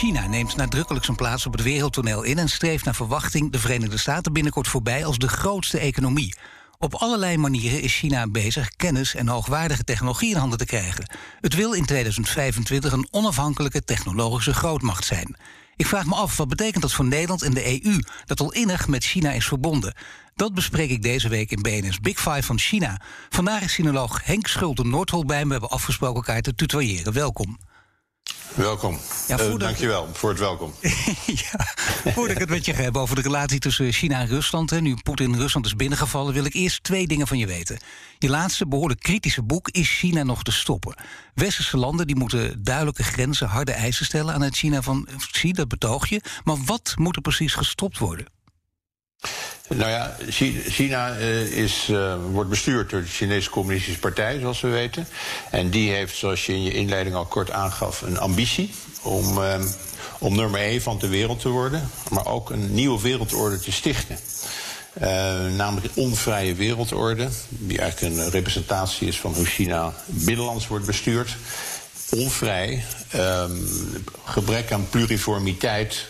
China 0.00 0.26
neemt 0.26 0.56
nadrukkelijk 0.56 1.04
zijn 1.04 1.16
plaats 1.16 1.46
op 1.46 1.52
het 1.52 1.62
wereldtoneel 1.62 2.22
in 2.22 2.38
en 2.38 2.48
streeft 2.48 2.84
naar 2.84 2.94
verwachting 2.94 3.52
de 3.52 3.58
Verenigde 3.58 3.96
Staten 3.96 4.32
binnenkort 4.32 4.68
voorbij 4.68 5.04
als 5.04 5.18
de 5.18 5.28
grootste 5.28 5.78
economie. 5.78 6.34
Op 6.78 6.94
allerlei 6.94 7.36
manieren 7.36 7.82
is 7.82 7.96
China 7.96 8.26
bezig 8.26 8.70
kennis 8.76 9.14
en 9.14 9.28
hoogwaardige 9.28 9.84
technologie 9.84 10.30
in 10.30 10.36
handen 10.36 10.58
te 10.58 10.64
krijgen. 10.64 11.10
Het 11.40 11.54
wil 11.54 11.72
in 11.72 11.84
2025 11.84 12.92
een 12.92 13.08
onafhankelijke 13.10 13.84
technologische 13.84 14.54
grootmacht 14.54 15.04
zijn. 15.04 15.36
Ik 15.76 15.86
vraag 15.86 16.06
me 16.06 16.14
af, 16.14 16.36
wat 16.36 16.48
betekent 16.48 16.82
dat 16.82 16.92
voor 16.92 17.04
Nederland 17.04 17.42
en 17.42 17.54
de 17.54 17.84
EU, 17.84 17.98
dat 18.24 18.40
al 18.40 18.52
innig 18.52 18.88
met 18.88 19.04
China 19.04 19.30
is 19.30 19.46
verbonden? 19.46 19.94
Dat 20.34 20.54
bespreek 20.54 20.90
ik 20.90 21.02
deze 21.02 21.28
week 21.28 21.50
in 21.50 21.62
BNS 21.62 22.00
Big 22.00 22.20
Five 22.20 22.42
van 22.42 22.58
China. 22.58 23.00
Vandaag 23.28 23.62
is 23.62 23.72
sinoloog 23.72 24.24
Henk 24.24 24.46
Schulte-Noordhol 24.46 25.24
bij 25.24 25.40
me. 25.40 25.44
We 25.44 25.52
hebben 25.52 25.70
afgesproken 25.70 26.16
elkaar 26.16 26.40
te 26.40 26.54
tutoyeren. 26.54 27.12
Welkom. 27.12 27.58
Welkom. 28.54 28.98
Ja, 29.28 29.40
uh, 29.40 29.56
dankjewel 29.56 30.08
voor 30.12 30.30
het 30.30 30.38
welkom. 30.38 30.74
ja, 31.50 31.66
voordat 32.04 32.30
ik 32.30 32.38
het 32.38 32.48
met 32.48 32.64
je 32.64 32.72
heb 32.72 32.96
over 32.96 33.16
de 33.16 33.22
relatie 33.22 33.58
tussen 33.58 33.92
China 33.92 34.20
en 34.20 34.26
Rusland... 34.26 34.70
Hè, 34.70 34.80
nu 34.80 34.96
Poetin 35.02 35.36
Rusland 35.36 35.66
is 35.66 35.76
binnengevallen... 35.76 36.34
wil 36.34 36.44
ik 36.44 36.54
eerst 36.54 36.82
twee 36.82 37.06
dingen 37.06 37.26
van 37.26 37.38
je 37.38 37.46
weten. 37.46 37.78
Je 38.18 38.28
laatste 38.28 38.66
behoorlijk 38.66 39.00
kritische 39.00 39.42
boek 39.42 39.68
Is 39.68 39.88
China 39.88 40.22
nog 40.22 40.42
te 40.42 40.52
stoppen? 40.52 40.94
Westerse 41.34 41.76
landen 41.76 42.06
die 42.06 42.16
moeten 42.16 42.64
duidelijke 42.64 43.02
grenzen, 43.02 43.48
harde 43.48 43.72
eisen 43.72 44.04
stellen... 44.04 44.34
aan 44.34 44.42
het 44.42 44.56
China 44.56 44.82
van, 44.82 45.08
zie, 45.32 45.54
dat 45.54 45.68
betoog 45.68 46.08
je. 46.08 46.22
Maar 46.44 46.56
wat 46.64 46.94
moet 46.96 47.16
er 47.16 47.22
precies 47.22 47.54
gestopt 47.54 47.98
worden? 47.98 48.26
Nou 49.74 49.90
ja, 49.90 50.16
China 50.68 51.18
uh, 51.18 51.40
is, 51.40 51.88
uh, 51.90 52.14
wordt 52.30 52.50
bestuurd 52.50 52.90
door 52.90 53.00
de 53.00 53.08
Chinese 53.08 53.50
Communistische 53.50 54.00
Partij, 54.00 54.38
zoals 54.40 54.60
we 54.60 54.68
weten. 54.68 55.08
En 55.50 55.70
die 55.70 55.92
heeft, 55.92 56.16
zoals 56.16 56.46
je 56.46 56.52
in 56.52 56.62
je 56.62 56.72
inleiding 56.72 57.16
al 57.16 57.24
kort 57.24 57.50
aangaf, 57.50 58.02
een 58.02 58.18
ambitie 58.18 58.74
om, 59.02 59.38
uh, 59.38 59.54
om 60.18 60.34
nummer 60.34 60.60
1 60.60 60.82
van 60.82 60.98
de 60.98 61.08
wereld 61.08 61.40
te 61.40 61.48
worden. 61.48 61.90
Maar 62.08 62.26
ook 62.26 62.50
een 62.50 62.74
nieuwe 62.74 63.00
wereldorde 63.00 63.60
te 63.60 63.72
stichten. 63.72 64.18
namelijk 65.56 65.86
een 65.86 66.02
onvrije 66.02 66.54
wereldorde, 66.54 67.28
die 67.48 67.78
eigenlijk 67.78 68.16
een 68.16 68.30
representatie 68.30 69.08
is 69.08 69.20
van 69.20 69.34
hoe 69.34 69.46
China 69.46 69.94
binnenlands 70.06 70.66
wordt 70.66 70.86
bestuurd. 70.86 71.36
Onvrij, 72.10 72.84
ehm, 73.10 73.56
gebrek 74.24 74.72
aan 74.72 74.88
pluriformiteit, 74.88 76.06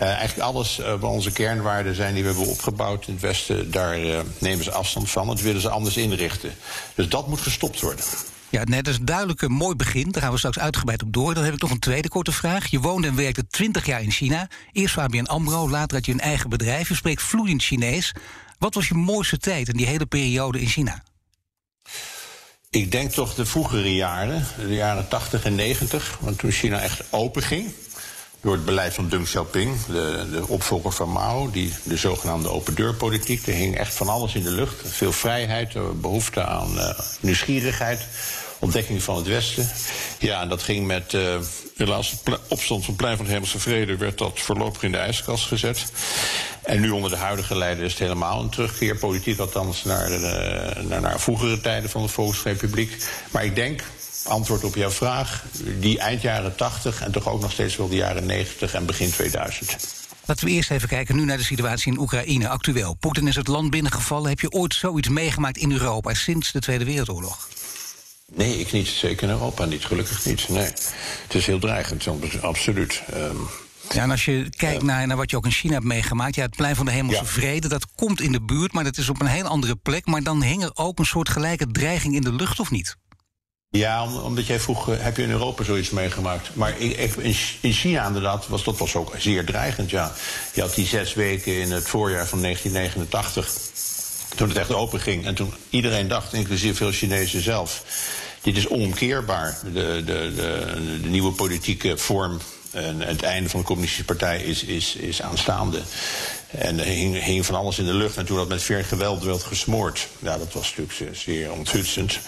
uh, 0.00 0.08
eigenlijk 0.08 0.48
alles 0.48 0.78
uh, 0.78 0.86
wat 0.86 1.10
onze 1.10 1.32
kernwaarden 1.32 1.94
zijn 1.94 2.14
die 2.14 2.22
we 2.22 2.28
hebben 2.28 2.48
opgebouwd 2.48 3.06
in 3.06 3.12
het 3.12 3.22
Westen, 3.22 3.70
daar 3.70 4.00
uh, 4.00 4.20
nemen 4.38 4.64
ze 4.64 4.72
afstand 4.72 5.10
van. 5.10 5.26
Dat 5.26 5.40
willen 5.40 5.60
ze 5.60 5.68
anders 5.68 5.96
inrichten. 5.96 6.54
Dus 6.94 7.08
dat 7.08 7.28
moet 7.28 7.40
gestopt 7.40 7.80
worden. 7.80 8.04
Ja, 8.48 8.64
net 8.64 8.88
is 8.88 8.98
duidelijk 9.00 9.42
een 9.42 9.52
mooi 9.52 9.76
begin. 9.76 10.10
Daar 10.10 10.22
gaan 10.22 10.32
we 10.32 10.38
straks 10.38 10.58
uitgebreid 10.58 11.02
op 11.02 11.12
door. 11.12 11.34
Dan 11.34 11.44
heb 11.44 11.54
ik 11.54 11.60
nog 11.60 11.70
een 11.70 11.78
tweede 11.78 12.08
korte 12.08 12.32
vraag. 12.32 12.66
Je 12.66 12.80
woonde 12.80 13.08
en 13.08 13.16
werkte 13.16 13.46
20 13.46 13.86
jaar 13.86 14.02
in 14.02 14.10
China. 14.10 14.48
Eerst 14.72 14.98
ABN 14.98 15.24
AMRO, 15.24 15.68
later 15.68 15.96
had 15.96 16.06
je 16.06 16.12
een 16.12 16.20
eigen 16.20 16.50
bedrijf. 16.50 16.88
Je 16.88 16.94
spreekt 16.94 17.22
vloeiend 17.22 17.62
Chinees. 17.62 18.12
Wat 18.58 18.74
was 18.74 18.88
je 18.88 18.94
mooiste 18.94 19.38
tijd 19.38 19.68
in 19.68 19.76
die 19.76 19.86
hele 19.86 20.06
periode 20.06 20.60
in 20.60 20.68
China? 20.68 21.02
Ik 22.70 22.92
denk 22.92 23.10
toch 23.10 23.34
de 23.34 23.46
vroegere 23.46 23.94
jaren, 23.94 24.46
de 24.58 24.74
jaren 24.74 25.08
80 25.08 25.44
en 25.44 25.54
90, 25.54 26.18
want 26.20 26.38
toen 26.38 26.50
China 26.50 26.80
echt 26.80 27.02
open 27.10 27.42
ging 27.42 27.72
door 28.44 28.52
het 28.52 28.64
beleid 28.64 28.94
van 28.94 29.08
Deng 29.08 29.24
Xiaoping, 29.24 29.84
de, 29.86 30.26
de 30.30 30.48
opvolger 30.48 30.92
van 30.92 31.12
Mao, 31.12 31.50
die, 31.50 31.72
de 31.82 31.96
zogenaamde 31.96 32.48
open 32.48 32.74
deurpolitiek. 32.74 33.46
Er 33.46 33.54
hing 33.54 33.76
echt 33.76 33.94
van 33.94 34.08
alles 34.08 34.34
in 34.34 34.42
de 34.42 34.50
lucht. 34.50 34.74
Veel 34.84 35.12
vrijheid, 35.12 36.00
behoefte 36.00 36.44
aan 36.44 36.74
uh, 36.76 36.98
nieuwsgierigheid, 37.20 38.06
ontdekking 38.58 39.02
van 39.02 39.16
het 39.16 39.26
Westen. 39.26 39.70
Ja, 40.18 40.40
en 40.40 40.48
dat 40.48 40.62
ging 40.62 40.86
met 40.86 41.12
uh, 41.12 41.36
de 41.76 42.38
opstand 42.48 42.84
van 42.84 42.96
Plein 42.96 43.16
van 43.16 43.26
Hemelse 43.26 43.58
Vrede... 43.58 43.96
werd 43.96 44.18
dat 44.18 44.40
voorlopig 44.40 44.82
in 44.82 44.92
de 44.92 44.98
ijskast 44.98 45.46
gezet. 45.46 45.84
En 46.62 46.80
nu 46.80 46.90
onder 46.90 47.10
de 47.10 47.16
huidige 47.16 47.56
leider 47.56 47.84
is 47.84 47.90
het 47.90 48.00
helemaal 48.00 48.40
een 48.40 48.50
terugkeer, 48.50 48.96
politiek 48.96 49.38
althans, 49.38 49.84
naar, 49.84 50.08
de, 50.08 50.72
naar, 50.88 51.00
naar 51.00 51.20
vroegere 51.20 51.60
tijden 51.60 51.90
van 51.90 52.02
de 52.02 52.08
Volksrepubliek. 52.08 52.96
Maar 53.30 53.44
ik 53.44 53.54
denk, 53.54 53.82
antwoord 54.24 54.64
op 54.64 54.74
jouw 54.74 54.90
vraag, 54.90 55.44
die 55.80 55.98
eind 55.98 56.22
jaren 56.22 56.56
80 56.56 57.00
en 57.00 57.12
toch 57.12 57.28
ook 57.28 57.40
nog 57.40 57.52
steeds 57.52 57.76
wel 57.76 57.88
de 57.88 57.96
jaren 57.96 58.26
90 58.26 58.74
en 58.74 58.86
begin 58.86 59.10
2000. 59.10 59.76
Laten 60.26 60.46
we 60.46 60.50
eerst 60.50 60.70
even 60.70 60.88
kijken 60.88 61.16
nu 61.16 61.24
naar 61.24 61.36
de 61.36 61.44
situatie 61.44 61.92
in 61.92 61.98
Oekraïne, 61.98 62.48
actueel. 62.48 62.94
Poetin 62.94 63.28
is 63.28 63.36
het 63.36 63.48
land 63.48 63.70
binnengevallen. 63.70 64.28
Heb 64.28 64.40
je 64.40 64.50
ooit 64.50 64.74
zoiets 64.74 65.08
meegemaakt 65.08 65.56
in 65.56 65.72
Europa 65.72 66.14
sinds 66.14 66.52
de 66.52 66.60
Tweede 66.60 66.84
Wereldoorlog? 66.84 67.48
Nee, 68.32 68.60
ik 68.60 68.72
niet. 68.72 68.88
Zeker 68.88 69.28
in 69.28 69.34
Europa 69.34 69.64
niet. 69.64 69.84
Gelukkig 69.84 70.24
niet. 70.24 70.48
Nee. 70.48 70.64
Het 71.22 71.34
is 71.34 71.46
heel 71.46 71.58
dreigend, 71.58 72.06
absoluut. 72.40 73.02
Um, 73.14 73.48
ja, 73.92 74.02
en 74.02 74.10
als 74.10 74.24
je 74.24 74.50
kijkt 74.50 74.82
naar, 74.82 75.06
naar 75.06 75.16
wat 75.16 75.30
je 75.30 75.36
ook 75.36 75.44
in 75.44 75.50
China 75.50 75.72
hebt 75.72 75.84
meegemaakt... 75.84 76.34
ja, 76.34 76.42
het 76.42 76.56
plein 76.56 76.76
van 76.76 76.86
de 76.86 76.92
hemelse 76.92 77.24
vrede, 77.24 77.68
dat 77.68 77.86
komt 77.94 78.20
in 78.20 78.32
de 78.32 78.42
buurt... 78.42 78.72
maar 78.72 78.84
dat 78.84 78.96
is 78.96 79.08
op 79.08 79.20
een 79.20 79.26
heel 79.26 79.46
andere 79.46 79.76
plek. 79.76 80.06
Maar 80.06 80.22
dan 80.22 80.42
hing 80.42 80.62
er 80.62 80.70
ook 80.74 80.98
een 80.98 81.04
soort 81.04 81.28
gelijke 81.28 81.66
dreiging 81.66 82.14
in 82.14 82.22
de 82.22 82.32
lucht, 82.32 82.60
of 82.60 82.70
niet? 82.70 82.96
Ja, 83.78 84.06
omdat 84.22 84.46
jij 84.46 84.60
vroeg, 84.60 84.90
eh, 84.90 84.96
heb 84.98 85.16
je 85.16 85.22
in 85.22 85.30
Europa 85.30 85.64
zoiets 85.64 85.90
meegemaakt? 85.90 86.54
Maar 86.54 86.74
in 87.60 87.72
China 87.72 88.06
inderdaad 88.06 88.48
was 88.48 88.64
dat 88.64 88.78
was 88.78 88.96
ook 88.96 89.14
zeer 89.18 89.44
dreigend, 89.44 89.90
ja. 89.90 90.12
Je 90.52 90.60
had 90.60 90.74
die 90.74 90.86
zes 90.86 91.14
weken 91.14 91.60
in 91.60 91.72
het 91.72 91.88
voorjaar 91.88 92.26
van 92.26 92.40
1989, 92.40 93.50
toen 94.36 94.48
het 94.48 94.56
echt 94.56 94.72
open 94.72 95.00
ging. 95.00 95.26
En 95.26 95.34
toen 95.34 95.54
iedereen 95.70 96.08
dacht, 96.08 96.32
inclusief 96.32 96.76
veel 96.76 96.92
Chinezen 96.92 97.42
zelf... 97.42 97.82
dit 98.42 98.56
is 98.56 98.68
onomkeerbaar, 98.68 99.58
de, 99.72 100.02
de, 100.04 100.32
de, 100.34 101.00
de 101.02 101.08
nieuwe 101.08 101.32
politieke 101.32 101.98
vorm... 101.98 102.40
En 102.74 103.00
het 103.00 103.22
einde 103.22 103.48
van 103.48 103.60
de 103.60 103.66
communistische 103.66 104.04
partij 104.04 104.42
is, 104.42 104.64
is, 104.64 104.96
is 104.96 105.22
aanstaande. 105.22 105.80
En 106.58 106.78
er 106.78 106.84
hing, 106.84 107.22
hing, 107.22 107.46
van 107.46 107.54
alles 107.54 107.78
in 107.78 107.84
de 107.84 107.94
lucht. 107.94 108.16
En 108.16 108.26
toen 108.26 108.36
dat 108.36 108.48
met 108.48 108.62
veer 108.62 108.84
geweld 108.84 109.22
werd 109.22 109.42
gesmoord. 109.42 110.08
Ja, 110.18 110.38
dat 110.38 110.52
was 110.52 110.74
natuurlijk 110.76 111.16
zeer 111.16 111.52
onthutsend. 111.52 112.18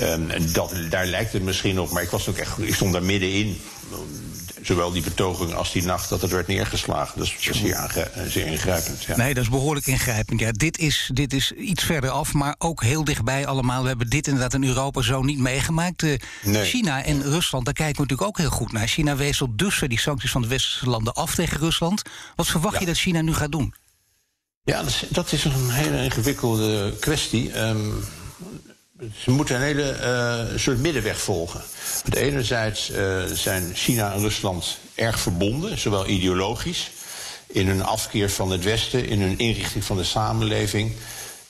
Um, 0.00 0.30
en 0.30 0.52
dat, 0.52 0.72
daar 0.90 1.06
lijkt 1.06 1.32
het 1.32 1.42
misschien 1.42 1.80
op. 1.80 1.90
Maar 1.90 2.02
ik, 2.02 2.10
was 2.10 2.28
ook 2.28 2.36
echt, 2.36 2.58
ik 2.58 2.74
stond 2.74 2.92
daar 2.92 3.02
middenin 3.02 3.60
zowel 4.66 4.90
die 4.90 5.02
betoging 5.02 5.54
als 5.54 5.72
die 5.72 5.82
nacht 5.82 6.08
dat 6.08 6.20
het 6.20 6.30
werd 6.30 6.46
neergeslagen. 6.46 7.18
Dat 7.18 7.26
is 7.26 7.36
zeer, 7.38 8.10
zeer 8.26 8.46
ingrijpend. 8.46 9.02
Ja. 9.02 9.16
Nee, 9.16 9.34
dat 9.34 9.42
is 9.42 9.48
behoorlijk 9.48 9.86
ingrijpend. 9.86 10.40
Ja, 10.40 10.52
dit, 10.52 10.78
is, 10.78 11.10
dit 11.12 11.32
is 11.32 11.52
iets 11.52 11.84
verder 11.84 12.10
af, 12.10 12.32
maar 12.32 12.54
ook 12.58 12.82
heel 12.82 13.04
dichtbij 13.04 13.46
allemaal. 13.46 13.82
We 13.82 13.88
hebben 13.88 14.10
dit 14.10 14.26
inderdaad 14.26 14.54
in 14.54 14.64
Europa 14.64 15.02
zo 15.02 15.22
niet 15.22 15.38
meegemaakt. 15.38 16.02
Uh, 16.02 16.18
China 16.62 17.02
en 17.02 17.22
Rusland, 17.22 17.64
daar 17.64 17.74
kijken 17.74 17.96
we 17.96 18.02
natuurlijk 18.02 18.28
ook 18.28 18.38
heel 18.38 18.50
goed 18.50 18.72
naar. 18.72 18.88
China 18.88 19.16
wisselt 19.16 19.58
dus 19.58 19.82
die 19.86 20.00
sancties 20.00 20.30
van 20.30 20.42
de 20.42 20.48
westerse 20.48 20.88
landen 20.88 21.12
af 21.12 21.34
tegen 21.34 21.58
Rusland. 21.58 22.02
Wat 22.36 22.46
verwacht 22.46 22.78
je 22.78 22.86
dat 22.86 22.96
China 22.96 23.20
nu 23.20 23.34
gaat 23.34 23.52
doen? 23.52 23.74
Ja, 24.64 24.82
dat 24.82 24.88
is, 24.88 25.04
dat 25.08 25.32
is 25.32 25.44
een 25.44 25.70
hele 25.70 26.04
ingewikkelde 26.04 26.96
kwestie. 27.00 27.58
Um, 27.58 28.04
ze 29.18 29.30
moeten 29.30 29.54
een 29.54 29.62
hele 29.62 29.96
uh, 30.52 30.58
soort 30.58 30.78
middenweg 30.78 31.20
volgen. 31.20 31.62
Want 32.02 32.14
enerzijds 32.14 32.90
uh, 32.90 33.24
zijn 33.24 33.70
China 33.74 34.12
en 34.12 34.20
Rusland 34.20 34.78
erg 34.94 35.18
verbonden, 35.18 35.78
zowel 35.78 36.06
ideologisch, 36.06 36.90
in 37.46 37.66
hun 37.66 37.82
afkeer 37.82 38.30
van 38.30 38.50
het 38.50 38.64
Westen, 38.64 39.08
in 39.08 39.20
hun 39.20 39.38
inrichting 39.38 39.84
van 39.84 39.96
de 39.96 40.04
samenleving, 40.04 40.92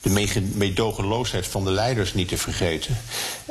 de 0.01 0.27
meedogenloosheid 0.53 1.47
van 1.47 1.65
de 1.65 1.71
leiders 1.71 2.13
niet 2.13 2.27
te 2.27 2.37
vergeten. 2.37 2.97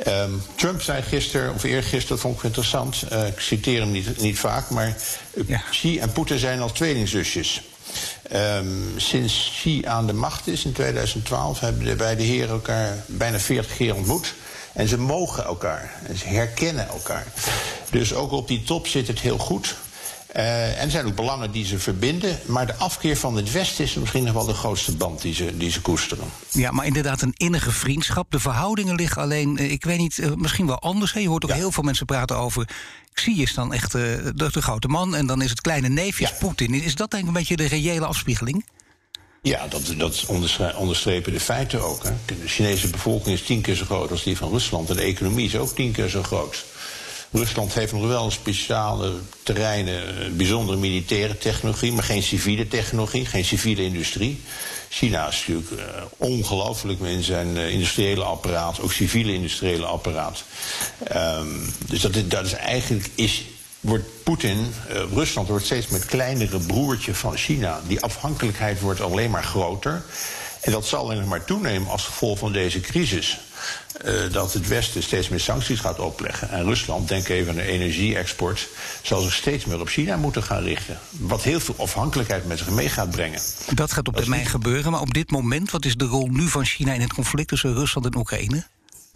Um, 0.06 0.42
Trump 0.54 0.82
zei 0.82 1.02
gisteren, 1.02 1.54
of 1.54 1.62
eergisteren, 1.62 2.08
dat 2.08 2.20
vond 2.20 2.37
ik 2.37 2.42
interessant, 2.42 3.04
uh, 3.12 3.26
ik 3.26 3.40
citeer 3.40 3.81
hem 3.81 3.90
niet, 3.90 4.20
niet 4.20 4.38
vaak, 4.38 4.70
maar 4.70 4.96
ja. 5.46 5.62
Xi 5.70 5.99
en 5.99 6.12
Poetin 6.12 6.38
zijn 6.38 6.60
als 6.60 6.72
tweelingzusjes. 6.72 7.62
Um, 8.33 8.94
sinds 8.97 9.50
Xi 9.53 9.83
aan 9.87 10.06
de 10.06 10.12
macht 10.12 10.47
is 10.47 10.65
in 10.65 10.73
2012 10.73 11.61
hebben 11.61 11.85
de 11.85 11.94
beide 11.94 12.23
heren 12.23 12.49
elkaar 12.49 13.05
bijna 13.06 13.38
40 13.38 13.77
keer 13.77 13.94
ontmoet. 13.94 14.35
En 14.73 14.88
ze 14.88 14.99
mogen 14.99 15.44
elkaar. 15.44 16.00
En 16.06 16.17
ze 16.17 16.27
herkennen 16.27 16.88
elkaar. 16.88 17.27
Dus 17.91 18.15
ook 18.15 18.33
op 18.33 18.49
die 18.49 18.62
top 18.62 18.87
zit 18.87 19.09
het 19.09 19.21
heel 19.21 19.38
goed. 19.38 19.77
Uh, 20.37 20.79
en 20.79 20.85
er 20.85 20.91
zijn 20.91 21.06
ook 21.06 21.15
belangen 21.15 21.50
die 21.50 21.65
ze 21.65 21.79
verbinden. 21.79 22.38
Maar 22.47 22.67
de 22.67 22.75
afkeer 22.75 23.17
van 23.17 23.37
het 23.37 23.53
Westen 23.53 23.85
is 23.85 23.94
misschien 23.94 24.25
nog 24.25 24.35
wel 24.35 24.44
de 24.44 24.55
grootste 24.55 24.97
band 24.97 25.23
die 25.23 25.35
ze, 25.35 25.56
die 25.56 25.71
ze 25.71 25.81
koesteren. 25.81 26.25
Ja, 26.50 26.71
maar 26.71 26.87
inderdaad 26.87 27.23
een 27.23 27.35
innige 27.37 27.71
vriendschap. 27.71 28.31
De 28.31 28.41
verhoudingen 28.41 28.94
liggen 28.94 29.23
alleen, 29.23 29.56
ik 29.56 29.85
weet 29.85 29.99
niet, 29.99 30.21
misschien 30.37 30.67
wel 30.67 30.79
anders. 30.79 31.12
Hè? 31.12 31.21
Je 31.21 31.29
hoort 31.29 31.44
ook 31.44 31.53
heel 31.53 31.73
veel 31.73 31.83
mensen 31.83 32.06
praten 32.06 32.37
over 32.37 32.69
Xi 33.12 33.43
is 33.43 33.55
dan 33.55 33.73
echt 33.73 33.93
de, 33.93 34.33
de, 34.35 34.62
grote 34.62 34.88
man 34.88 35.15
en 35.15 35.27
dan 35.27 35.43
is 35.43 35.50
het 35.50 35.61
kleine 35.61 35.88
neefjes 35.88 36.31
ja. 36.31 36.37
Poetin. 36.38 36.75
Is 36.75 36.94
dat 36.94 37.11
denk 37.11 37.23
ik 37.23 37.29
een 37.29 37.35
beetje 37.35 37.56
de 37.56 37.67
reële 37.67 38.06
afspiegeling? 38.06 38.65
Ja, 39.43 39.67
dat, 39.69 39.94
dat 39.97 40.25
onderstrepen 40.77 41.33
de 41.33 41.41
feiten 41.41 41.85
ook. 41.85 42.03
Hè. 42.03 42.11
De 42.25 42.49
Chinese 42.49 42.88
bevolking 42.88 43.35
is 43.35 43.43
tien 43.43 43.61
keer 43.61 43.75
zo 43.75 43.85
groot 43.85 44.11
als 44.11 44.23
die 44.23 44.37
van 44.37 44.50
Rusland. 44.50 44.91
En 44.91 44.97
de 44.97 45.03
economie 45.03 45.47
is 45.47 45.56
ook 45.56 45.75
tien 45.75 45.93
keer 45.93 46.09
zo 46.09 46.23
groot. 46.23 46.65
Rusland 47.32 47.75
heeft 47.75 47.93
nog 47.93 48.06
wel 48.06 48.31
speciale 48.31 49.12
terreinen, 49.43 50.08
eh, 50.08 50.31
bijzondere 50.31 50.78
militaire 50.78 51.38
technologie, 51.38 51.93
maar 51.93 52.05
geen 52.05 52.23
civiele 52.23 52.69
technologie, 52.69 53.26
geen 53.26 53.44
civiele 53.44 53.82
industrie. 53.84 54.40
China 54.88 55.28
is 55.28 55.44
natuurlijk 55.46 55.70
uh, 55.70 56.02
ongelooflijk 56.17 57.00
in 57.00 57.23
zijn 57.23 57.56
uh, 57.56 57.70
industriële 57.70 58.25
apparaat, 58.25 58.81
ook 58.81 58.93
civiele 58.93 59.34
industriële 59.34 59.84
apparaat. 59.84 60.44
Um, 61.14 61.75
dus 61.87 62.00
dat, 62.00 62.31
dat 62.31 62.46
is 62.46 62.52
eigenlijk 62.52 63.11
is 63.14 63.44
wordt 63.81 64.05
Poetin, 64.23 64.75
Rusland 65.14 65.49
wordt 65.49 65.64
steeds 65.64 65.88
met 65.88 66.05
kleinere 66.05 66.58
broertje 66.58 67.14
van 67.14 67.37
China. 67.37 67.81
Die 67.87 68.00
afhankelijkheid 68.00 68.81
wordt 68.81 69.00
alleen 69.00 69.31
maar 69.31 69.44
groter. 69.44 70.02
En 70.61 70.73
dat 70.73 70.87
zal 70.87 71.00
alleen 71.00 71.28
maar 71.28 71.44
toenemen 71.44 71.90
als 71.90 72.05
gevolg 72.05 72.38
van 72.38 72.52
deze 72.52 72.81
crisis. 72.81 73.38
Uh, 74.04 74.32
dat 74.32 74.52
het 74.52 74.68
Westen 74.68 75.02
steeds 75.02 75.28
meer 75.28 75.40
sancties 75.40 75.80
gaat 75.80 75.98
opleggen. 75.98 76.50
En 76.50 76.64
Rusland, 76.64 77.08
denk 77.08 77.28
even 77.28 77.50
aan 77.50 77.56
de 77.56 77.62
energie-export, 77.62 78.68
zal 79.02 79.20
zich 79.20 79.34
steeds 79.34 79.64
meer 79.64 79.80
op 79.80 79.88
China 79.88 80.16
moeten 80.16 80.42
gaan 80.42 80.62
richten. 80.62 80.98
Wat 81.10 81.42
heel 81.42 81.60
veel 81.60 81.74
afhankelijkheid 81.78 82.46
met 82.46 82.58
zich 82.58 82.70
mee 82.70 82.88
gaat 82.88 83.10
brengen. 83.10 83.40
Dat 83.74 83.92
gaat 83.92 84.08
op 84.08 84.16
termijn 84.16 84.46
gebeuren, 84.46 84.92
maar 84.92 85.00
op 85.00 85.14
dit 85.14 85.30
moment, 85.30 85.70
wat 85.70 85.84
is 85.84 85.94
de 85.94 86.04
rol 86.04 86.26
nu 86.26 86.48
van 86.48 86.64
China 86.64 86.92
in 86.92 87.00
het 87.00 87.12
conflict 87.12 87.48
tussen 87.48 87.74
Rusland 87.74 88.06
en 88.06 88.16
Oekraïne? 88.16 88.66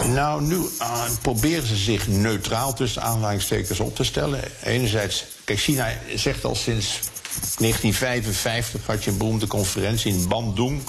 Nou, 0.06 0.42
nu 0.42 0.56
uh, 0.56 1.02
proberen 1.22 1.66
ze 1.66 1.76
zich 1.76 2.08
neutraal 2.08 2.74
tussen 2.74 3.02
aanhalingstekens 3.02 3.80
op 3.80 3.96
te 3.96 4.04
stellen. 4.04 4.40
Enerzijds, 4.62 5.24
kijk, 5.44 5.58
China 5.58 5.92
zegt 6.14 6.44
al 6.44 6.54
sinds 6.54 6.98
1955 7.58 8.86
had 8.86 9.04
je 9.04 9.10
een 9.10 9.16
beroemde 9.16 9.46
conferentie 9.46 10.12
in 10.12 10.28
Bandung. 10.28 10.82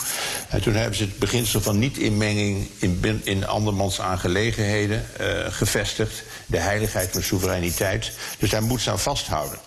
En 0.50 0.62
toen 0.62 0.74
hebben 0.74 0.96
ze 0.96 1.04
het 1.04 1.20
beginsel 1.20 1.62
van 1.62 1.80
niet-inmenging 1.80 2.70
in, 2.80 3.22
in 3.24 3.48
andermans 3.48 4.02
aangelegenheden 4.02 5.06
uh, 5.22 5.28
gevestigd. 5.50 6.24
De 6.46 6.58
heiligheid 6.58 7.12
van 7.12 7.24
soevereiniteit. 7.24 8.12
Dus 8.40 8.50
daar 8.50 8.64
moet 8.64 8.82
ze 8.82 8.92
aan 8.92 9.00
vasthouden. 9.00 9.60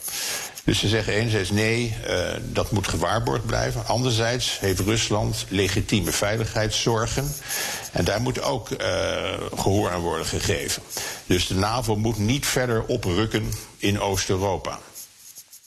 Dus 0.64 0.78
ze 0.78 0.88
zeggen 0.88 1.12
enerzijds 1.12 1.50
nee, 1.50 1.96
uh, 2.08 2.30
dat 2.42 2.70
moet 2.70 2.88
gewaarborgd 2.88 3.46
blijven. 3.46 3.86
Anderzijds 3.86 4.58
heeft 4.60 4.80
Rusland 4.80 5.46
legitieme 5.48 6.10
veiligheidszorgen. 6.10 7.34
En 7.92 8.04
daar 8.04 8.20
moet 8.20 8.42
ook 8.42 8.70
uh, 8.70 8.78
gehoor 9.56 9.90
aan 9.90 10.00
worden 10.00 10.26
gegeven. 10.26 10.82
Dus 11.26 11.46
de 11.46 11.54
NAVO 11.54 11.96
moet 11.96 12.18
niet 12.18 12.46
verder 12.46 12.84
oprukken 12.86 13.52
in 13.76 14.00
Oost-Europa. 14.00 14.78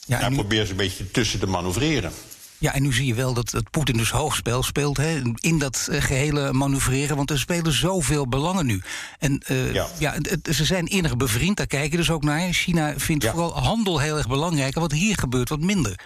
Ja, 0.07 0.19
daar 0.19 0.31
nu... 0.31 0.65
ze 0.65 0.71
een 0.71 0.75
beetje 0.75 1.12
tussen 1.12 1.39
te 1.39 1.48
manoeuvreren. 1.48 2.12
Ja, 2.59 2.74
en 2.74 2.81
nu 2.81 2.94
zie 2.94 3.06
je 3.06 3.13
wel 3.13 3.33
dat, 3.33 3.50
dat 3.50 3.69
Poetin 3.69 3.98
dus 3.98 4.09
hoogspel 4.09 4.63
speelt 4.63 4.98
hè, 4.98 5.21
in 5.36 5.59
dat 5.59 5.88
uh, 5.89 6.01
gehele 6.01 6.54
manoeuvreren. 6.54 7.15
Want 7.15 7.31
er 7.31 7.39
spelen 7.39 7.74
zoveel 7.74 8.27
belangen 8.27 8.65
nu. 8.65 8.81
En 9.19 9.42
uh, 9.48 9.74
ja. 9.74 9.88
ja 10.00 10.13
het, 10.21 10.56
ze 10.56 10.65
zijn 10.65 10.86
innig 10.86 11.18
bevriend, 11.18 11.57
daar 11.57 11.68
kijken 11.68 11.98
dus 11.98 12.09
ook 12.09 12.24
naar. 12.24 12.54
China 12.54 12.94
vindt 12.98 13.24
ja. 13.24 13.31
vooral 13.31 13.57
handel 13.57 14.00
heel 14.00 14.18
erg 14.18 14.27
belangrijk. 14.27 14.75
En 14.75 14.81
wat 14.81 14.92
hier 14.92 15.18
gebeurt, 15.18 15.50
wat 15.50 15.59
minder. 15.59 16.00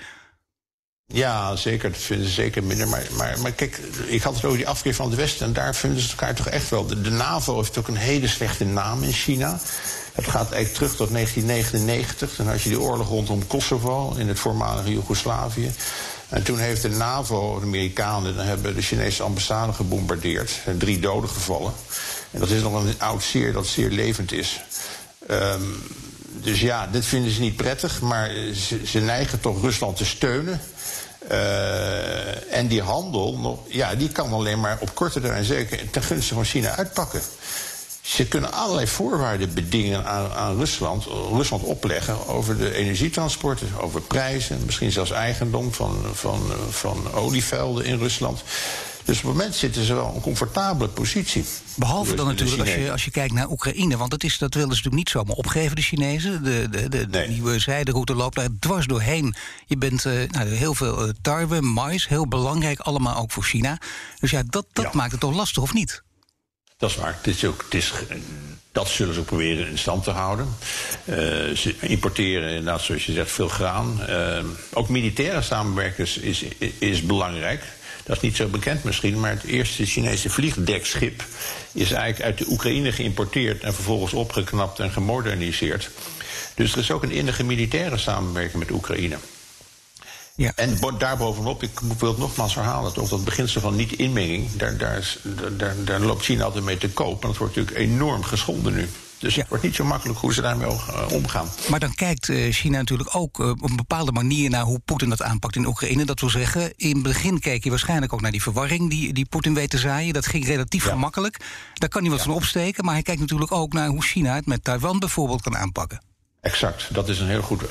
Ja, 1.08 1.56
zeker. 1.56 1.92
Dat 1.92 2.02
vinden 2.02 2.28
ze 2.28 2.34
zeker 2.34 2.64
minder. 2.64 2.88
Maar, 2.88 3.08
maar, 3.18 3.40
maar 3.40 3.52
kijk, 3.52 3.80
ik 4.06 4.22
had 4.22 4.36
het 4.36 4.46
over 4.46 4.58
die 4.58 4.68
afkeer 4.68 4.96
van 4.96 5.06
het 5.06 5.16
Westen. 5.16 5.46
En 5.46 5.54
daar 5.54 5.76
vinden 5.76 6.02
ze 6.02 6.10
elkaar 6.10 6.36
toch 6.36 6.48
echt 6.48 6.70
wel. 6.70 6.86
De, 6.86 7.02
de 7.02 7.10
NAVO 7.10 7.58
heeft 7.58 7.78
ook 7.78 7.88
een 7.88 7.96
hele 7.96 8.28
slechte 8.28 8.66
naam 8.66 9.04
in 9.04 9.14
China. 9.14 9.60
Het 10.12 10.28
gaat 10.28 10.52
eigenlijk 10.52 10.74
terug 10.74 10.96
tot 10.96 11.12
1999. 11.12 12.36
Dan 12.36 12.48
had 12.48 12.62
je 12.62 12.70
die 12.70 12.80
oorlog 12.80 13.08
rondom 13.08 13.48
Kosovo 13.48 14.14
in 14.18 14.28
het 14.28 14.40
voormalige 14.40 14.92
Joegoslavië. 14.92 15.72
En 16.30 16.44
toen 16.44 16.60
heeft 16.60 16.82
de 16.82 16.90
NAVO, 16.90 17.60
de 17.60 17.66
Amerikanen, 17.66 18.36
hebben 18.36 18.76
de 18.76 18.82
Chinese 18.82 19.24
ambassade 19.24 19.74
gebombardeerd. 19.74 20.52
Er 20.66 20.78
drie 20.78 21.00
doden 21.00 21.30
gevallen. 21.30 21.74
En 22.32 22.40
dat 22.40 22.50
is 22.50 22.62
nog 22.62 22.84
een 22.84 22.96
oud 22.98 23.24
zeer 23.24 23.54
dat 23.54 23.68
zeer 23.68 23.90
levend 23.90 24.32
is. 24.32 24.62
Um, 25.32 25.84
dus 26.34 26.62
ja, 26.62 26.88
dit 26.88 27.06
vinden 27.06 27.32
ze 27.32 27.40
niet 27.40 27.56
prettig, 27.56 28.02
maar 28.02 28.32
ze, 28.84 29.00
neigen 29.00 29.40
toch 29.40 29.62
Rusland 29.62 29.98
te 29.98 30.06
steunen. 30.06 30.62
Uh, 31.32 32.54
en 32.54 32.68
die 32.68 32.82
handel, 32.82 33.66
ja, 33.68 33.96
die 33.96 34.10
kan 34.10 34.34
alleen 34.34 34.60
maar 34.60 34.78
op 34.80 34.96
korte 34.96 35.22
termijn 35.22 35.44
zeker 35.44 35.90
ten 35.90 36.04
gunste 36.04 36.34
van 36.34 36.46
China 36.46 36.76
uitpakken. 36.76 37.22
Ze 38.02 38.28
kunnen 38.28 38.54
allerlei 38.54 38.88
voorwaarden 38.88 39.54
bedingen 39.54 40.06
aan, 40.06 40.32
aan 40.32 40.58
Rusland, 40.58 41.06
Rusland 41.32 41.64
opleggen 41.64 42.28
over 42.28 42.58
de 42.58 42.76
energietransporten, 42.76 43.68
over 43.80 44.02
prijzen, 44.02 44.62
misschien 44.66 44.92
zelfs 44.92 45.12
eigendom 45.12 45.74
van, 45.74 46.04
van, 46.14 46.42
van 46.70 47.12
olievelden 47.14 47.86
in 47.86 47.98
Rusland. 47.98 48.44
Dus 49.06 49.18
op 49.18 49.24
het 49.24 49.32
moment 49.32 49.56
zitten 49.56 49.86
ze 49.86 49.94
wel 49.94 50.10
in 50.10 50.16
een 50.16 50.22
comfortabele 50.22 50.90
positie. 50.90 51.46
Behalve 51.76 52.16
dan 52.16 52.26
natuurlijk 52.26 52.60
als 52.60 52.74
je, 52.74 52.92
als 52.92 53.06
je 53.06 53.12
kijkt 53.12 53.34
naar 53.34 53.50
Oekraïne. 53.50 53.98
Want 53.98 54.12
dat, 54.12 54.24
is, 54.24 54.38
dat 54.38 54.54
willen 54.54 54.70
ze 54.70 54.76
natuurlijk 54.76 55.04
niet 55.04 55.10
zomaar 55.10 55.36
opgeven, 55.36 55.76
de 55.76 55.82
Chinezen. 55.82 56.44
De, 56.44 56.68
de, 56.70 56.90
de, 56.90 56.98
nee. 56.98 57.28
de 57.28 57.34
nieuwe 57.34 57.60
zijderoute 57.60 58.16
loopt 58.16 58.36
daar 58.36 58.48
dwars 58.60 58.86
doorheen. 58.86 59.36
Je 59.66 59.78
bent 59.78 60.06
uh, 60.06 60.14
nou, 60.30 60.48
heel 60.48 60.76
veel 60.76 61.08
uh, 61.08 61.14
tarwe, 61.22 61.62
mais, 61.62 62.08
heel 62.08 62.28
belangrijk, 62.28 62.80
allemaal 62.80 63.16
ook 63.16 63.32
voor 63.32 63.44
China. 63.44 63.78
Dus 64.20 64.32
ja, 64.32 64.44
dat, 64.46 64.66
dat 64.74 64.86
ja. 64.86 64.92
maakt 64.94 65.12
het 65.12 65.20
toch 65.20 65.36
lastig, 65.36 65.64
of 65.64 65.74
niet? 65.74 66.04
Dat 66.82 66.90
is 66.90 66.96
waar. 66.96 67.18
Het 67.22 67.28
is 67.28 67.46
ook, 67.46 67.66
is, 67.70 67.94
dat 68.72 68.88
zullen 68.88 69.14
ze 69.14 69.22
proberen 69.22 69.68
in 69.68 69.78
stand 69.78 70.04
te 70.04 70.12
houden. 70.12 70.46
Uh, 71.06 71.16
ze 71.56 71.76
importeren 71.80 72.50
inderdaad, 72.50 72.82
zoals 72.82 73.06
je 73.06 73.12
zegt, 73.14 73.32
veel 73.32 73.48
graan. 73.48 74.02
Uh, 74.10 74.40
ook 74.74 74.90
militaire 74.90 75.42
samenwerkers 75.42 76.18
is, 76.18 76.42
is, 76.58 76.72
is, 76.80 77.02
belangrijk. 77.02 77.64
Dat 78.04 78.16
is 78.16 78.22
niet 78.22 78.36
zo 78.36 78.48
bekend 78.48 78.84
misschien, 78.84 79.20
maar 79.20 79.32
het 79.32 79.44
eerste 79.44 79.86
Chinese 79.86 80.30
vliegdekschip 80.30 81.24
is 81.72 81.92
eigenlijk 81.92 82.24
uit 82.24 82.38
de 82.38 82.52
Oekraïne 82.52 82.92
geïmporteerd 82.92 83.64
en 83.64 83.74
vervolgens 83.74 84.14
opgeknapt 84.14 84.80
en 84.80 84.92
gemoderniseerd. 84.92 85.90
Dus 86.56 86.72
er 86.74 86.80
is 86.80 86.92
ook 86.92 87.04
een 87.04 87.12
innige 87.12 87.44
militaire 87.44 87.98
samenwerking 87.98 88.60
met 88.60 88.72
Oekraïne. 88.72 89.18
Ja. 90.42 90.52
En 90.56 90.78
daarbovenop, 90.98 91.64
ik 91.64 91.80
wil 91.98 92.10
het 92.10 92.18
nogmaals 92.18 92.56
herhalen, 92.56 92.94
toch 92.94 93.10
dat 93.10 93.24
beginsel 93.24 93.62
van 93.62 93.76
niet-inmenging, 93.76 94.52
daar, 94.56 94.78
daar, 94.78 94.98
is, 94.98 95.20
daar, 95.58 95.76
daar, 95.86 96.00
loopt 96.00 96.24
China 96.24 96.44
altijd 96.44 96.64
mee 96.64 96.78
te 96.78 96.90
koop. 96.90 97.22
En 97.22 97.28
dat 97.28 97.38
wordt 97.38 97.56
natuurlijk 97.56 97.92
enorm 97.92 98.24
geschonden 98.24 98.74
nu. 98.74 98.90
Dus 99.18 99.34
ja. 99.36 99.40
het 99.40 99.50
wordt 99.50 99.64
niet 99.64 99.76
zo 99.76 99.84
makkelijk 99.84 100.20
hoe 100.20 100.34
ze 100.34 100.42
daarmee 100.42 100.68
omgaan. 101.12 101.48
Maar 101.70 101.80
dan 101.80 101.94
kijkt 101.94 102.28
uh, 102.28 102.54
China 102.54 102.78
natuurlijk 102.78 103.16
ook 103.16 103.40
uh, 103.40 103.50
op 103.50 103.70
een 103.70 103.76
bepaalde 103.76 104.12
manier 104.12 104.50
naar 104.50 104.64
hoe 104.64 104.80
Poetin 104.80 105.10
dat 105.10 105.22
aanpakt 105.22 105.56
in 105.56 105.66
Oekraïne. 105.66 106.06
Dat 106.06 106.20
wil 106.20 106.30
zeggen, 106.30 106.74
in 106.76 106.94
het 106.94 107.04
begin 107.04 107.40
keek 107.40 107.64
je 107.64 107.70
waarschijnlijk 107.70 108.14
ook 108.14 108.22
naar 108.22 108.32
die 108.32 108.42
verwarring 108.42 108.90
die, 108.90 109.14
die 109.14 109.26
Poetin 109.26 109.54
weet 109.54 109.70
te 109.70 109.78
zaaien. 109.78 110.14
Dat 110.14 110.26
ging 110.26 110.46
relatief 110.46 110.86
ja. 110.86 110.92
gemakkelijk. 110.92 111.38
Daar 111.74 111.90
kan 111.90 112.02
hij 112.02 112.12
wat 112.12 112.22
van 112.22 112.34
opsteken. 112.34 112.86
Maar 112.86 112.94
hij 112.94 113.04
kijkt 113.04 113.22
natuurlijk 113.22 113.52
ook 113.52 113.74
naar 113.74 113.88
hoe 113.88 114.04
China 114.04 114.36
het 114.36 114.46
met 114.46 114.64
Taiwan 114.64 115.00
bijvoorbeeld 115.00 115.42
kan 115.42 115.58
aanpakken. 115.58 116.02
Exact, 116.42 116.94
dat 116.94 117.10
is 117.10 117.20
een 117.20 117.28
heel 117.28 117.42
goed 117.42 117.62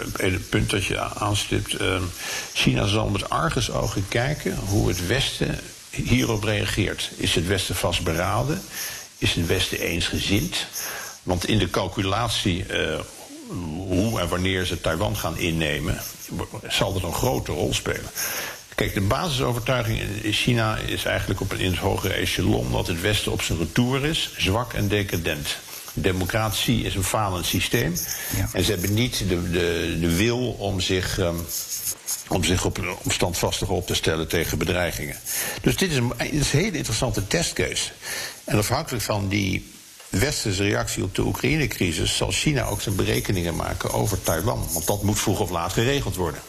punt 0.48 0.70
dat 0.70 0.84
je 0.84 1.00
aanstipt. 1.00 1.80
Uh, 1.80 2.02
China 2.52 2.86
zal 2.86 3.08
met 3.08 3.30
argusogen 3.30 4.08
kijken 4.08 4.56
hoe 4.56 4.88
het 4.88 5.06
Westen 5.06 5.58
hierop 5.90 6.44
reageert. 6.44 7.10
Is 7.16 7.34
het 7.34 7.46
Westen 7.46 7.74
vastberaden? 7.74 8.62
Is 9.18 9.34
het 9.34 9.46
Westen 9.46 9.80
eensgezind? 9.80 10.66
Want 11.22 11.46
in 11.46 11.58
de 11.58 11.70
calculatie 11.70 12.64
uh, 12.70 13.00
hoe 13.76 14.20
en 14.20 14.28
wanneer 14.28 14.64
ze 14.64 14.80
Taiwan 14.80 15.16
gaan 15.16 15.38
innemen, 15.38 16.00
zal 16.68 16.92
dat 16.92 17.02
een 17.02 17.12
grote 17.12 17.52
rol 17.52 17.74
spelen. 17.74 18.10
Kijk, 18.74 18.94
de 18.94 19.00
basisovertuiging 19.00 20.00
in 20.22 20.32
China 20.32 20.76
is 20.76 21.04
eigenlijk 21.04 21.40
op 21.40 21.52
een 21.52 21.70
het 21.70 21.78
hogere 21.78 22.14
echelon 22.14 22.72
dat 22.72 22.86
het 22.86 23.00
Westen 23.00 23.32
op 23.32 23.42
zijn 23.42 23.58
retour 23.58 24.04
is, 24.04 24.30
zwak 24.36 24.72
en 24.72 24.88
decadent. 24.88 25.58
Democratie 25.92 26.82
is 26.82 26.94
een 26.94 27.04
falend 27.04 27.46
systeem. 27.46 27.94
Ja. 28.36 28.48
En 28.52 28.64
ze 28.64 28.70
hebben 28.70 28.94
niet 28.94 29.18
de, 29.18 29.50
de, 29.50 29.96
de 30.00 30.16
wil 30.16 30.50
om 30.50 30.80
zich, 30.80 31.18
um, 31.18 31.46
om 32.28 32.44
zich 32.44 32.64
op, 32.64 32.98
om 33.02 33.10
standvastig 33.10 33.68
op 33.68 33.86
te 33.86 33.94
stellen 33.94 34.28
tegen 34.28 34.58
bedreigingen. 34.58 35.16
Dus 35.62 35.76
dit 35.76 35.90
is 35.90 35.96
een, 35.96 36.12
dit 36.18 36.32
is 36.32 36.52
een 36.52 36.58
hele 36.58 36.76
interessante 36.76 37.26
testcase. 37.26 37.90
En 38.44 38.58
afhankelijk 38.58 39.04
van 39.04 39.28
die 39.28 39.72
westerse 40.08 40.62
reactie 40.62 41.02
op 41.02 41.14
de 41.14 41.22
Oekraïne-crisis 41.22 42.16
zal 42.16 42.30
China 42.30 42.64
ook 42.64 42.80
zijn 42.80 42.94
berekeningen 42.94 43.56
maken 43.56 43.92
over 43.92 44.22
Taiwan. 44.22 44.68
Want 44.72 44.86
dat 44.86 45.02
moet 45.02 45.18
vroeg 45.18 45.40
of 45.40 45.50
laat 45.50 45.72
geregeld 45.72 46.16
worden. 46.16 46.40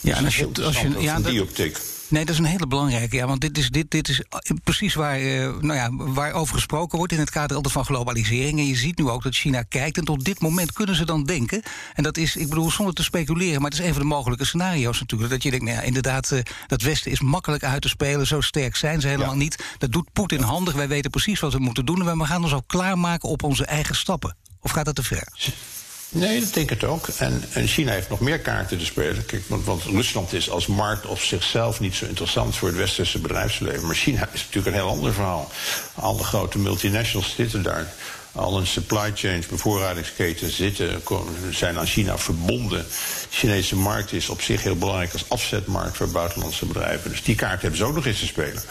Ja, 0.00 0.16
en 0.16 0.24
als 0.24 0.36
je, 0.36 0.48
als 0.62 0.80
je, 0.80 0.94
ja, 0.98 1.20
die 1.20 1.42
optiek. 1.42 1.78
Nee, 2.14 2.24
dat 2.24 2.34
is 2.34 2.40
een 2.40 2.46
hele 2.46 2.66
belangrijke. 2.66 3.16
Ja, 3.16 3.26
want 3.26 3.40
dit 3.40 3.58
is, 3.58 3.70
dit, 3.70 3.90
dit 3.90 4.08
is 4.08 4.22
precies 4.64 4.94
waar, 4.94 5.20
uh, 5.20 5.56
nou 5.60 5.74
ja, 5.74 5.90
waar 5.92 6.32
over 6.32 6.54
gesproken 6.54 6.98
wordt 6.98 7.12
in 7.12 7.18
het 7.18 7.30
kader 7.30 7.56
altijd 7.56 7.74
van 7.74 7.84
globalisering. 7.84 8.58
En 8.58 8.66
je 8.66 8.76
ziet 8.76 8.98
nu 8.98 9.08
ook 9.08 9.22
dat 9.22 9.34
China 9.34 9.62
kijkt. 9.62 9.98
En 9.98 10.04
tot 10.04 10.24
dit 10.24 10.40
moment 10.40 10.72
kunnen 10.72 10.94
ze 10.94 11.04
dan 11.04 11.24
denken. 11.24 11.62
En 11.94 12.02
dat 12.02 12.16
is, 12.16 12.36
ik 12.36 12.48
bedoel, 12.48 12.70
zonder 12.70 12.94
te 12.94 13.02
speculeren, 13.02 13.60
maar 13.60 13.70
het 13.70 13.80
is 13.80 13.86
een 13.86 13.92
van 13.92 14.02
de 14.02 14.08
mogelijke 14.08 14.44
scenario's 14.44 15.00
natuurlijk. 15.00 15.30
Dat 15.30 15.42
je 15.42 15.50
denkt, 15.50 15.64
nou 15.64 15.76
ja, 15.76 15.82
inderdaad, 15.82 16.30
uh, 16.30 16.40
dat 16.66 16.82
Westen 16.82 17.10
is 17.10 17.20
makkelijk 17.20 17.64
uit 17.64 17.82
te 17.82 17.88
spelen. 17.88 18.26
Zo 18.26 18.40
sterk 18.40 18.76
zijn 18.76 19.00
ze 19.00 19.08
helemaal 19.08 19.36
niet. 19.36 19.64
Dat 19.78 19.92
doet 19.92 20.12
Poetin 20.12 20.42
handig. 20.42 20.74
Wij 20.74 20.88
weten 20.88 21.10
precies 21.10 21.40
wat 21.40 21.52
we 21.52 21.58
moeten 21.58 21.86
doen. 21.86 22.08
En 22.08 22.18
we 22.18 22.24
gaan 22.24 22.42
ons 22.42 22.54
ook 22.54 22.66
klaarmaken 22.66 23.28
op 23.28 23.42
onze 23.42 23.64
eigen 23.64 23.96
stappen. 23.96 24.36
Of 24.60 24.70
gaat 24.70 24.84
dat 24.84 24.94
te 24.94 25.02
ver? 25.02 25.28
Nee, 26.14 26.40
dat 26.40 26.54
denk 26.54 26.70
ik 26.70 26.82
ook. 26.82 27.08
En, 27.08 27.44
en, 27.52 27.66
China 27.66 27.92
heeft 27.92 28.08
nog 28.08 28.20
meer 28.20 28.38
kaarten 28.38 28.78
te 28.78 28.84
spelen. 28.84 29.26
Kijk, 29.26 29.42
want, 29.46 29.82
Rusland 29.82 30.32
is 30.32 30.50
als 30.50 30.66
markt 30.66 31.06
op 31.06 31.18
zichzelf 31.18 31.80
niet 31.80 31.94
zo 31.94 32.04
interessant 32.06 32.56
voor 32.56 32.68
het 32.68 32.76
westerse 32.76 33.18
bedrijfsleven. 33.18 33.86
Maar 33.86 33.94
China 33.94 34.28
is 34.32 34.40
natuurlijk 34.40 34.66
een 34.66 34.82
heel 34.82 34.90
ander 34.90 35.12
verhaal. 35.12 35.50
Alle 35.94 36.22
grote 36.22 36.58
multinationals 36.58 37.34
zitten 37.34 37.62
daar. 37.62 37.92
Al 38.32 38.58
een 38.58 38.66
supply 38.66 39.12
chains, 39.14 39.46
bevoorradingsketen 39.46 40.50
zitten, 40.50 41.02
zijn 41.50 41.78
aan 41.78 41.86
China 41.86 42.18
verbonden. 42.18 42.86
De 42.88 43.36
Chinese 43.36 43.76
markt 43.76 44.12
is 44.12 44.28
op 44.28 44.40
zich 44.40 44.62
heel 44.62 44.76
belangrijk 44.76 45.12
als 45.12 45.24
afzetmarkt 45.28 45.96
voor 45.96 46.08
buitenlandse 46.08 46.66
bedrijven. 46.66 47.10
Dus 47.10 47.22
die 47.22 47.34
kaart 47.34 47.60
hebben 47.60 47.78
ze 47.78 47.84
ook 47.84 47.94
nog 47.94 48.06
eens 48.06 48.18
te 48.18 48.26
spelen. 48.26 48.62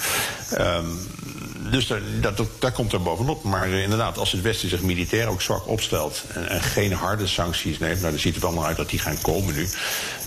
Um, 0.60 1.08
dus 1.72 1.88
daar, 1.88 2.02
dat, 2.22 2.48
daar 2.60 2.72
komt 2.72 2.94
er 2.94 3.02
bovenop. 3.02 3.44
Maar 3.44 3.70
uh, 3.70 3.82
inderdaad, 3.82 4.18
als 4.18 4.32
het 4.32 4.42
Westen 4.42 4.70
zich 4.70 4.82
militair 4.82 5.28
ook 5.28 5.42
zwak 5.42 5.68
opstelt... 5.68 6.24
en, 6.28 6.50
en 6.50 6.62
geen 6.62 6.94
harde 6.94 7.28
sancties 7.28 7.80
neemt... 7.80 8.00
nou, 8.00 8.12
dan 8.12 8.20
ziet 8.20 8.36
het 8.36 8.44
allemaal 8.44 8.66
uit 8.66 8.78
dat 8.78 8.90
die 8.90 9.00
gaan 9.00 9.22
komen 9.22 9.54
nu. 9.54 9.62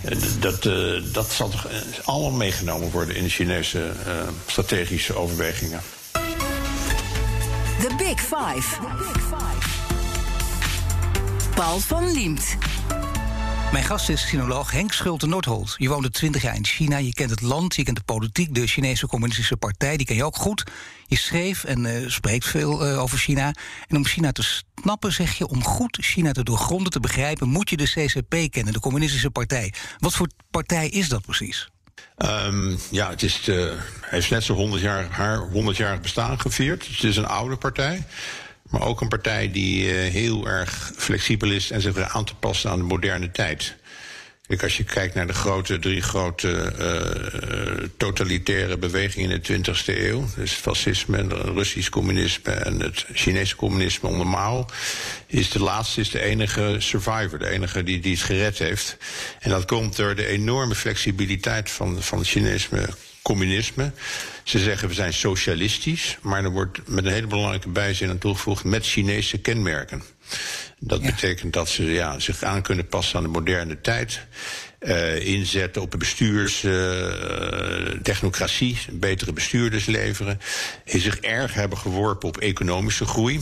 Uh, 0.05 0.17
dat, 0.41 0.65
uh, 0.65 1.03
dat 1.13 1.31
zal 1.31 1.49
toch 1.49 1.67
allemaal 2.05 2.31
meegenomen 2.31 2.91
worden... 2.91 3.17
in 3.17 3.23
de 3.23 3.31
Chinese 3.31 3.93
strategische 4.47 5.15
overwegingen. 5.15 5.81
The 7.81 7.95
Big 7.97 8.21
Five. 8.21 8.81
The 8.81 8.97
Big 8.99 9.23
Five. 9.23 9.69
Paul 11.55 11.81
van 11.81 12.13
Liemt. 12.13 12.57
Mijn 13.77 13.89
gast 13.89 14.09
is 14.09 14.29
sinoloog 14.29 14.71
Henk 14.71 14.93
Schulte-Nordholt. 14.93 15.75
Je 15.79 15.89
woonde 15.89 16.11
20 16.11 16.43
jaar 16.43 16.55
in 16.55 16.65
China, 16.65 16.97
je 16.97 17.13
kent 17.13 17.31
het 17.31 17.41
land, 17.41 17.77
je 17.77 17.83
kent 17.83 17.97
de 17.97 18.03
politiek... 18.05 18.55
de 18.55 18.67
Chinese 18.67 19.07
Communistische 19.07 19.57
Partij, 19.57 19.97
die 19.97 20.07
ken 20.07 20.17
je 20.17 20.25
ook 20.25 20.37
goed. 20.37 20.65
Je 21.07 21.17
schreef 21.17 21.65
en 21.65 21.85
uh, 21.85 22.09
spreekt 22.09 22.47
veel 22.47 22.87
uh, 22.87 23.03
over 23.03 23.19
China. 23.19 23.55
En 23.89 23.97
om 23.97 24.05
China 24.05 24.33
te 24.33 24.63
snappen, 24.75 25.13
zeg 25.13 25.39
je... 25.39 25.49
om 25.49 25.65
goed 25.65 25.99
China 26.01 26.33
te 26.33 26.43
doorgronden, 26.43 26.93
te 26.93 27.01
begrijpen... 27.01 27.49
moet 27.49 27.71
je 27.71 27.77
de 27.77 27.85
CCP 27.85 28.53
kennen, 28.53 28.73
de 28.73 28.81
Communistische 28.81 29.31
Partij. 29.31 29.73
Wat 29.99 30.15
voor 30.15 30.29
partij 30.51 30.89
is 30.89 31.09
dat 31.09 31.23
precies? 31.23 31.69
Um, 32.17 32.79
ja, 32.91 33.11
het 33.11 33.23
is 33.23 33.51
heeft 34.01 34.31
net 34.31 34.45
zo 34.45 34.55
100 34.55 34.83
jaar, 34.83 35.07
haar 35.11 35.39
100 35.39 35.77
jaar 35.77 36.01
bestaan 36.01 36.41
gevierd. 36.41 36.87
Het 36.87 37.03
is 37.03 37.17
een 37.17 37.27
oude 37.27 37.57
partij. 37.57 38.07
Maar 38.71 38.83
ook 38.83 39.01
een 39.01 39.09
partij 39.09 39.51
die 39.53 39.85
uh, 39.85 40.13
heel 40.13 40.49
erg 40.49 40.93
flexibel 40.97 41.51
is 41.51 41.71
en 41.71 41.81
zich 41.81 41.99
aan 41.99 42.25
te 42.25 42.35
passen 42.35 42.71
aan 42.71 42.79
de 42.79 42.85
moderne 42.85 43.31
tijd. 43.31 43.77
Kijk, 44.47 44.63
als 44.63 44.77
je 44.77 44.85
kijkt 44.85 45.15
naar 45.15 45.27
de 45.27 45.33
grote, 45.33 45.79
drie 45.79 46.03
grote 46.03 46.73
uh, 46.81 47.89
totalitaire 47.97 48.79
bewegingen 48.79 49.31
in 49.31 49.63
de 49.63 49.73
20e 49.73 49.99
eeuw, 49.99 50.25
dus 50.37 50.53
fascisme, 50.53 51.17
het 51.17 51.33
Russisch 51.33 51.89
communisme 51.89 52.53
en 52.53 52.81
het 52.81 53.07
Chinese 53.13 53.57
communisme 53.57 54.09
onder 54.09 54.27
Mao, 54.27 54.67
is 55.27 55.51
de 55.51 55.63
laatste 55.63 56.01
is 56.01 56.11
de 56.11 56.21
enige 56.21 56.77
survivor, 56.79 57.39
de 57.39 57.49
enige 57.49 57.83
die, 57.83 58.01
die 58.01 58.13
het 58.13 58.23
gered 58.23 58.59
heeft. 58.59 58.97
En 59.41 59.51
dat 59.51 59.65
komt 59.65 59.97
door 59.97 60.15
de 60.15 60.27
enorme 60.27 60.75
flexibiliteit 60.75 61.71
van, 61.71 62.03
van 62.03 62.19
het 62.19 62.29
Chinesme 62.29 62.89
communisme. 63.23 63.93
Ze 64.47 64.59
zeggen 64.59 64.89
we 64.89 64.95
zijn 64.95 65.13
socialistisch, 65.13 66.19
maar 66.21 66.45
er 66.45 66.51
wordt 66.51 66.89
met 66.89 67.05
een 67.05 67.13
hele 67.13 67.27
belangrijke 67.27 67.69
bijzin 67.69 68.11
aan 68.11 68.19
toegevoegd 68.19 68.65
met 68.65 68.87
Chinese 68.87 69.39
kenmerken. 69.39 70.03
Dat 70.79 71.01
ja. 71.01 71.07
betekent 71.07 71.53
dat 71.53 71.69
ze 71.69 71.85
ja, 71.85 72.19
zich 72.19 72.43
aan 72.43 72.63
kunnen 72.63 72.89
passen 72.89 73.17
aan 73.17 73.23
de 73.23 73.29
moderne 73.29 73.81
tijd. 73.81 74.21
Uh, 74.81 75.27
inzetten 75.27 75.83
op 75.83 75.91
de 75.91 75.97
bestuurstechnocratie, 75.97 78.73
uh, 78.73 78.79
betere 78.99 79.33
bestuurders 79.33 79.87
leveren. 79.87 80.41
En 80.85 81.01
zich 81.01 81.19
erg 81.19 81.55
hebben 81.55 81.79
geworpen 81.79 82.29
op 82.29 82.39
economische 82.39 83.05
groei. 83.05 83.41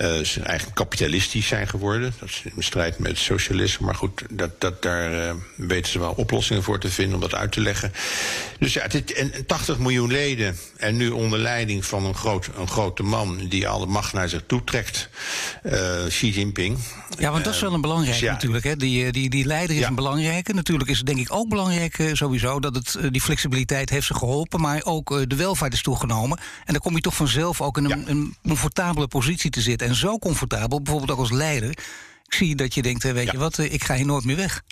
Uh, 0.00 0.24
ze 0.24 0.42
eigenlijk 0.42 0.76
kapitalistisch 0.76 1.46
zijn 1.46 1.68
geworden. 1.68 2.14
Dat 2.18 2.28
is 2.28 2.42
in 2.54 2.62
strijd 2.62 2.98
met 2.98 3.18
socialisme. 3.18 3.86
Maar 3.86 3.94
goed, 3.94 4.22
dat, 4.30 4.60
dat, 4.60 4.82
daar 4.82 5.12
uh, 5.12 5.32
weten 5.56 5.92
ze 5.92 5.98
wel 5.98 6.12
oplossingen 6.16 6.62
voor 6.62 6.78
te 6.78 6.90
vinden 6.90 7.14
om 7.14 7.20
dat 7.20 7.34
uit 7.34 7.52
te 7.52 7.60
leggen. 7.60 7.92
Dus 8.58 8.72
ja, 8.72 8.88
dit, 8.88 9.12
en, 9.12 9.46
80 9.46 9.78
miljoen 9.78 10.10
leden. 10.10 10.56
En 10.76 10.96
nu 10.96 11.08
onder 11.08 11.38
leiding 11.38 11.84
van 11.84 12.04
een, 12.04 12.14
groot, 12.14 12.50
een 12.56 12.68
grote 12.68 13.02
man 13.02 13.48
die 13.48 13.68
alle 13.68 13.86
macht 13.86 14.12
naar 14.12 14.28
zich 14.28 14.42
toe 14.46 14.64
trekt. 14.64 15.08
Uh, 15.64 16.06
Xi 16.08 16.30
Jinping. 16.30 16.78
Ja, 17.18 17.30
want 17.30 17.44
dat 17.44 17.54
is 17.54 17.60
wel 17.60 17.72
een 17.72 17.80
belangrijke 17.80 18.24
ja. 18.24 18.32
natuurlijk. 18.32 18.64
Hè? 18.64 18.76
Die, 18.76 19.12
die, 19.12 19.30
die 19.30 19.44
leider 19.44 19.76
is 19.76 19.82
ja. 19.82 19.88
een 19.88 19.94
belangrijke. 19.94 20.52
Natuurlijk 20.54 20.90
is 20.90 20.96
het 20.98 21.06
denk 21.06 21.18
ik 21.18 21.32
ook 21.32 21.48
belangrijk 21.48 22.10
sowieso 22.12 22.60
dat 22.60 22.74
het, 22.74 23.12
die 23.12 23.20
flexibiliteit 23.20 23.90
heeft 23.90 24.06
ze 24.06 24.14
geholpen. 24.14 24.60
Maar 24.60 24.80
ook 24.84 25.28
de 25.28 25.36
welvaart 25.36 25.72
is 25.72 25.82
toegenomen. 25.82 26.38
En 26.64 26.72
dan 26.72 26.82
kom 26.82 26.94
je 26.94 27.00
toch 27.00 27.16
vanzelf 27.16 27.60
ook 27.60 27.76
in 27.76 27.84
een, 27.84 28.00
ja. 28.00 28.06
een 28.06 28.36
comfortabele 28.42 29.08
positie 29.08 29.50
te 29.50 29.60
zitten. 29.60 29.87
En 29.88 29.94
zo 29.94 30.18
comfortabel, 30.18 30.82
bijvoorbeeld 30.82 31.10
ook 31.10 31.18
als 31.18 31.30
leider. 31.30 31.70
Ik 32.24 32.34
zie 32.34 32.54
dat 32.54 32.74
je 32.74 32.82
denkt, 32.82 33.02
weet 33.02 33.24
ja. 33.24 33.32
je 33.32 33.38
wat, 33.38 33.58
ik 33.58 33.84
ga 33.84 33.94
hier 33.94 34.06
nooit 34.06 34.24
meer 34.24 34.36
weg. 34.36 34.62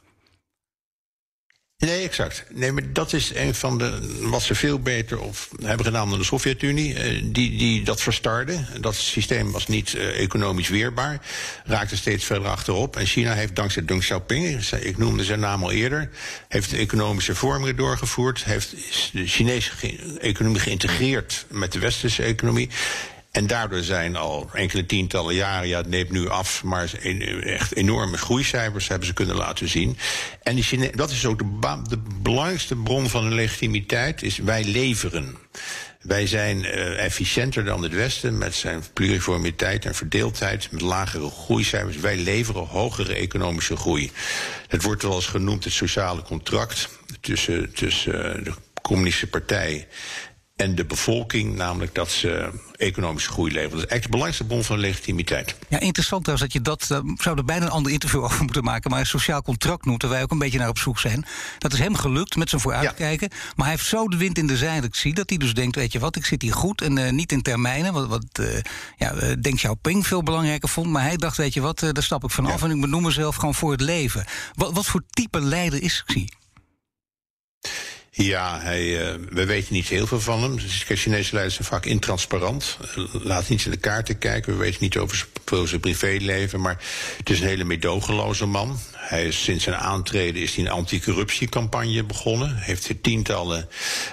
Nee, 1.78 2.04
exact. 2.04 2.44
Nee, 2.50 2.72
maar 2.72 2.92
dat 2.92 3.12
is 3.12 3.34
een 3.34 3.54
van 3.54 3.78
de. 3.78 4.18
wat 4.20 4.42
ze 4.42 4.54
veel 4.54 4.80
beter 4.80 5.20
of 5.20 5.48
hebben 5.62 5.86
gedaan 5.86 6.10
dan 6.10 6.18
de 6.18 6.24
Sovjet-Unie. 6.24 6.94
Uh, 6.94 7.22
die, 7.32 7.58
die 7.58 7.84
dat 7.84 8.00
verstarde. 8.00 8.64
Dat 8.80 8.94
systeem 8.94 9.52
was 9.52 9.66
niet 9.66 9.92
uh, 9.92 10.20
economisch 10.20 10.68
weerbaar. 10.68 11.20
Raakte 11.64 11.96
steeds 11.96 12.24
verder 12.24 12.48
achterop. 12.48 12.96
En 12.96 13.06
China 13.06 13.32
heeft 13.32 13.56
dankzij 13.56 13.84
Deng 13.84 14.00
Xiaoping, 14.00 14.64
ik 14.80 14.98
noemde 14.98 15.24
zijn 15.24 15.40
naam 15.40 15.62
al 15.62 15.70
eerder. 15.70 16.10
heeft 16.48 16.72
economische 16.72 17.34
vormingen 17.34 17.76
doorgevoerd. 17.76 18.44
Heeft 18.44 18.74
de 19.12 19.26
Chinese 19.26 19.70
economie 20.20 20.60
geïntegreerd 20.60 21.46
met 21.50 21.72
de 21.72 21.78
westerse 21.78 22.22
economie. 22.22 22.70
En 23.36 23.46
daardoor 23.46 23.82
zijn 23.82 24.16
al 24.16 24.48
enkele 24.52 24.86
tientallen 24.86 25.34
jaren, 25.34 25.68
ja, 25.68 25.76
het 25.78 25.88
neemt 25.88 26.10
nu 26.10 26.28
af, 26.28 26.62
maar 26.64 26.92
echt 27.42 27.74
enorme 27.74 28.16
groeicijfers 28.16 28.88
hebben 28.88 29.06
ze 29.06 29.14
kunnen 29.14 29.36
laten 29.36 29.68
zien. 29.68 29.98
En 30.42 30.54
die 30.54 30.90
dat 30.96 31.10
is 31.10 31.26
ook 31.26 31.38
de, 31.38 31.82
de 31.88 31.98
belangrijkste 32.22 32.76
bron 32.76 33.08
van 33.08 33.22
hun 33.24 33.34
legitimiteit, 33.34 34.22
is 34.22 34.36
wij 34.36 34.64
leveren. 34.64 35.36
Wij 36.00 36.26
zijn 36.26 36.64
uh, 36.64 37.04
efficiënter 37.04 37.64
dan 37.64 37.82
het 37.82 37.92
Westen 37.92 38.38
met 38.38 38.54
zijn 38.54 38.82
pluriformiteit 38.92 39.84
en 39.84 39.94
verdeeldheid, 39.94 40.70
met 40.70 40.80
lagere 40.80 41.30
groeicijfers. 41.30 41.96
Wij 41.96 42.16
leveren 42.16 42.66
hogere 42.66 43.14
economische 43.14 43.76
groei. 43.76 44.10
Het 44.68 44.82
wordt 44.82 45.02
wel 45.02 45.14
eens 45.14 45.26
genoemd 45.26 45.64
het 45.64 45.72
sociale 45.72 46.22
contract 46.22 46.88
tussen, 47.20 47.72
tussen 47.72 48.38
uh, 48.38 48.44
de 48.44 48.52
communistische 48.82 49.28
partij 49.28 49.86
en 50.56 50.74
de 50.74 50.84
bevolking, 50.84 51.54
namelijk 51.54 51.94
dat 51.94 52.10
ze 52.10 52.50
economische 52.76 53.30
groei 53.30 53.52
leveren. 53.52 53.76
Dat 53.76 53.84
is 53.84 53.90
eigenlijk 53.90 54.02
de 54.02 54.10
belangrijkste 54.10 54.44
bron 54.44 54.64
van 54.64 54.78
legitimiteit. 54.78 55.56
Ja, 55.68 55.80
interessant 55.80 56.24
trouwens 56.24 56.52
dat 56.52 56.62
je 56.62 56.70
dat, 56.70 56.88
uh, 56.92 57.14
zou 57.22 57.36
er 57.36 57.44
bijna 57.44 57.64
een 57.64 57.70
ander 57.70 57.92
interview 57.92 58.22
over 58.24 58.44
moeten 58.44 58.64
maken, 58.64 58.90
maar 58.90 59.00
een 59.00 59.06
sociaal 59.06 59.42
contract 59.42 59.84
noemt, 59.84 60.02
waar 60.02 60.10
wij 60.10 60.22
ook 60.22 60.30
een 60.30 60.38
beetje 60.38 60.58
naar 60.58 60.68
op 60.68 60.78
zoek 60.78 60.98
zijn. 60.98 61.26
Dat 61.58 61.72
is 61.72 61.78
hem 61.78 61.94
gelukt 61.94 62.36
met 62.36 62.48
zijn 62.48 62.60
vooruitkijken, 62.60 63.28
ja. 63.30 63.36
maar 63.56 63.66
hij 63.66 63.74
heeft 63.74 63.88
zo 63.88 64.08
de 64.08 64.16
wind 64.16 64.38
in 64.38 64.46
de 64.46 64.56
zeilen. 64.56 64.84
Ik 64.84 64.94
zie 64.94 65.14
dat 65.14 65.28
hij 65.28 65.38
dus 65.38 65.54
denkt, 65.54 65.76
weet 65.76 65.92
je 65.92 65.98
wat, 65.98 66.16
ik 66.16 66.24
zit 66.24 66.42
hier 66.42 66.54
goed 66.54 66.80
en 66.80 66.98
uh, 66.98 67.10
niet 67.10 67.32
in 67.32 67.42
termijnen, 67.42 67.92
wat, 67.92 68.06
wat 68.06 68.24
uh, 68.40 68.46
ja, 68.96 69.34
Deng 69.40 69.56
Xiaoping 69.56 70.06
veel 70.06 70.22
belangrijker 70.22 70.68
vond, 70.68 70.90
maar 70.90 71.02
hij 71.02 71.16
dacht, 71.16 71.36
weet 71.36 71.54
je 71.54 71.60
wat, 71.60 71.78
daar 71.78 72.02
stap 72.02 72.24
ik 72.24 72.30
vanaf 72.30 72.60
ja. 72.60 72.66
en 72.66 72.74
ik 72.74 72.80
benoem 72.80 73.02
mezelf 73.02 73.36
gewoon 73.36 73.54
voor 73.54 73.70
het 73.70 73.80
leven. 73.80 74.24
Wat, 74.54 74.72
wat 74.72 74.86
voor 74.86 75.02
type 75.10 75.40
leider 75.40 75.82
is 75.82 76.02
Xi? 76.06 76.26
Ja, 78.18 78.60
hij, 78.60 78.82
uh, 78.84 79.14
we 79.30 79.44
weten 79.44 79.74
niet 79.74 79.88
heel 79.88 80.06
veel 80.06 80.20
van 80.20 80.42
hem. 80.42 80.56
Dus 80.56 80.84
Chinese 80.88 81.32
leiders 81.32 81.54
zijn 81.54 81.68
vaak 81.68 81.86
intransparant. 81.86 82.78
Laat 83.12 83.48
niet 83.48 83.64
in 83.64 83.70
de 83.70 83.76
kaarten 83.76 84.18
kijken. 84.18 84.52
We 84.52 84.58
weten 84.58 84.78
niet 84.80 84.96
over 84.96 85.26
zijn 85.64 85.80
privéleven. 85.80 86.60
Maar 86.60 86.82
het 87.16 87.30
is 87.30 87.40
een 87.40 87.46
hele 87.46 87.64
medogeloze 87.64 88.46
man. 88.46 88.78
Hij 88.92 89.26
is, 89.26 89.42
sinds 89.42 89.64
zijn 89.64 89.76
aantreden 89.76 90.42
is 90.42 90.54
hij 90.54 90.64
een 90.64 90.70
anticorruptiecampagne 90.70 92.04
begonnen. 92.04 92.56
Heeft 92.56 92.88
er 92.88 93.00
tientallen, 93.00 93.68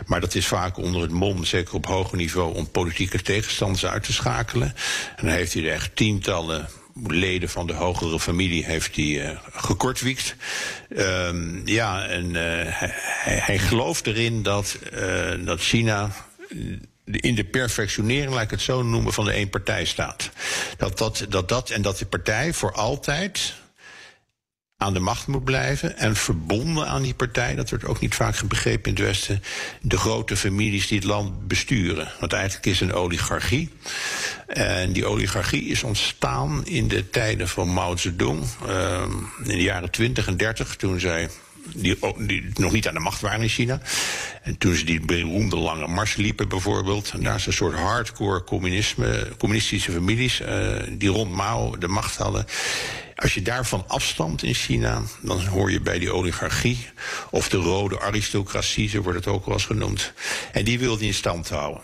maar 0.05 0.21
dat 0.21 0.35
is 0.35 0.47
vaak 0.47 0.77
onder 0.77 1.01
het 1.01 1.11
mom, 1.11 1.45
zeker 1.45 1.73
op 1.73 1.85
hoger 1.85 2.17
niveau, 2.17 2.55
om 2.55 2.71
politieke 2.71 3.21
tegenstanders 3.21 3.85
uit 3.85 4.03
te 4.03 4.13
schakelen. 4.13 4.75
En 5.15 5.25
dan 5.25 5.35
heeft 5.35 5.53
hij 5.53 5.63
er 5.63 5.71
echt 5.71 5.95
tientallen 5.95 6.69
leden 7.07 7.49
van 7.49 7.67
de 7.67 7.73
hogere 7.73 8.19
familie 8.19 8.65
heeft 8.65 8.95
hij 8.95 9.05
uh, 9.05 9.39
gekortwiekt. 9.51 10.35
Um, 10.89 11.61
ja, 11.65 12.05
en 12.05 12.25
uh, 12.25 12.33
hij, 12.33 13.39
hij, 13.39 13.59
gelooft 13.59 14.07
erin 14.07 14.43
dat, 14.43 14.77
uh, 14.93 15.45
dat 15.45 15.59
China 15.59 16.11
in 17.05 17.35
de 17.35 17.43
perfectionering, 17.43 18.33
laat 18.33 18.43
ik 18.43 18.49
het 18.49 18.61
zo 18.61 18.83
noemen, 18.83 19.13
van 19.13 19.25
de 19.25 19.33
eenpartijstaat. 19.33 20.29
Dat 20.77 20.97
dat, 20.97 21.25
dat 21.29 21.49
dat 21.49 21.69
en 21.69 21.81
dat 21.81 21.97
de 21.97 22.05
partij 22.05 22.53
voor 22.53 22.73
altijd 22.73 23.53
aan 24.83 24.93
de 24.93 24.99
macht 24.99 25.27
moet 25.27 25.43
blijven. 25.43 25.97
En 25.97 26.15
verbonden 26.15 26.87
aan 26.87 27.01
die 27.01 27.13
partij, 27.13 27.55
dat 27.55 27.69
wordt 27.69 27.85
ook 27.85 27.99
niet 27.99 28.15
vaak 28.15 28.43
begrepen 28.47 28.89
in 28.89 28.95
het 28.95 29.05
Westen, 29.05 29.43
de 29.81 29.97
grote 29.97 30.37
families 30.37 30.87
die 30.87 30.97
het 30.97 31.07
land 31.07 31.47
besturen. 31.47 32.11
Want 32.19 32.33
eigenlijk 32.33 32.65
is 32.65 32.79
een 32.79 32.93
oligarchie. 32.93 33.69
En 34.47 34.91
die 34.91 35.05
oligarchie 35.05 35.65
is 35.65 35.83
ontstaan 35.83 36.65
in 36.65 36.87
de 36.87 37.09
tijden 37.09 37.47
van 37.47 37.69
Mao 37.69 37.97
Zedong, 37.97 38.43
uh, 38.67 39.01
in 39.43 39.57
de 39.57 39.61
jaren 39.61 39.91
20 39.91 40.27
en 40.27 40.37
30, 40.37 40.75
toen 40.75 40.99
zij 40.99 41.29
die, 41.75 41.97
nog 42.53 42.71
niet 42.71 42.87
aan 42.87 42.93
de 42.93 42.99
macht 42.99 43.21
waren 43.21 43.41
in 43.41 43.49
China. 43.49 43.81
En 44.41 44.57
toen 44.57 44.75
ze 44.75 44.85
die 44.85 44.99
beroemde 44.99 45.57
lange 45.57 45.87
mars 45.87 46.15
liepen 46.15 46.49
bijvoorbeeld. 46.49 47.11
En 47.13 47.23
daar 47.23 47.35
is 47.35 47.45
een 47.45 47.53
soort 47.53 47.75
hardcore 47.75 48.43
communisme, 48.43 49.27
communistische 49.37 49.91
families... 49.91 50.41
Uh, 50.41 50.47
die 50.91 51.09
rond 51.09 51.31
Mao 51.31 51.77
de 51.77 51.87
macht 51.87 52.15
hadden. 52.15 52.45
Als 53.15 53.33
je 53.33 53.41
daarvan 53.41 53.83
afstamt 53.87 54.43
in 54.43 54.53
China, 54.53 55.01
dan 55.21 55.45
hoor 55.45 55.71
je 55.71 55.81
bij 55.81 55.99
die 55.99 56.11
oligarchie... 56.11 56.89
of 57.29 57.49
de 57.49 57.57
rode 57.57 58.01
aristocratie, 58.01 58.89
zo 58.89 59.01
wordt 59.01 59.25
het 59.25 59.27
ook 59.27 59.45
wel 59.45 59.53
eens 59.53 59.65
genoemd. 59.65 60.13
En 60.51 60.63
die 60.63 60.79
wilde 60.79 61.05
in 61.05 61.13
stand 61.13 61.49
houden. 61.49 61.81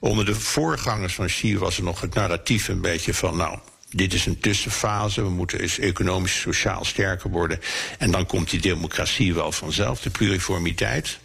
Onder 0.00 0.24
de 0.24 0.34
voorgangers 0.34 1.14
van 1.14 1.26
Xi 1.26 1.58
was 1.58 1.76
er 1.76 1.82
nog 1.82 2.00
het 2.00 2.14
narratief 2.14 2.68
een 2.68 2.80
beetje 2.80 3.14
van... 3.14 3.36
nou, 3.36 3.58
dit 3.90 4.14
is 4.14 4.26
een 4.26 4.40
tussenfase. 4.40 5.22
We 5.22 5.30
moeten 5.30 5.60
eens 5.60 5.78
economisch 5.78 6.40
sociaal 6.40 6.84
sterker 6.84 7.30
worden. 7.30 7.60
En 7.98 8.10
dan 8.10 8.26
komt 8.26 8.50
die 8.50 8.60
democratie 8.60 9.34
wel 9.34 9.52
vanzelf, 9.52 10.00
de 10.00 10.10
pluriformiteit. 10.10 11.18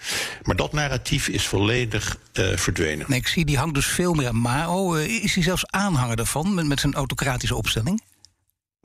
Maar 0.43 0.55
dat 0.55 0.73
narratief 0.73 1.27
is 1.27 1.47
volledig 1.47 2.17
uh, 2.33 2.57
verdwenen. 2.57 3.05
Nee, 3.09 3.19
ik 3.19 3.27
zie 3.27 3.45
die 3.45 3.57
hangt 3.57 3.75
dus 3.75 3.87
veel 3.87 4.13
meer 4.13 4.27
aan 4.27 4.39
Mao. 4.39 4.95
Uh, 4.95 5.23
is 5.23 5.33
hij 5.33 5.43
zelfs 5.43 5.65
aanhanger 5.65 6.15
daarvan 6.15 6.53
met, 6.53 6.65
met 6.65 6.79
zijn 6.79 6.93
autocratische 6.93 7.55
opstelling? 7.55 8.01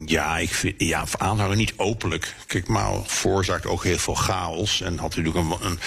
Ja, 0.06 0.38
ik 0.38 0.54
vind, 0.54 0.74
ja, 0.78 1.04
aanhangen 1.18 1.56
niet 1.56 1.72
openlijk. 1.76 2.34
Kijk, 2.46 2.68
Mao 2.68 3.04
veroorzaakt 3.06 3.66
ook 3.66 3.84
heel 3.84 3.98
veel 3.98 4.14
chaos. 4.14 4.80
En 4.80 4.98
had 4.98 5.16
natuurlijk 5.16 5.36
een, 5.36 5.56
een, 5.60 5.78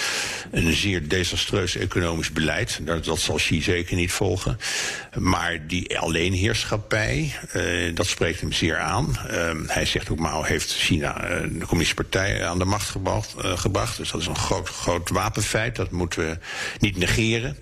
een 0.50 0.72
zeer 0.72 1.08
desastreus 1.08 1.76
economisch 1.76 2.32
beleid. 2.32 2.80
Dat, 2.82 3.04
dat, 3.04 3.18
zal 3.18 3.36
Xi 3.36 3.62
zeker 3.62 3.96
niet 3.96 4.12
volgen. 4.12 4.58
Maar 5.18 5.66
die 5.66 5.98
alleenheerschappij, 5.98 7.34
uh, 7.54 7.94
dat 7.94 8.06
spreekt 8.06 8.40
hem 8.40 8.52
zeer 8.52 8.78
aan. 8.78 9.16
Uh, 9.30 9.50
hij 9.66 9.84
zegt 9.84 10.10
ook, 10.10 10.18
Mao 10.18 10.42
heeft 10.42 10.74
China, 10.74 11.22
uh, 11.22 11.28
de 11.40 11.66
communistische 11.66 11.94
partij, 11.94 12.46
aan 12.46 12.58
de 12.58 12.64
macht 12.64 12.88
gebracht, 12.88 13.34
gebracht. 13.38 13.96
Dus 13.96 14.10
dat 14.10 14.20
is 14.20 14.26
een 14.26 14.36
groot, 14.36 14.68
groot 14.68 15.08
wapenfeit. 15.10 15.76
Dat 15.76 15.90
moeten 15.90 16.28
we 16.28 16.38
niet 16.78 16.96
negeren. 16.96 17.56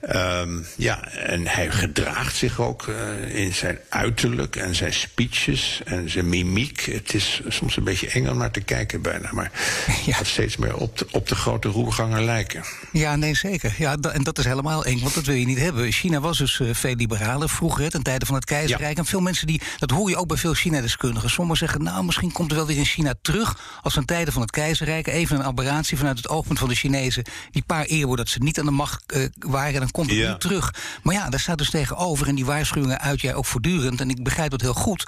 Ehm, 0.00 0.58
ja, 0.76 1.08
en 1.12 1.46
hij 1.46 1.70
gedraagt 1.70 2.36
zich 2.36 2.60
ook 2.60 2.86
in 3.26 3.54
zijn 3.54 3.78
uiterlijk 3.88 4.56
en 4.56 4.74
zijn 4.74 4.92
speeches 4.92 5.80
en 5.90 6.10
zijn 6.10 6.28
mimiek. 6.28 6.80
Het 6.80 7.14
is 7.14 7.42
soms 7.48 7.76
een 7.76 7.84
beetje 7.84 8.08
eng 8.08 8.28
om 8.28 8.36
naar 8.36 8.50
te 8.50 8.60
kijken 8.60 9.02
bijna. 9.02 9.30
Maar 9.32 9.50
ja. 10.06 10.14
gaat 10.14 10.26
steeds 10.26 10.56
meer 10.56 10.76
op 10.76 10.98
de, 10.98 11.06
op 11.10 11.28
de 11.28 11.34
grote 11.34 11.68
roerganger 11.68 12.22
lijken. 12.22 12.64
Ja, 12.92 13.16
nee, 13.16 13.34
zeker. 13.34 13.74
Ja, 13.78 13.96
en 13.96 14.22
dat 14.22 14.38
is 14.38 14.44
helemaal 14.44 14.84
eng, 14.84 15.00
want 15.00 15.14
dat 15.14 15.24
wil 15.24 15.34
je 15.34 15.46
niet 15.46 15.58
hebben. 15.58 15.92
China 15.92 16.20
was 16.20 16.38
dus 16.38 16.58
uh, 16.58 16.74
veel 16.74 16.94
liberaler 16.94 17.48
vroeger, 17.48 17.90
ten 17.90 18.02
tijde 18.02 18.26
van 18.26 18.34
het 18.34 18.44
keizerrijk. 18.44 18.96
Ja. 18.96 19.02
En 19.02 19.08
veel 19.08 19.20
mensen 19.20 19.46
die, 19.46 19.60
dat 19.78 19.90
hoor 19.90 20.08
je 20.08 20.16
ook 20.16 20.28
bij 20.28 20.36
veel 20.36 20.54
China-deskundigen. 20.54 21.30
Sommigen 21.30 21.58
zeggen, 21.58 21.82
nou, 21.82 22.04
misschien 22.04 22.32
komt 22.32 22.50
er 22.50 22.56
wel 22.56 22.66
weer 22.66 22.76
in 22.76 22.84
China 22.84 23.14
terug... 23.22 23.58
als 23.82 23.94
ten 23.94 24.04
tijde 24.04 24.32
van 24.32 24.42
het 24.42 24.50
keizerrijk. 24.50 25.06
Even 25.06 25.36
een 25.36 25.44
aberratie 25.44 25.98
vanuit 25.98 26.16
het 26.16 26.28
oogpunt 26.28 26.58
van 26.58 26.68
de 26.68 26.74
Chinezen. 26.74 27.24
Die 27.50 27.62
paar 27.66 27.84
eeuwen 27.84 28.16
dat 28.16 28.28
ze 28.28 28.38
niet 28.38 28.58
aan 28.58 28.64
de 28.64 28.70
macht 28.70 29.14
uh, 29.14 29.26
waren, 29.38 29.80
dan 29.80 29.90
komt 29.90 30.10
het 30.10 30.18
ja. 30.18 30.30
nu 30.30 30.38
terug. 30.38 30.74
Maar 31.02 31.14
ja, 31.14 31.30
daar 31.30 31.40
staat 31.40 31.58
dus 31.58 31.70
tegenover. 31.70 32.28
En 32.28 32.34
die 32.34 32.44
waarschuwingen 32.44 33.00
uit 33.00 33.20
jij 33.20 33.34
ook 33.34 33.46
voortdurend. 33.46 34.00
En 34.00 34.10
ik 34.10 34.22
begrijp 34.22 34.50
dat 34.50 34.60
heel 34.60 34.74
goed 34.74 35.04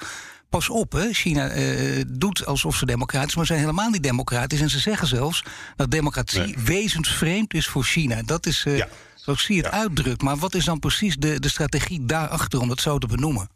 pas 0.53 0.69
op, 0.69 0.91
hè. 0.91 1.13
China 1.13 1.55
uh, 1.55 2.03
doet 2.07 2.45
alsof 2.45 2.75
ze 2.75 2.85
democratisch, 2.85 3.35
maar 3.35 3.45
ze 3.45 3.53
zijn 3.53 3.65
helemaal 3.65 3.89
niet 3.89 4.03
democratisch. 4.03 4.61
En 4.61 4.69
ze 4.69 4.79
zeggen 4.79 5.07
zelfs 5.07 5.43
dat 5.75 5.91
democratie 5.91 6.41
nee. 6.41 6.55
wezensvreemd 6.65 7.53
is 7.53 7.67
voor 7.67 7.83
China. 7.83 8.21
Dat 8.21 8.45
is, 8.45 8.65
uh, 8.65 8.77
ja. 8.77 8.87
zoals 9.15 9.43
zie 9.43 9.55
je 9.55 9.61
het 9.61 9.71
ja. 9.71 9.79
uitdrukt. 9.79 10.21
Maar 10.21 10.37
wat 10.37 10.55
is 10.55 10.65
dan 10.65 10.79
precies 10.79 11.15
de, 11.15 11.39
de 11.39 11.49
strategie 11.49 12.05
daarachter 12.05 12.59
om 12.59 12.67
dat 12.67 12.81
zo 12.81 12.97
te 12.97 13.07
benoemen? 13.07 13.49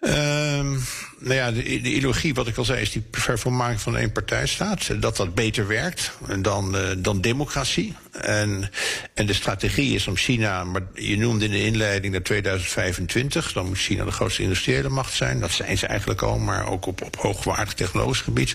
Um, 0.00 0.82
nou 1.26 1.38
ja, 1.38 1.50
de, 1.50 1.62
de, 1.62 1.92
ideologie, 1.92 2.34
wat 2.34 2.46
ik 2.46 2.56
al 2.56 2.64
zei, 2.64 2.80
is 2.80 2.90
die 2.90 3.04
vervolmaking 3.10 3.80
van 3.80 3.94
een 3.94 4.00
eenpartijstaat. 4.00 5.00
Dat 5.00 5.16
dat 5.16 5.34
beter 5.34 5.66
werkt 5.66 6.12
dan, 6.38 6.76
uh, 6.76 6.82
dan 6.98 7.20
democratie. 7.20 7.94
En, 8.20 8.70
en 9.14 9.26
de 9.26 9.32
strategie 9.32 9.94
is 9.94 10.06
om 10.06 10.16
China, 10.16 10.64
maar 10.64 10.82
je 10.94 11.18
noemde 11.18 11.44
in 11.44 11.50
de 11.50 11.62
inleiding 11.62 12.12
naar 12.12 12.22
2025, 12.22 13.52
dan 13.52 13.66
moet 13.66 13.78
China 13.78 14.04
de 14.04 14.10
grootste 14.10 14.42
industriële 14.42 14.88
macht 14.88 15.12
zijn. 15.12 15.40
Dat 15.40 15.50
zijn 15.50 15.78
ze 15.78 15.86
eigenlijk 15.86 16.22
al, 16.22 16.38
maar 16.38 16.68
ook 16.68 16.86
op, 16.86 17.02
op 17.02 17.16
hoogwaardig 17.16 17.74
technologisch 17.74 18.20
gebied. 18.20 18.54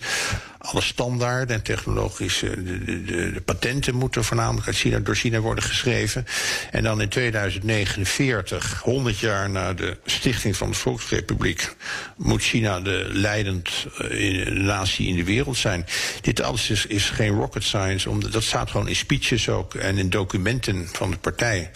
Alle 0.57 0.81
standaarden 0.81 1.55
en 1.55 1.61
technologische 1.61 2.63
de, 2.63 2.83
de, 2.83 3.03
de, 3.03 3.31
de, 3.31 3.41
patenten 3.41 3.95
moeten 3.95 4.23
voornamelijk 4.23 4.67
uit 4.67 4.75
China, 4.75 4.99
door 4.99 5.15
China 5.15 5.39
worden 5.39 5.63
geschreven. 5.63 6.25
En 6.71 6.83
dan 6.83 7.01
in 7.01 7.09
2049, 7.09 8.81
100 8.83 9.19
jaar 9.19 9.49
na 9.49 9.73
de 9.73 9.97
stichting 10.05 10.57
van 10.57 10.69
de 10.69 10.77
Volksrepubliek, 10.77 11.75
moet 12.17 12.41
China 12.41 12.60
de 12.61 13.07
leidend 13.11 13.69
uh, 14.11 14.47
natie 14.47 15.07
in 15.07 15.15
de 15.15 15.23
wereld 15.23 15.57
zijn. 15.57 15.85
Dit 16.21 16.41
alles 16.41 16.69
is, 16.69 16.85
is 16.85 17.09
geen 17.09 17.35
rocket 17.35 17.63
science, 17.63 18.09
omdat, 18.09 18.31
dat 18.31 18.43
staat 18.43 18.71
gewoon 18.71 18.87
in 18.87 18.95
speeches 18.95 19.49
ook 19.49 19.75
en 19.75 19.97
in 19.97 20.09
documenten 20.09 20.87
van 20.91 21.11
de 21.11 21.17
partij. 21.17 21.71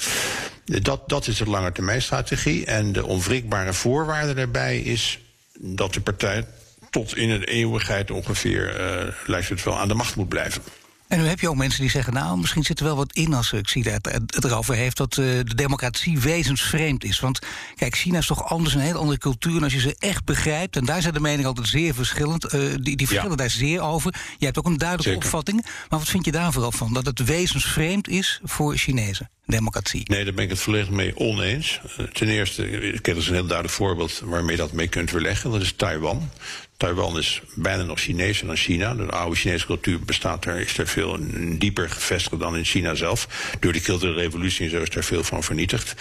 Dat, 0.66 1.10
dat 1.10 1.28
is 1.28 1.38
de 1.38 1.50
lange 1.50 1.72
termijn 1.72 2.02
strategie. 2.02 2.66
En 2.66 2.92
de 2.92 3.06
onwrikbare 3.06 3.74
voorwaarde 3.74 4.34
daarbij 4.34 4.80
is 4.80 5.20
dat 5.60 5.94
de 5.94 6.02
partij 6.02 6.46
tot 6.90 7.18
in 7.18 7.40
de 7.40 7.46
eeuwigheid 7.46 8.12
ongeveer, 8.12 8.80
uh, 8.80 9.14
lijkt 9.26 9.50
het 9.50 9.64
wel, 9.64 9.80
aan 9.80 9.88
de 9.88 9.94
macht 9.94 10.16
moet 10.16 10.30
blijven. 10.30 10.62
En 11.08 11.20
nu 11.20 11.28
heb 11.28 11.40
je 11.40 11.50
ook 11.50 11.56
mensen 11.56 11.82
die 11.82 11.90
zeggen, 11.90 12.14
nou, 12.14 12.38
misschien 12.38 12.64
zit 12.64 12.80
er 12.80 12.86
wel 12.86 12.96
wat 12.96 13.14
in 13.14 13.34
als 13.34 13.52
ik 13.52 13.70
zie 13.70 13.84
dat 13.84 14.10
het 14.12 14.46
erover 14.46 14.76
heeft 14.76 14.98
dat 14.98 15.18
uh, 15.18 15.26
de 15.26 15.56
democratie 15.56 16.20
wezensvreemd 16.20 17.04
is. 17.04 17.20
Want 17.20 17.40
kijk, 17.76 17.96
China 17.96 18.18
is 18.18 18.28
toch 18.28 18.50
anders, 18.50 18.74
een 18.74 18.82
heel 18.82 19.00
andere 19.00 19.18
cultuur. 19.18 19.56
En 19.56 19.64
als 19.64 19.74
je 19.74 19.80
ze 19.80 19.96
echt 20.00 20.26
begrijpt, 20.26 20.76
en 20.76 20.86
daar 20.86 21.02
zijn 21.02 21.14
de 21.14 21.20
meningen 21.20 21.46
altijd 21.46 21.68
zeer 21.68 21.94
verschillend, 21.94 22.54
uh, 22.54 22.74
die, 22.82 22.96
die 22.96 23.08
verschillen 23.08 23.30
ja. 23.30 23.36
daar 23.36 23.50
zeer 23.50 23.82
over. 23.82 24.16
Je 24.38 24.46
hebt 24.46 24.58
ook 24.58 24.66
een 24.66 24.78
duidelijke 24.78 25.12
Zeker. 25.12 25.26
opvatting. 25.26 25.62
Maar 25.90 26.00
wat 26.00 26.10
vind 26.10 26.26
je 26.26 26.32
daar 26.32 26.52
vooral 26.52 26.72
van? 26.72 26.94
Dat 26.94 27.06
het 27.06 27.24
wezensvreemd 27.24 28.08
is 28.08 28.40
voor 28.44 28.76
Chinezen? 28.78 29.30
Democratie. 29.46 30.10
Nee, 30.10 30.24
daar 30.24 30.34
ben 30.34 30.44
ik 30.44 30.50
het 30.50 30.60
volledig 30.60 30.90
mee 30.90 31.18
oneens. 31.18 31.82
Uh, 32.00 32.08
ten 32.08 32.30
eerste, 32.30 32.70
ik 32.94 33.06
heb 33.06 33.16
dus 33.16 33.28
een 33.28 33.34
heel 33.34 33.46
duidelijk 33.46 33.78
voorbeeld 33.78 34.22
waarmee 34.24 34.52
je 34.52 34.62
dat 34.62 34.72
mee 34.72 34.88
kunt 34.88 35.10
verleggen. 35.10 35.52
Dat 35.52 35.62
is 35.62 35.74
Taiwan. 35.76 36.30
Taiwan 36.78 37.18
is 37.18 37.42
bijna 37.56 37.84
nog 37.84 38.00
Chinezer 38.00 38.48
dan 38.48 38.56
China. 38.56 38.94
De 38.94 39.06
oude 39.06 39.36
Chinese 39.36 39.66
cultuur 39.66 40.00
bestaat 40.00 40.46
er, 40.46 40.60
is 40.60 40.78
er 40.78 40.88
veel 40.88 41.18
dieper 41.58 41.90
gevestigd 41.90 42.40
dan 42.40 42.58
in 42.58 42.66
China 42.66 42.96
zelf. 42.96 43.28
Door 43.60 43.74
de 43.74 43.82
culturele 43.82 44.22
revolutie 44.22 44.66
en 44.66 44.72
zo 44.72 44.82
is 44.82 44.90
daar 44.90 45.04
veel 45.04 45.24
van 45.24 45.44
vernietigd. 45.44 45.94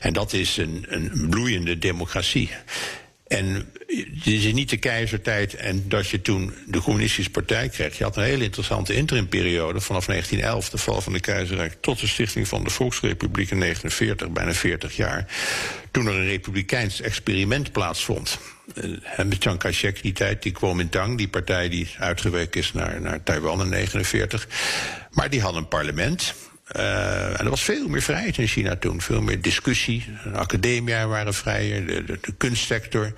En 0.00 0.12
dat 0.12 0.32
is 0.32 0.56
een, 0.56 0.86
een 0.88 1.26
bloeiende 1.30 1.78
democratie. 1.78 2.50
En 3.26 3.72
het 3.86 4.26
is 4.26 4.52
niet 4.52 4.70
de 4.70 4.76
keizertijd 4.76 5.54
en 5.54 5.88
dat 5.88 6.08
je 6.08 6.22
toen 6.22 6.54
de 6.66 6.80
communistische 6.80 7.30
partij 7.30 7.68
kreeg. 7.68 7.98
Je 7.98 8.04
had 8.04 8.16
een 8.16 8.22
hele 8.22 8.44
interessante 8.44 8.94
interimperiode 8.94 9.80
vanaf 9.80 10.06
1911, 10.06 10.70
de 10.70 10.78
val 10.78 11.00
van 11.00 11.12
de 11.12 11.20
keizerrijk, 11.20 11.76
tot 11.80 12.00
de 12.00 12.06
stichting 12.06 12.48
van 12.48 12.64
de 12.64 12.70
Volksrepubliek 12.70 13.50
in 13.50 13.60
1949, 13.60 14.30
bijna 14.30 14.52
40 14.52 14.96
jaar. 14.96 15.26
Toen 15.90 16.06
er 16.06 16.14
een 16.14 16.26
republikeins 16.26 17.00
experiment 17.00 17.72
plaatsvond. 17.72 18.38
En 19.16 19.28
met 19.28 19.42
Chiang 19.42 19.58
Kai-shek 19.58 20.02
die 20.02 20.12
tijd, 20.12 20.42
die 20.42 20.52
Kuomintang, 20.52 21.16
die 21.16 21.28
partij 21.28 21.68
die 21.68 21.88
uitgeweken 21.98 22.60
is 22.60 22.72
naar, 22.72 23.00
naar 23.00 23.22
Taiwan 23.22 23.60
in 23.60 23.70
1949. 23.70 24.46
Maar 25.10 25.30
die 25.30 25.40
had 25.40 25.54
een 25.54 25.68
parlement. 25.68 26.34
Uh, 26.76 27.40
en 27.40 27.44
er 27.44 27.50
was 27.50 27.62
veel 27.62 27.88
meer 27.88 28.02
vrijheid 28.02 28.38
in 28.38 28.46
China 28.46 28.76
toen. 28.76 29.00
Veel 29.00 29.20
meer 29.20 29.40
discussie. 29.40 30.04
De 30.24 30.38
academia 30.38 31.06
waren 31.06 31.34
vrijer, 31.34 31.86
de, 31.86 32.04
de 32.04 32.32
kunstsector. 32.36 33.12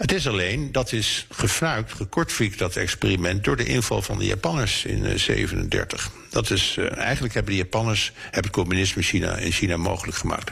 Het 0.00 0.12
is 0.12 0.28
alleen, 0.28 0.72
dat 0.72 0.92
is 0.92 1.26
gefnuikt, 1.30 1.92
gekortfiekt, 1.92 2.58
dat 2.58 2.76
experiment... 2.76 3.44
door 3.44 3.56
de 3.56 3.64
inval 3.64 4.02
van 4.02 4.18
de 4.18 4.24
Japanners 4.24 4.84
in 4.84 5.02
1937. 5.02 6.06
Uh, 6.06 6.12
dat 6.30 6.50
is, 6.50 6.76
uh, 6.78 6.96
eigenlijk 6.96 7.34
hebben 7.34 7.52
de 7.52 7.58
Japanners 7.58 8.12
hebben 8.24 8.42
het 8.42 8.50
communisme 8.50 9.02
China, 9.02 9.36
in 9.36 9.52
China 9.52 9.76
mogelijk 9.76 10.16
gemaakt. 10.16 10.50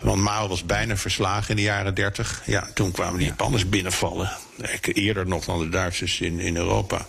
Want 0.00 0.22
Mao 0.22 0.48
was 0.48 0.64
bijna 0.64 0.96
verslagen 0.96 1.50
in 1.50 1.56
de 1.56 1.62
jaren 1.62 1.94
30. 1.94 2.42
Ja, 2.46 2.68
toen 2.74 2.90
kwamen 2.92 3.18
de 3.18 3.24
Japanners 3.24 3.68
binnenvallen. 3.68 4.30
Eerder 4.82 5.26
nog 5.26 5.44
dan 5.44 5.58
de 5.58 5.68
Duitsers 5.68 6.20
in, 6.20 6.40
in 6.40 6.56
Europa. 6.56 7.06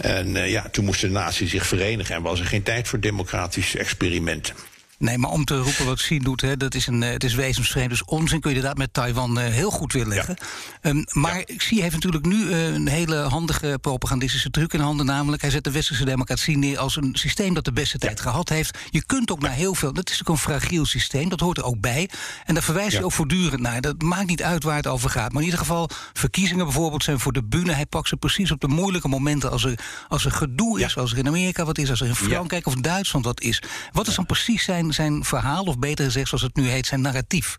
En 0.00 0.28
uh, 0.28 0.50
ja, 0.50 0.68
toen 0.70 0.84
moesten 0.84 1.08
de 1.08 1.14
naties 1.14 1.50
zich 1.50 1.66
verenigen 1.66 2.14
en 2.14 2.22
was 2.22 2.40
er 2.40 2.46
geen 2.46 2.62
tijd 2.62 2.88
voor 2.88 3.00
democratische 3.00 3.78
experimenten. 3.78 4.54
Nee, 5.02 5.18
maar 5.18 5.30
om 5.30 5.44
te 5.44 5.58
roepen 5.58 5.84
wat 5.84 5.96
Xi 5.96 6.18
doet, 6.18 6.40
hè, 6.40 6.56
dat 6.56 6.74
is 6.74 6.86
een, 6.86 7.00
het 7.00 7.24
is 7.24 7.34
wezensvreemd. 7.34 7.90
Dus 7.90 8.04
onzin 8.04 8.40
kun 8.40 8.50
je 8.50 8.56
inderdaad 8.56 8.78
met 8.78 8.94
Taiwan 8.94 9.38
heel 9.38 9.70
goed 9.70 9.92
weerleggen. 9.92 10.36
Ja. 10.82 10.90
Um, 10.90 11.04
maar 11.10 11.38
ja. 11.38 11.56
Xi 11.56 11.80
heeft 11.80 11.94
natuurlijk 11.94 12.26
nu 12.26 12.52
een 12.52 12.88
hele 12.88 13.16
handige 13.16 13.78
propagandistische 13.80 14.50
truc 14.50 14.72
in 14.72 14.80
handen. 14.80 15.06
Namelijk, 15.06 15.42
hij 15.42 15.50
zet 15.50 15.64
de 15.64 15.70
westerse 15.70 16.04
democratie 16.04 16.58
neer 16.58 16.78
als 16.78 16.96
een 16.96 17.10
systeem 17.12 17.54
dat 17.54 17.64
de 17.64 17.72
beste 17.72 17.98
tijd 17.98 18.20
gehad 18.20 18.48
heeft. 18.48 18.78
Je 18.90 19.04
kunt 19.04 19.30
ook 19.30 19.40
naar 19.40 19.52
heel 19.52 19.74
veel. 19.74 19.92
Dat 19.92 20.10
is 20.10 20.20
ook 20.20 20.28
een 20.28 20.38
fragiel 20.38 20.84
systeem, 20.84 21.28
dat 21.28 21.40
hoort 21.40 21.58
er 21.58 21.64
ook 21.64 21.80
bij. 21.80 22.08
En 22.44 22.54
daar 22.54 22.62
verwijst 22.62 22.92
hij 22.92 23.02
ook 23.02 23.12
voortdurend 23.12 23.60
naar. 23.60 23.80
Dat 23.80 24.02
maakt 24.02 24.26
niet 24.26 24.42
uit 24.42 24.64
waar 24.64 24.76
het 24.76 24.86
over 24.86 25.10
gaat. 25.10 25.32
Maar 25.32 25.40
in 25.40 25.48
ieder 25.48 25.60
geval, 25.60 25.90
verkiezingen 26.12 26.64
bijvoorbeeld 26.64 27.04
zijn 27.04 27.20
voor 27.20 27.32
de 27.32 27.44
bühne. 27.44 27.72
Hij 27.72 27.86
pakt 27.86 28.08
ze 28.08 28.16
precies 28.16 28.50
op 28.50 28.60
de 28.60 28.68
moeilijke 28.68 29.08
momenten 29.08 29.50
als 29.50 29.64
er, 29.64 29.78
als 30.08 30.24
er 30.24 30.32
gedoe 30.32 30.80
is, 30.80 30.96
als 30.96 31.12
er 31.12 31.18
in 31.18 31.26
Amerika 31.26 31.64
wat 31.64 31.78
is, 31.78 31.90
als 31.90 32.00
er 32.00 32.06
in 32.06 32.14
Frankrijk 32.14 32.66
of 32.66 32.74
Duitsland 32.74 33.24
wat 33.24 33.40
is. 33.40 33.62
Wat 33.92 34.06
is 34.06 34.14
dan 34.14 34.26
precies 34.26 34.64
zijn, 34.64 34.91
zijn 34.94 35.24
verhaal, 35.24 35.64
of 35.64 35.78
beter 35.78 36.04
gezegd, 36.04 36.28
zoals 36.28 36.42
het 36.42 36.56
nu 36.56 36.68
heet, 36.68 36.86
zijn 36.86 37.00
narratief? 37.00 37.56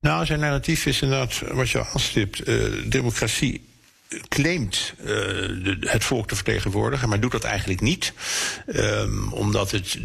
Nou, 0.00 0.26
zijn 0.26 0.40
narratief 0.40 0.86
is 0.86 1.02
inderdaad 1.02 1.42
wat 1.52 1.70
je 1.70 1.86
aanstipt. 1.86 2.48
Uh, 2.48 2.90
democratie 2.90 3.68
claimt 4.28 4.94
uh, 5.00 5.06
de, 5.06 5.76
het 5.80 6.04
volk 6.04 6.28
te 6.28 6.34
vertegenwoordigen, 6.34 7.08
maar 7.08 7.20
doet 7.20 7.32
dat 7.32 7.44
eigenlijk 7.44 7.80
niet. 7.80 8.12
Um, 8.66 9.32
omdat 9.32 9.70
het 9.70 9.98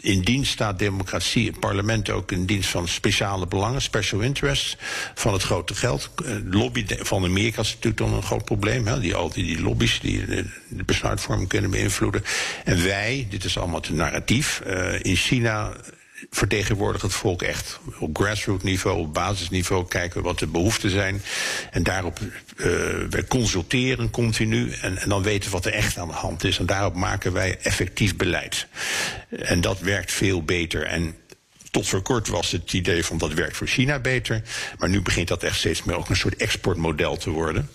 in 0.00 0.20
dienst 0.20 0.52
staat 0.52 0.78
democratie, 0.78 1.46
het 1.46 1.60
parlement 1.60 2.10
ook 2.10 2.32
in 2.32 2.46
dienst 2.46 2.70
van 2.70 2.88
speciale 2.88 3.46
belangen, 3.46 3.82
special 3.82 4.20
interests, 4.20 4.76
van 5.14 5.32
het 5.32 5.42
grote 5.42 5.74
geld. 5.74 6.10
De 6.16 6.46
lobby 6.50 6.84
van 6.88 7.24
Amerika 7.24 7.60
is 7.60 7.68
natuurlijk 7.68 7.96
dan 7.96 8.12
een 8.12 8.22
groot 8.22 8.44
probleem. 8.44 8.86
Hè? 8.86 9.00
Die, 9.00 9.14
al 9.14 9.30
die, 9.30 9.44
die 9.44 9.60
lobby's 9.60 10.00
die 10.00 10.26
de, 10.26 10.44
de 10.68 10.84
besluitvorming 10.84 11.48
kunnen 11.48 11.70
beïnvloeden. 11.70 12.24
En 12.64 12.84
wij, 12.84 13.26
dit 13.30 13.44
is 13.44 13.58
allemaal 13.58 13.80
het 13.80 13.90
narratief, 13.90 14.62
uh, 14.66 15.04
in 15.04 15.16
China 15.16 15.72
vertegenwoordigt 16.36 17.02
het 17.02 17.12
volk 17.12 17.42
echt. 17.42 17.80
Op 17.98 18.18
grassroots 18.18 18.62
niveau, 18.62 18.98
op 18.98 19.14
basisniveau 19.14 19.86
kijken 19.88 20.22
wat 20.22 20.38
de 20.38 20.46
behoeften 20.46 20.90
zijn. 20.90 21.22
En 21.70 21.82
daarop 21.82 22.18
uh, 22.20 22.66
wij 23.10 23.24
consulteren 23.28 24.10
continu. 24.10 24.72
En, 24.72 24.98
en 24.98 25.08
dan 25.08 25.22
weten 25.22 25.50
wat 25.50 25.66
er 25.66 25.72
echt 25.72 25.98
aan 25.98 26.08
de 26.08 26.14
hand 26.14 26.44
is. 26.44 26.58
En 26.58 26.66
daarop 26.66 26.94
maken 26.94 27.32
wij 27.32 27.58
effectief 27.62 28.16
beleid. 28.16 28.66
En 29.28 29.60
dat 29.60 29.80
werkt 29.80 30.12
veel 30.12 30.42
beter. 30.42 30.82
En 30.82 31.16
tot 31.70 31.88
voor 31.88 32.02
kort 32.02 32.28
was 32.28 32.50
het 32.50 32.72
idee 32.72 33.04
van 33.04 33.18
dat 33.18 33.32
werkt 33.32 33.56
voor 33.56 33.66
China 33.66 33.98
beter. 33.98 34.42
Maar 34.78 34.88
nu 34.88 35.02
begint 35.02 35.28
dat 35.28 35.42
echt 35.42 35.58
steeds 35.58 35.82
meer 35.82 35.96
ook 35.96 36.08
een 36.08 36.16
soort 36.16 36.36
exportmodel 36.36 37.16
te 37.16 37.30
worden. 37.30 37.70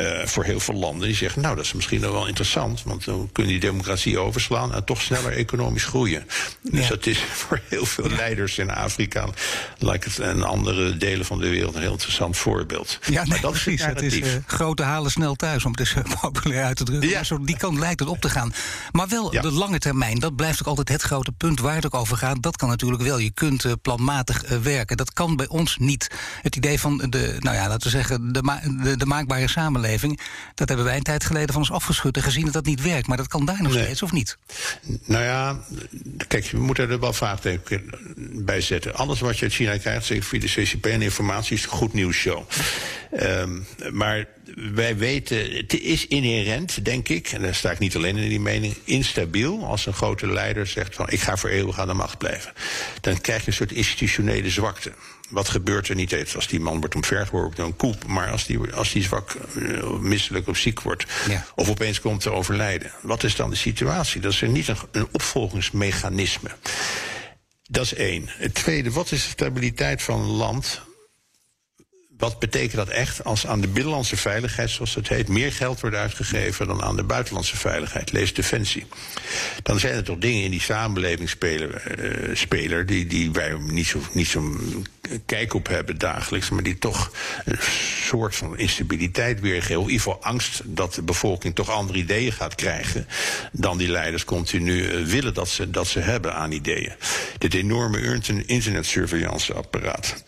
Uh, 0.00 0.26
voor 0.26 0.44
heel 0.44 0.60
veel 0.60 0.74
landen 0.74 1.06
die 1.06 1.16
zeggen, 1.16 1.42
nou 1.42 1.56
dat 1.56 1.64
is 1.64 1.72
misschien 1.72 2.00
wel 2.00 2.26
interessant, 2.26 2.82
want 2.82 3.04
dan 3.04 3.28
kunnen 3.32 3.52
die 3.52 3.60
democratie 3.60 4.18
overslaan 4.18 4.74
en 4.74 4.84
toch 4.84 5.02
sneller 5.02 5.32
economisch 5.32 5.84
groeien. 5.84 6.26
Dus 6.62 6.82
ja. 6.82 6.88
dat 6.88 7.06
is 7.06 7.18
voor 7.46 7.60
heel 7.68 7.86
veel 7.86 8.08
leiders 8.08 8.58
in 8.58 8.70
Afrika 8.70 9.28
like 9.78 10.08
het, 10.08 10.18
en 10.18 10.42
andere 10.42 10.96
delen 10.96 11.26
van 11.26 11.38
de 11.38 11.48
wereld 11.48 11.74
een 11.74 11.80
heel 11.80 11.92
interessant 11.92 12.36
voorbeeld. 12.36 12.98
Ja, 13.06 13.20
nee, 13.20 13.26
maar 13.26 13.40
dat 13.40 13.50
precies. 13.50 13.80
Is 13.80 13.86
het, 13.86 14.00
het 14.00 14.12
is 14.12 14.18
uh, 14.18 14.26
grote 14.46 14.82
halen 14.82 15.10
snel 15.10 15.34
thuis, 15.34 15.64
om 15.64 15.70
het 15.70 15.80
eens 15.80 15.94
populair 16.20 16.64
uit 16.64 16.76
te 16.76 16.84
drukken. 16.84 17.08
Ja. 17.08 17.14
Maar 17.14 17.26
zo, 17.26 17.38
die 17.40 17.56
kant 17.56 17.78
lijkt 17.78 18.00
het 18.00 18.08
op 18.08 18.20
te 18.20 18.30
gaan. 18.30 18.52
Maar 18.92 19.08
wel 19.08 19.32
ja. 19.32 19.42
de 19.42 19.52
lange 19.52 19.78
termijn, 19.78 20.18
dat 20.18 20.36
blijft 20.36 20.60
ook 20.60 20.66
altijd 20.66 20.88
het 20.88 21.02
grote 21.02 21.32
punt 21.32 21.60
waar 21.60 21.74
het 21.74 21.86
ook 21.86 21.94
over 21.94 22.16
gaat. 22.16 22.42
Dat 22.42 22.56
kan 22.56 22.68
natuurlijk 22.68 23.02
wel. 23.02 23.18
Je 23.18 23.32
kunt 23.32 23.64
uh, 23.64 23.72
planmatig 23.82 24.48
werken. 24.62 24.96
Dat 24.96 25.12
kan 25.12 25.36
bij 25.36 25.48
ons 25.48 25.76
niet. 25.78 26.10
Het 26.42 26.56
idee 26.56 26.80
van 26.80 26.96
de, 26.96 27.36
nou 27.38 27.56
ja, 27.56 27.68
laten 27.68 27.82
we 27.82 27.96
zeggen, 27.96 28.32
de, 28.32 28.42
ma 28.42 28.60
de, 28.82 28.96
de 28.96 29.06
maakbare 29.06 29.48
samenleving 29.48 29.82
dat 30.54 30.68
hebben 30.68 30.86
wij 30.86 30.96
een 30.96 31.02
tijd 31.02 31.24
geleden 31.24 31.48
van 31.48 31.60
ons 31.60 31.70
afgeschud 31.70 32.16
en 32.16 32.22
gezien 32.22 32.44
dat 32.44 32.52
dat 32.52 32.66
niet 32.66 32.82
werkt. 32.82 33.06
Maar 33.06 33.16
dat 33.16 33.28
kan 33.28 33.44
daar 33.44 33.62
nog 33.62 33.72
nee. 33.72 33.82
steeds, 33.82 34.02
of 34.02 34.12
niet? 34.12 34.38
Nou 35.04 35.24
ja, 35.24 35.60
kijk, 36.26 36.50
we 36.50 36.58
moeten 36.60 36.90
er 36.90 37.00
wel 37.00 37.12
vraagteken 37.12 37.90
bij 38.44 38.60
zetten. 38.60 38.94
Alles 38.94 39.20
wat 39.20 39.38
je 39.38 39.44
uit 39.44 39.54
China 39.54 39.76
krijgt, 39.76 40.06
zeker 40.06 40.24
via 40.24 40.40
de 40.40 40.46
CCP 40.46 40.86
en 40.86 41.02
informatie, 41.02 41.56
is 41.56 41.62
een 41.62 41.68
goed 41.68 41.92
nieuws 41.92 42.16
show. 42.16 42.42
Um, 43.20 43.66
maar 43.92 44.26
wij 44.74 44.96
weten, 44.96 45.56
het 45.56 45.80
is 45.80 46.06
inherent, 46.06 46.84
denk 46.84 47.08
ik, 47.08 47.28
en 47.28 47.42
daar 47.42 47.54
sta 47.54 47.70
ik 47.70 47.78
niet 47.78 47.96
alleen 47.96 48.16
in 48.16 48.28
die 48.28 48.40
mening, 48.40 48.76
instabiel 48.84 49.64
als 49.64 49.86
een 49.86 49.92
grote 49.92 50.26
leider 50.26 50.66
zegt 50.66 50.94
van 50.94 51.10
ik 51.10 51.20
ga 51.20 51.36
voor 51.36 51.50
eeuwig 51.50 51.78
aan 51.78 51.88
de 51.88 51.94
macht 51.94 52.18
blijven. 52.18 52.52
Dan 53.00 53.20
krijg 53.20 53.40
je 53.40 53.46
een 53.46 53.52
soort 53.52 53.72
institutionele 53.72 54.50
zwakte. 54.50 54.92
Wat 55.30 55.48
gebeurt 55.48 55.88
er 55.88 55.94
niet 55.94 56.12
eens 56.12 56.36
als 56.36 56.46
die 56.46 56.60
man 56.60 56.80
wordt 56.80 56.94
omvergeworpen 56.94 57.56
door 57.56 57.66
een 57.66 57.76
koep, 57.76 58.06
maar 58.06 58.30
als 58.30 58.46
die, 58.46 58.72
als 58.72 58.92
die 58.92 59.02
zwak, 59.02 59.36
uh, 59.56 59.90
misselijk 59.90 60.48
of 60.48 60.56
ziek 60.56 60.80
wordt, 60.80 61.06
ja. 61.28 61.46
of 61.54 61.68
opeens 61.68 62.00
komt 62.00 62.20
te 62.20 62.30
overlijden. 62.30 62.92
Wat 63.02 63.22
is 63.22 63.36
dan 63.36 63.50
de 63.50 63.56
situatie? 63.56 64.20
Dat 64.20 64.32
is 64.32 64.42
er 64.42 64.48
niet 64.48 64.68
een, 64.68 64.76
een 64.92 65.08
opvolgingsmechanisme. 65.12 66.50
Dat 67.62 67.84
is 67.84 67.94
één. 67.94 68.24
Het 68.28 68.54
tweede, 68.54 68.90
wat 68.90 69.10
is 69.10 69.22
de 69.22 69.28
stabiliteit 69.28 70.02
van 70.02 70.20
een 70.20 70.26
land 70.26 70.80
wat 72.24 72.38
betekent 72.38 72.76
dat 72.76 72.88
echt 72.88 73.24
als 73.24 73.46
aan 73.46 73.60
de 73.60 73.68
binnenlandse 73.68 74.16
veiligheid, 74.16 74.70
zoals 74.70 74.94
het 74.94 75.08
heet, 75.08 75.28
meer 75.28 75.52
geld 75.52 75.80
wordt 75.80 75.96
uitgegeven 75.96 76.66
dan 76.66 76.82
aan 76.82 76.96
de 76.96 77.02
buitenlandse 77.02 77.56
veiligheid, 77.56 78.12
lees 78.12 78.34
defensie? 78.34 78.86
Dan 79.62 79.80
zijn 79.80 79.94
er 79.94 80.04
toch 80.04 80.18
dingen 80.18 80.42
in 80.42 80.50
die 80.50 80.60
samenleving 80.60 81.28
speler, 81.28 81.98
uh, 81.98 82.36
speler 82.36 82.86
die, 82.86 83.06
die 83.06 83.32
wij 83.32 83.56
niet 83.58 83.86
zo, 83.86 84.00
niet 84.12 84.28
zo 84.28 84.60
kijk 85.26 85.54
op 85.54 85.66
hebben 85.66 85.98
dagelijks, 85.98 86.50
maar 86.50 86.62
die 86.62 86.78
toch 86.78 87.12
een 87.44 87.58
soort 88.06 88.36
van 88.36 88.58
instabiliteit 88.58 89.40
weergeven. 89.40 89.74
In 89.74 89.80
ieder 89.80 89.96
geval 89.96 90.22
angst 90.22 90.62
dat 90.64 90.94
de 90.94 91.02
bevolking 91.02 91.54
toch 91.54 91.70
andere 91.70 91.98
ideeën 91.98 92.32
gaat 92.32 92.54
krijgen 92.54 93.06
dan 93.52 93.78
die 93.78 93.88
leiders 93.88 94.24
continu 94.24 94.76
uh, 94.76 95.04
willen 95.04 95.34
dat 95.34 95.48
ze, 95.48 95.70
dat 95.70 95.86
ze 95.86 96.00
hebben 96.00 96.34
aan 96.34 96.52
ideeën. 96.52 96.92
Dit 97.38 97.54
enorme 97.54 98.20
internetsurveillanceapparaat. 98.46 100.24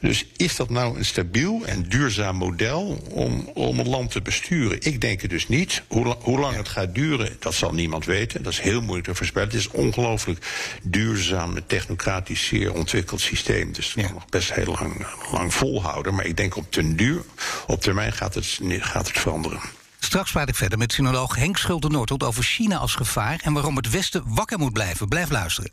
Dus 0.00 0.26
is 0.36 0.56
dat 0.56 0.70
nou 0.70 0.98
een 0.98 1.04
stabiel 1.04 1.37
en 1.46 1.88
duurzaam 1.88 2.36
model 2.36 3.02
om, 3.10 3.50
om 3.54 3.78
een 3.78 3.88
land 3.88 4.10
te 4.10 4.20
besturen? 4.20 4.80
Ik 4.80 5.00
denk 5.00 5.20
het 5.20 5.30
dus 5.30 5.48
niet. 5.48 5.82
Hoe, 5.86 6.16
hoe 6.20 6.38
lang 6.38 6.56
het 6.56 6.68
gaat 6.68 6.94
duren, 6.94 7.36
dat 7.38 7.54
zal 7.54 7.74
niemand 7.74 8.04
weten. 8.04 8.42
Dat 8.42 8.52
is 8.52 8.60
heel 8.60 8.80
moeilijk 8.80 9.06
te 9.06 9.14
voorspellen. 9.14 9.48
Het 9.48 9.56
is 9.56 9.64
een 9.64 9.72
ongelooflijk 9.72 10.46
duurzaam, 10.82 11.66
technocratisch 11.66 12.46
zeer 12.46 12.74
ontwikkeld 12.74 13.20
systeem. 13.20 13.72
Dus 13.72 13.86
dat 13.86 13.94
ja. 13.94 14.02
kan 14.02 14.14
nog 14.14 14.28
best 14.28 14.52
heel 14.52 14.76
lang, 14.80 15.06
lang 15.32 15.54
volhouden. 15.54 16.14
Maar 16.14 16.26
ik 16.26 16.36
denk 16.36 16.56
op 16.56 16.72
ten 16.72 16.96
duur, 16.96 17.22
op 17.66 17.80
termijn 17.80 18.12
gaat 18.12 18.34
het, 18.34 18.58
gaat 18.80 19.06
het 19.06 19.18
veranderen. 19.18 19.60
Straks 19.98 20.30
praat 20.30 20.48
ik 20.48 20.54
verder 20.54 20.78
met 20.78 20.92
sinoloog 20.92 21.36
Henk 21.36 21.56
Schulte-Noordholt 21.56 22.22
over 22.22 22.42
China 22.42 22.76
als 22.76 22.94
gevaar 22.94 23.40
en 23.42 23.52
waarom 23.52 23.76
het 23.76 23.90
Westen 23.90 24.22
wakker 24.26 24.58
moet 24.58 24.72
blijven. 24.72 25.08
Blijf 25.08 25.30
luisteren. 25.30 25.70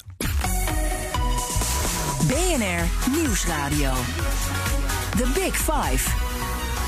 BNR 2.28 3.12
Nieuwsradio. 3.12 3.94
The 5.18 5.32
Big 5.34 5.56
Five. 5.58 6.10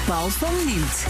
Paul 0.06 0.30
van 0.30 0.66
Liemt. 0.66 1.06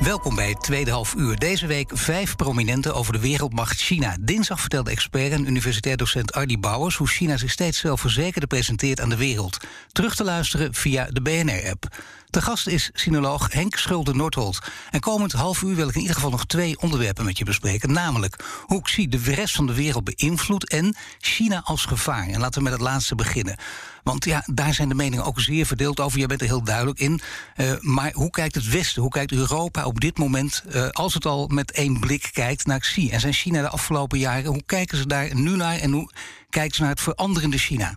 Welkom 0.00 0.34
bij 0.34 0.48
het 0.48 0.62
tweede 0.62 0.90
half 0.90 1.14
uur. 1.14 1.36
Deze 1.36 1.66
week 1.66 1.90
vijf 1.94 2.36
prominenten 2.36 2.94
over 2.94 3.12
de 3.12 3.20
wereldmacht 3.20 3.80
China. 3.80 4.16
Dinsdag 4.20 4.60
vertelde 4.60 4.90
expert 4.90 5.32
en 5.32 5.46
universitair 5.46 5.96
docent 5.96 6.32
Ardy 6.32 6.58
Bouwers 6.58 6.96
hoe 6.96 7.06
China 7.06 7.36
zich 7.36 7.50
steeds 7.50 7.78
zelfverzekerder 7.78 8.48
presenteert 8.48 9.00
aan 9.00 9.08
de 9.08 9.16
wereld. 9.16 9.58
Terug 9.92 10.14
te 10.14 10.24
luisteren 10.24 10.74
via 10.74 11.08
de 11.10 11.22
BNR-app. 11.22 11.88
De 12.30 12.42
gast 12.42 12.66
is 12.66 12.90
sinoloog 12.92 13.52
Henk 13.52 13.76
Schulde-Noordholt. 13.76 14.58
En 14.90 15.00
komend 15.00 15.32
half 15.32 15.62
uur 15.62 15.74
wil 15.74 15.88
ik 15.88 15.94
in 15.94 16.00
ieder 16.00 16.14
geval 16.14 16.30
nog 16.30 16.46
twee 16.46 16.80
onderwerpen 16.80 17.24
met 17.24 17.38
je 17.38 17.44
bespreken. 17.44 17.92
Namelijk 17.92 18.44
hoe 18.62 18.82
Xi 18.82 19.08
de 19.08 19.20
rest 19.24 19.54
van 19.54 19.66
de 19.66 19.74
wereld 19.74 20.04
beïnvloedt 20.04 20.68
en 20.68 20.96
China 21.18 21.62
als 21.64 21.84
gevaar. 21.84 22.28
En 22.28 22.40
laten 22.40 22.58
we 22.58 22.68
met 22.68 22.72
het 22.72 22.88
laatste 22.88 23.14
beginnen. 23.14 23.56
Want 24.06 24.24
ja, 24.24 24.42
daar 24.46 24.74
zijn 24.74 24.88
de 24.88 24.94
meningen 24.94 25.24
ook 25.24 25.40
zeer 25.40 25.66
verdeeld 25.66 26.00
over. 26.00 26.18
Jij 26.18 26.26
bent 26.26 26.40
er 26.40 26.46
heel 26.46 26.62
duidelijk 26.62 26.98
in. 26.98 27.20
Uh, 27.56 27.72
maar 27.80 28.12
hoe 28.12 28.30
kijkt 28.30 28.54
het 28.54 28.68
Westen, 28.68 29.02
hoe 29.02 29.10
kijkt 29.10 29.32
Europa 29.32 29.84
op 29.84 30.00
dit 30.00 30.18
moment... 30.18 30.64
Uh, 30.68 30.88
als 30.88 31.14
het 31.14 31.26
al 31.26 31.46
met 31.46 31.70
één 31.70 32.00
blik 32.00 32.28
kijkt 32.32 32.66
naar 32.66 32.78
Xi? 32.78 33.10
En 33.10 33.20
zijn 33.20 33.32
China 33.32 33.60
de 33.60 33.68
afgelopen 33.68 34.18
jaren, 34.18 34.50
hoe 34.50 34.62
kijken 34.66 34.98
ze 34.98 35.06
daar 35.06 35.34
nu 35.34 35.56
naar... 35.56 35.78
en 35.78 35.92
hoe 35.92 36.10
kijken 36.50 36.74
ze 36.74 36.80
naar 36.80 36.90
het 36.90 37.00
veranderende 37.00 37.58
China? 37.58 37.96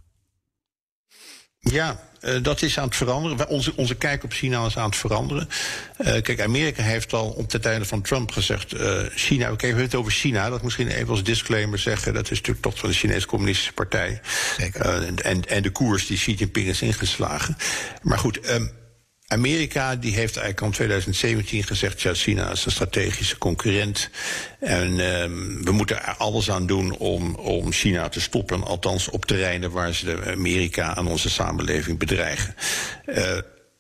Ja, 1.60 2.09
uh, 2.22 2.44
dat 2.44 2.62
is 2.62 2.80
aan 2.80 2.86
het 2.86 2.96
veranderen. 2.96 3.48
Onze, 3.48 3.74
onze 3.76 3.96
kijk 3.96 4.24
op 4.24 4.32
China 4.32 4.66
is 4.66 4.78
aan 4.78 4.90
het 4.90 4.96
veranderen. 4.96 5.50
Uh, 5.98 6.22
kijk, 6.22 6.42
Amerika 6.42 6.84
heeft 6.84 7.14
al 7.14 7.30
op 7.30 7.50
de 7.50 7.60
tijden 7.60 7.88
van 7.88 8.02
Trump 8.02 8.32
gezegd... 8.32 8.74
Uh, 8.74 9.02
China, 9.16 9.46
oké, 9.46 9.62
we 9.62 9.66
hebben 9.66 9.84
het 9.84 9.96
over 9.96 10.12
China. 10.12 10.50
Dat 10.50 10.64
misschien 10.64 10.88
even 10.88 11.10
als 11.10 11.24
disclaimer 11.24 11.80
zeggen. 11.80 12.14
Dat 12.14 12.24
is 12.24 12.38
natuurlijk 12.38 12.62
toch 12.62 12.80
van 12.80 12.90
de 12.90 12.96
Chinese 12.96 13.28
Communistische 13.28 13.74
Partij. 13.74 14.22
Zeker. 14.58 14.82
en, 15.22 15.46
en 15.46 15.62
de 15.64 15.70
koers 15.70 16.08
die 16.08 16.18
Xi 16.18 16.34
Jinping 16.34 16.68
is 16.68 16.82
ingeslagen. 16.82 17.58
Maar 18.02 18.18
goed... 18.18 18.50
Um, 18.50 18.78
Amerika 19.32 19.96
die 19.96 20.13
heeft 20.13 20.38
eigenlijk 20.38 20.62
al 20.62 20.68
in 20.68 20.74
2017 20.74 21.63
gezegd... 21.63 22.02
ja, 22.02 22.13
China 22.13 22.52
is 22.52 22.65
een 22.65 22.72
strategische 22.72 23.38
concurrent. 23.38 24.10
En 24.60 25.00
um, 25.00 25.63
we 25.63 25.72
moeten 25.72 26.04
er 26.06 26.15
alles 26.18 26.52
aan 26.52 26.65
doen 26.65 26.98
om, 26.98 27.36
om 27.36 27.72
China 27.72 28.10
te 28.10 28.22
stoppen. 28.22 28.63
Althans 28.63 29.10
op 29.10 29.26
terreinen 29.26 29.72
waar 29.72 29.94
ze 29.94 30.06
de 30.06 30.32
Amerika 30.32 30.96
aan 30.96 31.08
onze 31.08 31.30
samenleving 31.30 32.00
bedreigen. 32.00 32.56
Uh, 33.06 33.38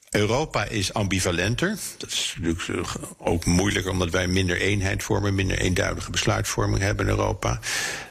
Europa 0.09 0.65
is 0.65 0.93
ambivalenter. 0.93 1.77
Dat 1.97 2.11
is 2.11 2.35
natuurlijk 2.39 2.89
ook 3.17 3.45
moeilijker 3.45 3.91
omdat 3.91 4.09
wij 4.09 4.27
minder 4.27 4.61
eenheid 4.61 5.03
vormen, 5.03 5.35
minder 5.35 5.59
eenduidige 5.59 6.11
besluitvorming 6.11 6.81
hebben 6.81 7.05
in 7.05 7.11
Europa. 7.11 7.59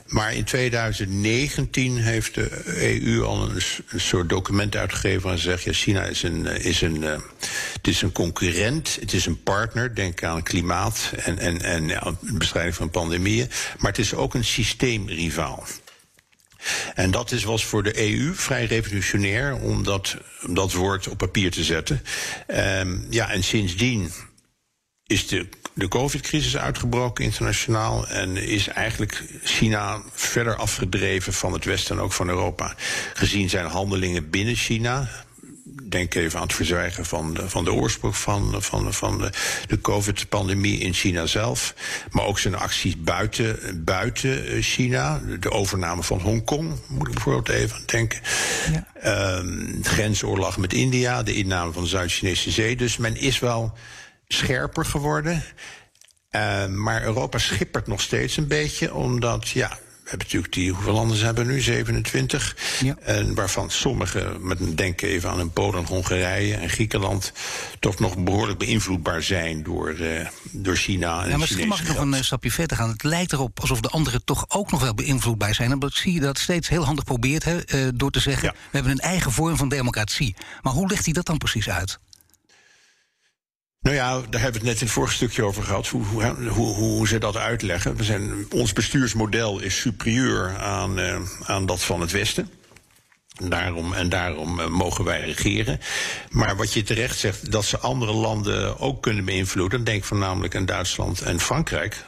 Maar 0.08 0.34
in 0.34 0.44
2019 0.44 1.96
heeft 1.96 2.34
de 2.34 2.62
EU 3.04 3.22
al 3.22 3.50
een, 3.50 3.62
soort 4.00 4.28
document 4.28 4.76
uitgegeven 4.76 5.30
en 5.30 5.38
zegt: 5.38 5.62
ja, 5.62 5.72
China 5.72 6.02
is 6.02 6.22
een, 6.22 6.46
is 6.46 6.80
een, 6.80 7.02
uh, 7.02 7.18
het 7.72 7.86
is 7.86 8.02
een 8.02 8.12
concurrent, 8.12 8.96
het 9.00 9.12
is 9.12 9.26
een 9.26 9.42
partner. 9.42 9.94
Denk 9.94 10.22
aan 10.22 10.42
klimaat 10.42 11.12
en, 11.16 11.38
en, 11.38 11.62
en 11.62 11.88
ja, 11.88 12.14
bestrijding 12.20 12.74
van 12.74 12.90
pandemieën. 12.90 13.50
Maar 13.78 13.90
het 13.90 14.00
is 14.00 14.14
ook 14.14 14.34
een 14.34 14.44
systeemrivaal. 14.44 15.66
En 16.94 17.10
dat 17.10 17.32
is, 17.32 17.44
was 17.44 17.64
voor 17.64 17.82
de 17.82 18.10
EU 18.10 18.34
vrij 18.34 18.64
revolutionair 18.64 19.54
om 19.54 19.84
dat, 19.84 20.16
om 20.46 20.54
dat 20.54 20.72
woord 20.72 21.08
op 21.08 21.18
papier 21.18 21.50
te 21.50 21.64
zetten. 21.64 22.02
Um, 22.48 23.06
ja, 23.10 23.30
en 23.30 23.44
sindsdien 23.44 24.12
is 25.08 25.26
de, 25.26 25.48
de 25.74 25.88
COVID-crisis 25.88 26.56
uitgebroken 26.56 27.24
internationaal. 27.24 28.08
En 28.08 28.36
is 28.36 28.68
eigenlijk 28.68 29.24
China 29.44 30.02
verder 30.12 30.56
afgedreven 30.56 31.32
van 31.32 31.52
het 31.52 31.64
Westen 31.64 31.96
en 31.96 32.02
ook 32.02 32.12
van 32.12 32.28
Europa. 32.28 32.74
Gezien 33.14 33.48
zijn 33.48 33.66
handelingen 33.66 34.30
binnen 34.30 34.56
China 34.56 35.08
denk 35.88 36.14
even 36.14 36.38
aan 36.38 36.46
het 36.46 36.54
verzwijgen 36.54 37.04
van 37.04 37.34
de, 37.34 37.48
van 37.48 37.64
de 37.64 37.72
oorsprong 37.72 38.16
van, 38.16 38.62
van, 38.62 38.94
van 38.94 39.18
de, 39.18 39.30
de 39.66 39.80
COVID-pandemie 39.80 40.78
in 40.78 40.92
China 40.92 41.26
zelf. 41.26 41.74
Maar 42.10 42.24
ook 42.24 42.38
zijn 42.38 42.54
acties 42.54 43.00
buiten, 43.00 43.84
buiten 43.84 44.62
China. 44.62 45.20
De 45.40 45.50
overname 45.50 46.02
van 46.02 46.20
Hongkong, 46.20 46.80
moet 46.88 47.08
ik 47.08 47.14
bijvoorbeeld 47.14 47.48
even 47.48 47.76
aan 47.76 47.82
denken. 47.86 48.20
Ja. 49.02 49.36
Um, 49.38 49.78
grensoorlog 49.82 50.56
met 50.56 50.72
India, 50.72 51.22
de 51.22 51.34
inname 51.34 51.72
van 51.72 51.82
de 51.82 51.88
Zuid-Chinese 51.88 52.50
Zee. 52.50 52.76
Dus 52.76 52.96
men 52.96 53.16
is 53.16 53.38
wel 53.38 53.72
scherper 54.28 54.84
geworden. 54.84 55.42
Uh, 56.30 56.66
maar 56.66 57.02
Europa 57.02 57.38
schippert 57.38 57.86
nog 57.86 58.00
steeds 58.00 58.36
een 58.36 58.46
beetje, 58.46 58.94
omdat 58.94 59.48
ja, 59.48 59.68
we 59.68 60.14
hebben 60.16 60.26
natuurlijk 60.26 60.52
die, 60.52 60.72
hoeveel 60.72 60.92
landen 60.92 61.16
zijn 61.16 61.36
er 61.36 61.44
nu? 61.44 61.60
27. 61.60 62.56
Ja. 62.80 62.96
En 63.00 63.34
waarvan 63.34 63.70
sommige, 63.70 64.36
met 64.40 64.60
een 64.60 64.76
denken 64.76 65.08
even 65.08 65.30
aan 65.30 65.38
een 65.38 65.50
Polen, 65.50 65.84
Hongarije 65.84 66.54
en 66.54 66.68
Griekenland, 66.68 67.32
toch 67.78 67.98
nog 67.98 68.18
behoorlijk 68.18 68.58
beïnvloedbaar 68.58 69.22
zijn 69.22 69.62
door, 69.62 69.94
uh, 70.00 70.26
door 70.42 70.76
China. 70.76 71.22
En 71.24 71.30
ja, 71.30 71.36
misschien 71.36 71.68
mag 71.68 71.80
ik 71.80 71.88
nog 71.88 71.98
een 71.98 72.12
uh, 72.12 72.20
stapje 72.20 72.50
verder 72.50 72.76
gaan. 72.76 72.88
Het 72.88 73.02
lijkt 73.02 73.32
erop 73.32 73.60
alsof 73.60 73.80
de 73.80 73.88
anderen 73.88 74.24
toch 74.24 74.44
ook 74.48 74.70
nog 74.70 74.80
wel 74.80 74.94
beïnvloedbaar 74.94 75.54
zijn. 75.54 75.70
En 75.70 75.78
dat 75.78 75.94
zie 75.94 76.12
je 76.12 76.20
dat 76.20 76.38
steeds 76.38 76.68
heel 76.68 76.84
handig 76.84 77.04
probeert, 77.04 77.44
hè, 77.44 77.56
door 77.96 78.10
te 78.10 78.20
zeggen: 78.20 78.48
ja. 78.48 78.52
we 78.52 78.68
hebben 78.70 78.92
een 78.92 78.98
eigen 78.98 79.32
vorm 79.32 79.56
van 79.56 79.68
democratie. 79.68 80.36
Maar 80.62 80.72
hoe 80.72 80.88
legt 80.88 81.04
hij 81.04 81.12
dat 81.12 81.26
dan 81.26 81.38
precies 81.38 81.68
uit? 81.70 81.98
Nou 83.80 83.96
ja, 83.96 84.20
daar 84.30 84.40
hebben 84.40 84.60
we 84.60 84.66
het 84.66 84.66
net 84.66 84.80
in 84.80 84.86
het 84.86 84.90
vorige 84.90 85.14
stukje 85.14 85.42
over 85.44 85.62
gehad, 85.62 85.88
hoe, 85.88 86.04
hoe, 86.04 86.48
hoe, 86.48 86.74
hoe 86.74 87.08
ze 87.08 87.18
dat 87.18 87.36
uitleggen. 87.36 87.96
We 87.96 88.04
zijn, 88.04 88.46
ons 88.50 88.72
bestuursmodel 88.72 89.60
is 89.60 89.80
superieur 89.80 90.56
aan, 90.56 90.98
uh, 90.98 91.20
aan 91.44 91.66
dat 91.66 91.82
van 91.82 92.00
het 92.00 92.10
Westen. 92.10 92.50
Daarom, 93.44 93.92
en 93.92 94.08
daarom 94.08 94.60
uh, 94.60 94.66
mogen 94.66 95.04
wij 95.04 95.20
regeren. 95.20 95.80
Maar 96.30 96.56
wat 96.56 96.72
je 96.72 96.82
terecht 96.82 97.18
zegt, 97.18 97.52
dat 97.52 97.64
ze 97.64 97.78
andere 97.78 98.12
landen 98.12 98.78
ook 98.78 99.02
kunnen 99.02 99.24
beïnvloeden. 99.24 99.84
Denk 99.84 100.04
voornamelijk 100.04 100.56
aan 100.56 100.66
Duitsland 100.66 101.20
en 101.20 101.40
Frankrijk. 101.40 102.04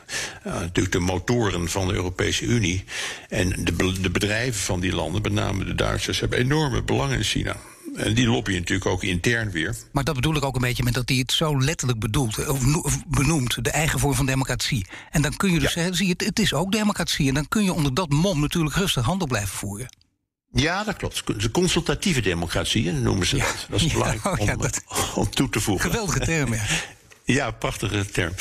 Uh, 0.47 0.53
natuurlijk 0.53 0.93
de 0.95 0.99
motoren 0.99 1.69
van 1.69 1.89
de 1.89 1.95
Europese 1.95 2.45
Unie. 2.45 2.85
En 3.29 3.65
de, 3.65 4.01
de 4.01 4.11
bedrijven 4.11 4.61
van 4.61 4.81
die 4.81 4.95
landen, 4.95 5.23
met 5.23 5.33
name 5.33 5.65
de 5.65 5.75
Duitsers, 5.75 6.21
hebben 6.21 6.39
enorme 6.39 6.83
belangen 6.83 7.17
in 7.17 7.25
China. 7.25 7.57
En 8.01 8.15
die 8.15 8.27
lobbyen 8.27 8.59
natuurlijk 8.59 8.91
ook 8.91 9.03
intern 9.03 9.51
weer. 9.51 9.77
Maar 9.93 10.05
dat 10.05 10.15
bedoel 10.15 10.37
ik 10.37 10.45
ook 10.45 10.55
een 10.55 10.61
beetje 10.61 10.83
met 10.83 10.95
dat 10.95 11.09
hij 11.09 11.19
het 11.19 11.33
zo 11.33 11.61
letterlijk 11.61 12.01
bedoelt, 12.01 12.49
of 12.49 13.05
benoemt, 13.07 13.65
de 13.65 13.71
eigen 13.71 13.99
vorm 13.99 14.15
van 14.15 14.27
democratie. 14.27 14.87
En 15.11 15.23
dan 15.23 15.37
kun 15.37 15.53
je 15.53 15.59
dus 15.59 15.75
ja. 15.75 15.75
zeggen, 15.75 15.95
zie 15.95 16.07
je, 16.07 16.15
het 16.17 16.39
is 16.39 16.55
ook 16.55 16.73
democratie. 16.73 17.29
En 17.29 17.35
dan 17.35 17.49
kun 17.49 17.65
je 17.65 17.73
onder 17.73 17.95
dat 17.95 18.09
mom 18.09 18.41
natuurlijk 18.41 18.77
rustig 18.77 19.05
handel 19.05 19.27
blijven 19.27 19.57
voeren. 19.57 19.89
Ja, 20.53 20.85
dat 20.85 20.97
klopt. 20.97 21.41
De 21.41 21.51
consultatieve 21.51 22.21
democratie 22.21 22.93
noemen 22.93 23.27
ze 23.27 23.37
ja. 23.37 23.45
dat. 23.45 23.67
Dat 23.69 23.81
is 23.81 23.93
belangrijk 23.93 24.23
ja, 24.23 24.31
oh, 24.31 24.51
om, 24.51 24.59
dat... 24.59 24.83
om, 25.15 25.31
toe 25.31 25.49
te 25.49 25.61
voegen. 25.61 25.91
Geweldige 25.91 26.21
term, 26.21 26.55
ja. 26.55 26.63
Ja, 27.33 27.51
prachtige 27.51 28.07
term. 28.07 28.35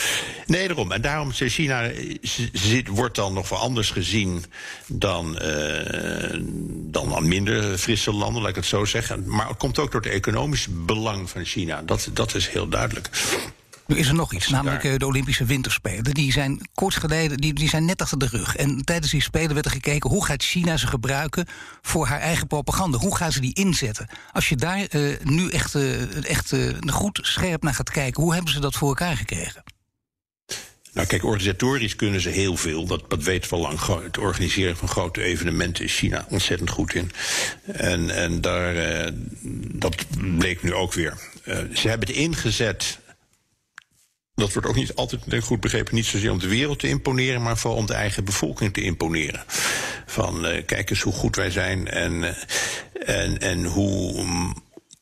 Nee, 0.46 0.68
daarom. 0.68 0.92
En 0.92 1.02
daarom 1.02 1.32
China 1.32 1.92
zit, 2.54 2.88
wordt 2.88 3.16
dan 3.16 3.34
nog 3.34 3.50
wel 3.50 3.60
anders 3.60 3.92
gezien 3.92 4.46
dan, 4.88 5.40
uh, 5.42 6.40
dan 6.72 7.16
aan 7.16 7.28
minder 7.28 7.78
frisse 7.78 8.14
landen, 8.14 8.42
laat 8.42 8.50
ik 8.50 8.56
het 8.56 8.66
zo 8.66 8.86
zeggen. 8.86 9.24
Maar 9.26 9.48
het 9.48 9.58
komt 9.58 9.80
ook 9.80 9.92
door 9.92 10.02
het 10.02 10.12
economische 10.12 10.72
belang 10.72 11.30
van 11.30 11.46
China. 11.46 11.82
Dat, 11.82 12.10
dat 12.14 12.36
is 12.36 12.50
heel 12.50 12.68
duidelijk. 12.68 13.10
Nu 13.90 13.98
is 13.98 14.08
er 14.08 14.16
nog 14.16 14.34
iets, 14.34 14.48
namelijk 14.48 14.84
eh, 14.84 14.98
de 14.98 15.06
Olympische 15.06 15.46
Winterspelen. 15.46 16.14
Die 16.14 16.32
zijn 16.32 16.70
kort 16.74 16.96
geleden, 16.96 17.38
die, 17.38 17.54
die 17.54 17.70
zijn 17.70 17.86
net 17.86 18.02
achter 18.02 18.18
de 18.18 18.28
rug. 18.28 18.56
En 18.56 18.86
tijdens 18.86 19.12
die 19.12 19.22
Spelen 19.22 19.54
werd 19.54 19.66
er 19.66 19.72
gekeken 19.72 20.10
hoe 20.10 20.26
gaat 20.26 20.44
China 20.44 20.78
ze 20.78 20.88
gebruiken 20.88 21.48
voor 21.82 22.08
haar 22.08 22.20
eigen 22.20 22.48
propaganda. 22.48 22.98
Hoe 22.98 23.16
gaan 23.16 23.32
ze 23.32 23.40
die 23.40 23.54
inzetten? 23.54 24.08
Als 24.32 24.50
je 24.50 24.56
daar 24.56 24.88
uh, 24.92 25.16
nu 25.24 25.50
echt, 25.50 25.76
uh, 25.76 26.30
echt 26.30 26.54
goed 26.86 27.20
scherp 27.22 27.64
naar 27.64 27.74
gaat 27.74 27.90
kijken, 27.90 28.24
hoe 28.24 28.34
hebben 28.34 28.54
ze 28.54 28.60
dat 28.60 28.76
voor 28.76 28.88
elkaar 28.88 29.18
gekregen? 29.18 29.64
Nou, 30.94 31.08
kijk, 31.08 31.24
organisatorisch 31.24 31.96
kunnen 31.96 32.22
ze 32.22 32.30
heel 32.30 32.58
veel. 32.58 32.86
Dat, 32.86 33.10
dat 33.10 33.24
weten 33.24 33.50
we 33.50 33.56
al 33.56 33.62
lang. 33.62 34.04
Het 34.04 34.18
organiseren 34.18 34.78
van 34.78 34.88
grote 34.88 35.24
evenementen 35.24 35.84
is 35.84 35.98
China 35.98 36.26
ontzettend 36.30 36.70
goed 36.70 36.94
in. 36.94 37.12
En, 37.66 38.10
en 38.10 38.42
daar, 38.42 38.76
uh, 38.76 39.12
dat 39.72 39.96
bleek 40.38 40.64
nu 40.64 40.74
ook 40.74 40.94
weer. 40.94 41.18
Uh, 41.46 41.58
ze 41.74 41.88
hebben 41.90 42.08
het 42.08 42.18
ingezet 42.18 43.00
dat 44.40 44.54
wordt 44.54 44.68
ook 44.68 44.76
niet 44.76 44.96
altijd 44.96 45.44
goed 45.44 45.60
begrepen, 45.60 45.96
niet 45.96 46.06
zozeer 46.06 46.32
om 46.32 46.40
de 46.40 46.48
wereld 46.48 46.80
te 46.80 46.88
imponeren, 46.88 47.42
maar 47.42 47.58
vooral 47.58 47.80
om 47.80 47.86
de 47.86 47.94
eigen 47.94 48.26
bevolking 48.26 48.74
te 48.74 48.82
imponeren. 48.82 49.44
Van 50.06 50.46
uh, 50.46 50.66
kijk 50.66 50.90
eens 50.90 51.02
hoe 51.02 51.14
goed 51.14 51.36
wij 51.36 51.52
zijn 51.52 51.88
en, 51.88 52.14
uh, 52.14 52.30
en, 53.06 53.40
en 53.40 53.66
hoe 53.66 54.20
um, 54.20 54.54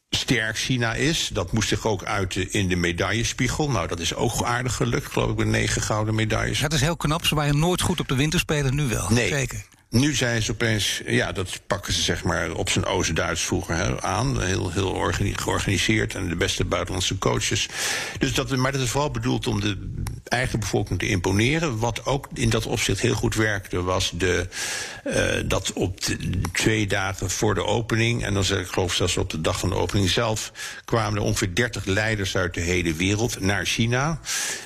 sterk 0.09 0.57
China 0.57 0.93
is. 0.93 1.29
Dat 1.33 1.51
moest 1.51 1.67
zich 1.67 1.85
ook 1.85 2.03
uiten 2.03 2.51
in 2.51 2.67
de 2.67 2.75
medaillespiegel. 2.75 3.69
Nou, 3.69 3.87
dat 3.87 3.99
is 3.99 4.13
ook 4.13 4.43
aardig 4.43 4.75
gelukt, 4.75 5.11
geloof 5.11 5.31
ik, 5.31 5.37
met 5.37 5.47
negen 5.47 5.81
gouden 5.81 6.15
medailles. 6.15 6.59
Dat 6.59 6.73
is 6.73 6.81
heel 6.81 6.97
knap. 6.97 7.25
Ze 7.25 7.35
waren 7.35 7.59
nooit 7.59 7.81
goed 7.81 7.99
op 7.99 8.07
de 8.07 8.15
winterspelen, 8.15 8.75
nu 8.75 8.87
wel. 8.87 9.07
Nee. 9.09 9.27
Zeker. 9.27 9.65
Nu 9.89 10.13
zijn 10.13 10.41
ze 10.41 10.51
opeens, 10.51 11.01
ja, 11.05 11.31
dat 11.31 11.59
pakken 11.67 11.93
ze 11.93 12.01
zeg 12.01 12.23
maar 12.23 12.51
op 12.51 12.69
zijn 12.69 12.85
Oost-Duits 12.85 13.41
vroeger 13.41 13.75
hè, 13.75 14.01
aan. 14.01 14.41
Heel, 14.41 14.71
heel 14.71 15.11
georganiseerd 15.35 16.15
en 16.15 16.29
de 16.29 16.35
beste 16.35 16.65
buitenlandse 16.65 17.17
coaches. 17.17 17.67
Dus 18.19 18.33
dat, 18.33 18.55
maar 18.55 18.71
dat 18.71 18.81
is 18.81 18.89
vooral 18.89 19.11
bedoeld 19.11 19.47
om 19.47 19.59
de 19.59 19.77
eigen 20.23 20.59
bevolking 20.59 20.99
te 20.99 21.07
imponeren. 21.07 21.79
Wat 21.79 22.05
ook 22.05 22.27
in 22.33 22.49
dat 22.49 22.65
opzicht 22.65 22.99
heel 22.99 23.13
goed 23.13 23.35
werkte, 23.35 23.81
was 23.81 24.11
de, 24.15 24.47
uh, 25.05 25.49
dat 25.49 25.73
op 25.73 25.99
twee 26.53 26.87
dagen 26.87 27.29
voor 27.29 27.55
de 27.55 27.65
opening, 27.65 28.23
en 28.23 28.33
dan 28.33 28.43
zeg 28.43 28.59
ik 28.59 28.67
geloof 28.67 28.93
zelfs 28.93 29.17
op 29.17 29.29
de 29.29 29.41
dag 29.41 29.59
van 29.59 29.69
de 29.69 29.75
opening 29.75 30.09
zelf, 30.09 30.51
kwamen 30.85 31.19
er 31.19 31.25
ongeveer 31.25 31.55
30 31.55 31.85
leiders 31.85 32.35
uit 32.35 32.53
de 32.53 32.61
hele 32.61 32.93
wereld 32.93 33.39
naar 33.39 33.65
China. 33.65 34.19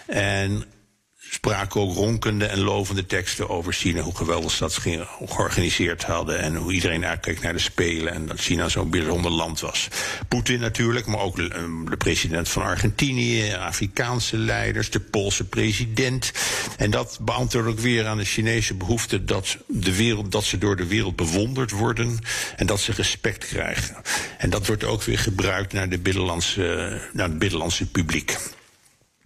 En 0.07 0.63
spraken 1.33 1.81
ook 1.81 1.95
ronkende 1.95 2.45
en 2.45 2.59
lovende 2.59 3.05
teksten 3.05 3.49
over 3.49 3.73
China. 3.73 4.01
Hoe 4.01 4.15
geweldig 4.15 4.51
ze 4.51 4.59
dat 4.59 4.79
georganiseerd 5.27 6.03
hadden. 6.03 6.39
En 6.39 6.55
hoe 6.55 6.73
iedereen 6.73 7.05
uitkeek 7.05 7.41
naar 7.41 7.53
de 7.53 7.59
Spelen. 7.59 8.13
En 8.13 8.25
dat 8.25 8.39
China 8.39 8.69
zo'n 8.69 8.89
bijzonder 8.89 9.31
land 9.31 9.59
was. 9.59 9.87
Poetin 10.27 10.59
natuurlijk, 10.59 11.05
maar 11.05 11.19
ook 11.19 11.35
de 11.35 11.97
president 11.97 12.49
van 12.49 12.63
Argentinië. 12.63 13.53
Afrikaanse 13.53 14.37
leiders, 14.37 14.89
de 14.89 14.99
Poolse 14.99 15.43
president. 15.43 16.31
En 16.77 16.91
dat 16.91 17.17
beantwoordt 17.21 17.69
ook 17.69 17.79
weer 17.79 18.07
aan 18.07 18.17
de 18.17 18.25
Chinese 18.25 18.73
behoefte 18.73 19.23
dat, 19.23 19.57
de 19.67 19.95
wereld, 19.95 20.31
dat 20.31 20.43
ze 20.43 20.57
door 20.57 20.75
de 20.75 20.87
wereld 20.87 21.15
bewonderd 21.15 21.71
worden. 21.71 22.19
En 22.55 22.65
dat 22.65 22.79
ze 22.79 22.91
respect 22.91 23.45
krijgen. 23.45 23.95
En 24.37 24.49
dat 24.49 24.67
wordt 24.67 24.83
ook 24.83 25.03
weer 25.03 25.19
gebruikt 25.19 25.73
naar, 25.73 25.89
de 25.89 25.99
binnenlandse, 25.99 27.01
naar 27.13 27.27
het 27.27 27.39
binnenlandse 27.39 27.85
publiek. 27.85 28.37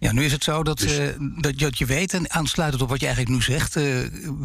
Ja, 0.06 0.12
nu 0.12 0.24
is 0.24 0.32
het 0.32 0.44
zo 0.44 0.62
dat, 0.62 0.78
dus... 0.78 0.98
uh, 0.98 1.06
dat, 1.18 1.58
dat, 1.58 1.78
je 1.78 1.86
weet, 1.86 2.14
en 2.14 2.30
aansluitend 2.30 2.82
op 2.82 2.88
wat 2.88 3.00
je 3.00 3.06
eigenlijk 3.06 3.36
nu 3.36 3.42
zegt, 3.42 3.76
uh, 3.76 3.84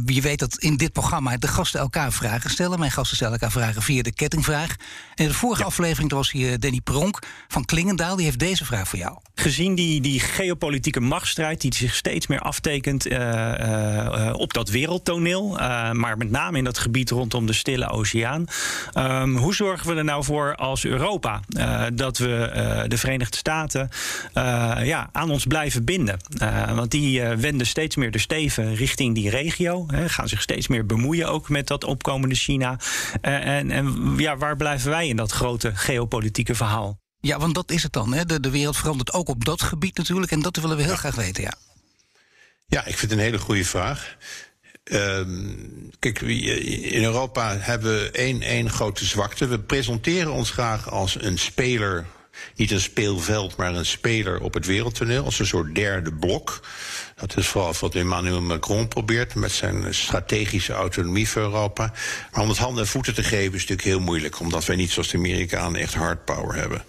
je 0.05 0.21
weet 0.21 0.39
dat 0.39 0.57
in 0.57 0.77
dit 0.77 0.91
programma 0.91 1.37
de 1.37 1.47
gasten 1.47 1.79
elkaar 1.79 2.11
vragen 2.11 2.49
stellen. 2.49 2.79
Mijn 2.79 2.91
gasten 2.91 3.15
stellen 3.15 3.33
elkaar 3.33 3.51
vragen 3.51 3.81
via 3.81 4.01
de 4.01 4.13
kettingvraag. 4.13 4.75
En 5.15 5.23
in 5.23 5.27
de 5.27 5.33
vorige 5.33 5.61
ja. 5.61 5.67
aflevering 5.67 6.11
was 6.11 6.31
hier 6.31 6.59
Danny 6.59 6.79
Pronk 6.83 7.19
van 7.47 7.65
Klingendaal. 7.65 8.15
Die 8.15 8.25
heeft 8.25 8.39
deze 8.39 8.65
vraag 8.65 8.87
voor 8.87 8.99
jou. 8.99 9.17
Gezien 9.35 9.75
die, 9.75 10.01
die 10.01 10.19
geopolitieke 10.19 10.99
machtsstrijd 10.99 11.61
die 11.61 11.75
zich 11.75 11.95
steeds 11.95 12.27
meer 12.27 12.39
aftekent 12.39 13.07
uh, 13.07 14.33
op 14.33 14.53
dat 14.53 14.69
wereldtoneel, 14.69 15.49
maar 15.93 16.17
met 16.17 16.31
name 16.31 16.57
in 16.57 16.63
dat 16.63 16.77
gebied 16.77 17.09
rondom 17.09 17.45
de 17.45 17.53
Stille 17.53 17.89
Oceaan, 17.89 18.45
um, 18.93 19.37
hoe 19.37 19.55
zorgen 19.55 19.87
we 19.87 19.95
er 19.95 20.03
nou 20.03 20.23
voor 20.23 20.55
als 20.55 20.85
Europa 20.85 21.39
dat 21.93 22.17
we 22.17 22.85
de 22.87 22.97
Verenigde 22.97 23.37
Staten 23.37 23.89
ja, 24.83 25.09
aan 25.11 25.29
ons 25.29 25.45
blijven 25.51 25.85
binden. 25.85 26.19
Uh, 26.41 26.75
want 26.75 26.91
die 26.91 27.21
uh, 27.21 27.33
wenden 27.33 27.67
steeds 27.67 27.95
meer 27.95 28.11
de 28.11 28.19
steven 28.19 28.75
richting 28.75 29.15
die 29.15 29.29
regio. 29.29 29.85
Hè, 29.87 30.09
gaan 30.09 30.27
zich 30.27 30.41
steeds 30.41 30.67
meer 30.67 30.85
bemoeien 30.85 31.27
ook 31.27 31.49
met 31.49 31.67
dat 31.67 31.83
opkomende 31.83 32.35
China. 32.35 32.79
Uh, 33.21 33.47
en 33.47 33.71
en 33.71 34.13
ja, 34.17 34.37
waar 34.37 34.55
blijven 34.55 34.89
wij 34.89 35.07
in 35.07 35.15
dat 35.15 35.31
grote 35.31 35.75
geopolitieke 35.75 36.55
verhaal? 36.55 36.99
Ja, 37.19 37.39
want 37.39 37.55
dat 37.55 37.71
is 37.71 37.83
het 37.83 37.93
dan. 37.93 38.13
Hè? 38.13 38.25
De, 38.25 38.39
de 38.39 38.49
wereld 38.49 38.77
verandert 38.77 39.13
ook 39.13 39.29
op 39.29 39.45
dat 39.45 39.61
gebied 39.61 39.97
natuurlijk. 39.97 40.31
En 40.31 40.41
dat 40.41 40.55
willen 40.55 40.77
we 40.77 40.83
heel 40.83 40.91
ja. 40.91 40.97
graag 40.97 41.15
weten, 41.15 41.43
ja. 41.43 41.53
Ja, 42.67 42.79
ik 42.85 42.97
vind 42.97 43.11
het 43.11 43.11
een 43.11 43.25
hele 43.25 43.39
goede 43.39 43.65
vraag. 43.65 44.15
Ehm, 44.83 45.55
kijk, 45.99 46.21
in 46.21 47.03
Europa 47.03 47.57
hebben 47.57 47.93
we 47.93 48.11
één, 48.11 48.41
één 48.41 48.69
grote 48.69 49.05
zwakte. 49.05 49.47
We 49.47 49.59
presenteren 49.59 50.31
ons 50.31 50.49
graag 50.49 50.89
als 50.89 51.21
een 51.21 51.37
speler 51.37 52.05
niet 52.55 52.71
een 52.71 52.81
speelveld, 52.81 53.55
maar 53.55 53.75
een 53.75 53.85
speler 53.85 54.41
op 54.41 54.53
het 54.53 54.65
wereldtoneel. 54.65 55.23
Als 55.23 55.39
een 55.39 55.45
soort 55.45 55.75
derde 55.75 56.13
blok. 56.13 56.59
Dat 57.15 57.37
is 57.37 57.47
vooral 57.47 57.73
wat 57.79 57.95
Emmanuel 57.95 58.41
Macron 58.41 58.87
probeert 58.87 59.35
met 59.35 59.51
zijn 59.51 59.93
strategische 59.93 60.73
autonomie 60.73 61.29
voor 61.29 61.41
Europa. 61.41 61.93
Maar 62.31 62.41
om 62.41 62.49
het 62.49 62.57
handen 62.57 62.83
en 62.83 62.89
voeten 62.89 63.13
te 63.13 63.23
geven 63.23 63.53
is 63.53 63.59
natuurlijk 63.59 63.87
heel 63.87 63.99
moeilijk, 63.99 64.39
omdat 64.39 64.65
wij 64.65 64.75
niet 64.75 64.91
zoals 64.91 65.07
de 65.07 65.17
Amerikanen 65.17 65.81
echt 65.81 65.93
hard 65.93 66.25
power 66.25 66.55
hebben. 66.55 66.83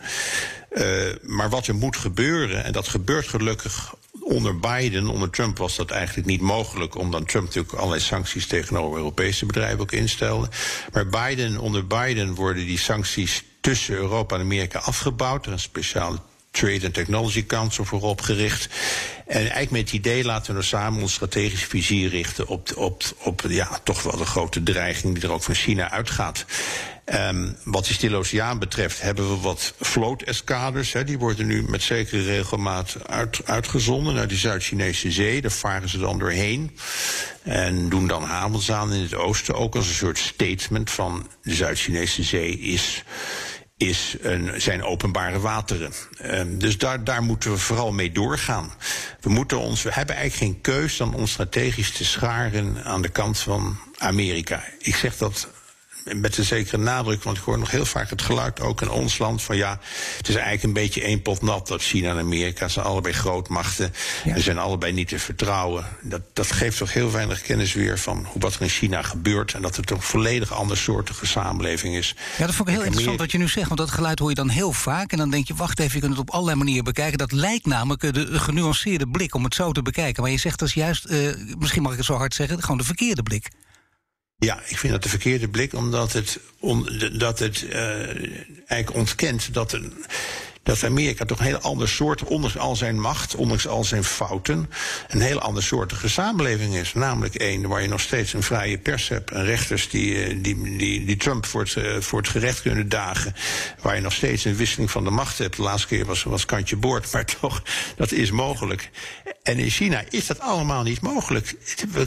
Uh, 0.73 1.15
maar 1.23 1.51
wat 1.51 1.67
er 1.67 1.75
moet 1.75 1.97
gebeuren, 1.97 2.65
en 2.65 2.73
dat 2.73 2.89
gebeurt 2.89 3.29
gelukkig 3.29 3.95
onder 4.21 4.59
Biden, 4.59 5.09
onder 5.09 5.31
Trump 5.31 5.59
was 5.59 5.77
dat 5.77 5.91
eigenlijk 5.91 6.27
niet 6.27 6.41
mogelijk, 6.41 6.97
omdat 6.97 7.29
Trump 7.29 7.45
natuurlijk 7.47 7.75
allerlei 7.75 8.01
sancties 8.01 8.47
tegenover 8.47 8.99
Europese 8.99 9.47
bedrijven 9.47 9.81
ook 9.81 9.93
instelde. 9.93 10.49
Maar 10.93 11.07
Biden, 11.07 11.59
onder 11.59 11.87
Biden 11.87 12.35
worden 12.35 12.67
die 12.67 12.79
sancties 12.79 13.45
tussen 13.63 13.95
Europa 13.95 14.35
en 14.35 14.41
Amerika 14.41 14.79
afgebouwd. 14.79 15.47
Er 15.47 15.53
is 15.53 15.59
een 15.63 15.69
speciale 15.69 16.19
Trade 16.51 16.85
and 16.85 16.95
Technology 16.95 17.47
Council 17.47 17.85
voor 17.85 18.03
opgericht. 18.03 18.69
En 19.27 19.37
eigenlijk 19.37 19.71
met 19.71 19.81
het 19.81 19.93
idee 19.93 20.25
laten 20.25 20.47
we 20.47 20.53
nou 20.53 20.65
samen 20.65 21.03
ons 21.03 21.13
strategisch 21.13 21.65
vizier 21.65 22.09
richten 22.09 22.47
op, 22.47 22.77
op, 22.77 23.03
op 23.19 23.45
ja, 23.49 23.81
toch 23.85 24.03
wel 24.03 24.17
de 24.17 24.25
grote 24.25 24.63
dreiging 24.63 25.15
die 25.15 25.23
er 25.23 25.33
ook 25.33 25.43
van 25.43 25.55
China 25.55 25.91
uitgaat. 25.91 26.45
Um, 27.05 27.57
wat 27.65 27.87
de 27.87 27.93
Stille 27.93 28.17
Oceaan 28.17 28.59
betreft 28.59 29.01
hebben 29.01 29.31
we 29.31 29.41
wat 29.41 29.75
vlooteskaders. 29.81 30.95
Die 31.05 31.19
worden 31.19 31.47
nu 31.47 31.63
met 31.63 31.83
zekere 31.83 32.23
regelmaat 32.23 32.97
uit, 33.07 33.41
uitgezonden 33.45 34.15
naar 34.15 34.29
de 34.29 34.37
Zuid-Chinese 34.37 35.11
zee. 35.11 35.41
Daar 35.41 35.51
varen 35.51 35.89
ze 35.89 35.99
dan 35.99 36.19
doorheen. 36.19 36.77
En 37.43 37.89
doen 37.89 38.07
dan 38.07 38.23
havens 38.23 38.73
aan 38.73 38.93
in 38.93 39.03
het 39.03 39.15
oosten. 39.15 39.55
Ook 39.55 39.75
als 39.77 39.89
een 39.89 39.95
soort 39.95 40.19
statement 40.19 40.91
van 40.91 41.29
de 41.43 41.55
Zuid-Chinese 41.55 42.23
zee 42.23 42.59
is 42.59 43.05
is 43.89 44.17
een, 44.21 44.61
zijn 44.61 44.85
openbare 44.85 45.41
wateren. 45.41 45.93
Um, 46.25 46.59
dus 46.59 46.79
daar, 46.79 47.05
daar 47.05 47.23
moeten 47.23 47.51
we 47.51 47.59
vooral 47.59 47.93
mee 47.93 48.13
doorgaan. 48.13 48.73
We, 49.21 49.31
moeten 49.31 49.59
ons, 49.59 49.83
we 49.83 49.93
hebben 49.93 50.17
eigenlijk 50.17 50.53
geen 50.53 50.61
keus 50.61 50.97
dan 50.97 51.15
om 51.15 51.27
strategisch 51.27 51.91
te 51.91 52.05
scharen 52.05 52.85
aan 52.85 53.03
de 53.03 53.09
kant 53.09 53.39
van 53.39 53.79
Amerika. 53.99 54.65
Ik 54.79 54.97
zeg 54.97 55.17
dat 55.17 55.49
met 56.05 56.39
een 56.39 56.45
zekere 56.45 56.79
nadruk, 56.79 57.23
want 57.23 57.37
ik 57.37 57.43
hoor 57.43 57.59
nog 57.59 57.71
heel 57.71 57.85
vaak 57.85 58.11
het 58.11 58.23
geluid, 58.23 58.61
ook 58.61 58.81
in 58.81 58.91
ons 58.91 59.19
land, 59.19 59.43
van 59.43 59.57
ja, 59.57 59.81
het 60.17 60.29
is 60.29 60.35
eigenlijk 60.35 60.65
een 60.65 60.73
beetje 60.73 61.03
één 61.03 61.23
pot 61.23 61.43
nat 61.43 61.69
dat 61.69 61.83
China 61.83 62.11
en 62.11 62.19
Amerika 62.19 62.69
zijn 62.69 62.87
allebei 62.87 63.15
grootmachten. 63.15 63.93
Ja. 64.25 64.35
Ze 64.35 64.41
zijn 64.41 64.59
allebei 64.59 64.93
niet 64.93 65.09
te 65.09 65.19
vertrouwen. 65.19 65.87
Dat, 66.01 66.23
dat 66.33 66.53
geeft 66.53 66.79
toch 66.79 66.93
heel 66.93 67.11
weinig 67.11 67.43
kennis 67.43 67.73
weer 67.73 67.99
van 67.99 68.27
wat 68.35 68.55
er 68.55 68.63
in 68.63 68.69
China 68.69 69.03
gebeurt 69.03 69.55
en 69.55 69.63
dat 69.63 69.77
het 69.77 69.87
toch 69.87 69.99
een 69.99 70.05
volledig 70.05 70.53
andersoortige 70.53 71.27
samenleving 71.27 71.97
is. 71.97 72.15
Ja, 72.39 72.47
dat 72.47 72.55
vond 72.55 72.69
ik 72.69 72.75
heel 72.75 72.85
interessant 72.85 73.19
wat 73.19 73.33
je 73.33 73.39
nu 73.39 73.49
zegt, 73.49 73.69
want 73.69 73.81
dat 73.81 73.91
geluid 73.91 74.19
hoor 74.19 74.29
je 74.29 74.35
dan 74.35 74.49
heel 74.49 74.73
vaak 74.73 75.13
en 75.13 75.19
dan 75.19 75.31
denk 75.31 75.47
je, 75.47 75.55
wacht 75.55 75.79
even, 75.79 75.95
je 75.95 76.01
kunt 76.01 76.13
het 76.13 76.21
op 76.21 76.31
allerlei 76.31 76.57
manieren 76.57 76.85
bekijken. 76.85 77.19
Dat 77.19 77.33
lijkt 77.33 77.67
namelijk 77.67 78.01
de, 78.01 78.13
de 78.13 78.39
genuanceerde 78.39 79.09
blik 79.09 79.35
om 79.35 79.45
het 79.45 79.55
zo 79.55 79.73
te 79.73 79.83
bekijken. 79.83 80.23
Maar 80.23 80.31
je 80.33 80.39
zegt 80.39 80.59
dat 80.59 80.69
is 80.69 80.75
juist, 80.75 81.11
uh, 81.11 81.35
misschien 81.59 81.83
mag 81.83 81.93
ik 81.93 81.99
het 81.99 82.07
zo 82.07 82.15
hard 82.15 82.35
zeggen, 82.35 82.63
gewoon 82.63 82.79
de 82.79 82.85
verkeerde 82.85 83.23
blik. 83.23 83.49
Ja, 84.45 84.61
ik 84.67 84.79
vind 84.79 84.93
dat 84.93 85.03
de 85.03 85.09
verkeerde 85.09 85.49
blik, 85.49 85.75
omdat 85.75 86.13
het, 86.13 86.39
on, 86.61 86.89
dat 87.13 87.39
het 87.39 87.63
uh, 87.63 87.77
eigenlijk 88.67 88.95
ontkent 88.95 89.55
dat 89.55 89.73
een 89.73 89.93
dat 90.63 90.85
Amerika 90.85 91.25
toch 91.25 91.39
een 91.39 91.45
heel 91.45 91.59
ander 91.59 91.89
soort, 91.89 92.23
ondanks 92.23 92.59
al 92.59 92.77
zijn 92.77 93.01
macht, 93.01 93.35
ondanks 93.35 93.67
al 93.67 93.85
zijn 93.85 94.05
fouten, 94.05 94.71
een 95.09 95.21
heel 95.21 95.41
ander 95.41 95.63
soortige 95.63 96.09
samenleving 96.09 96.75
is. 96.75 96.95
Namelijk 96.95 97.35
één 97.35 97.69
waar 97.69 97.83
je 97.83 97.89
nog 97.89 98.01
steeds 98.01 98.33
een 98.33 98.43
vrije 98.43 98.79
pers 98.79 99.09
hebt 99.09 99.31
en 99.31 99.45
rechters 99.45 99.89
die, 99.89 100.25
eh, 100.25 100.37
die, 100.43 100.77
die, 100.77 101.05
die 101.05 101.17
Trump 101.17 101.47
voor 101.47 101.61
het, 101.61 101.77
eh, 101.77 102.01
voor 102.01 102.19
het 102.19 102.29
gerecht 102.29 102.63
kunnen 102.63 102.89
dagen. 102.89 103.35
Waar 103.81 103.95
je 103.95 104.01
nog 104.01 104.13
steeds 104.13 104.45
een 104.45 104.57
wisseling 104.57 104.91
van 104.91 105.05
de 105.05 105.11
macht 105.11 105.39
hebt. 105.39 105.57
De 105.57 105.63
laatste 105.63 105.89
keer 105.89 106.05
was, 106.05 106.23
was 106.23 106.45
kantje 106.45 106.77
boord, 106.77 107.11
maar 107.13 107.25
toch, 107.25 107.63
dat 107.97 108.13
is 108.13 108.31
mogelijk. 108.31 108.91
En 109.43 109.59
in 109.59 109.71
China 109.71 110.05
is 110.11 110.27
dat 110.27 110.41
allemaal 110.41 110.83
niet 110.83 111.01
mogelijk. 111.01 111.55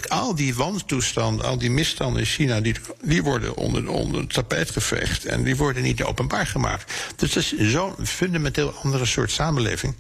Al 0.08 0.36
die 0.36 0.56
wantoestanden, 0.56 1.46
al 1.46 1.58
die 1.58 1.72
misstanden 1.72 2.20
in 2.20 2.26
China, 2.28 2.62
die, 2.62 2.76
die 3.02 3.24
worden 3.24 3.56
onder, 3.56 3.90
onder 3.90 4.22
het 4.22 4.34
tapijt 4.34 4.70
geveegd. 4.70 5.26
En 5.26 5.44
die 5.44 5.56
worden 5.56 5.84
niet 5.84 6.04
openbaar 6.04 6.48
gemaakt. 6.48 6.94
Dus 7.16 7.34
dat 7.34 7.44
is 7.44 7.72
zo'n 7.72 8.06
fundamenteel 8.06 8.72
andere 8.72 9.06
soort 9.06 9.32
samenleving. 9.32 9.96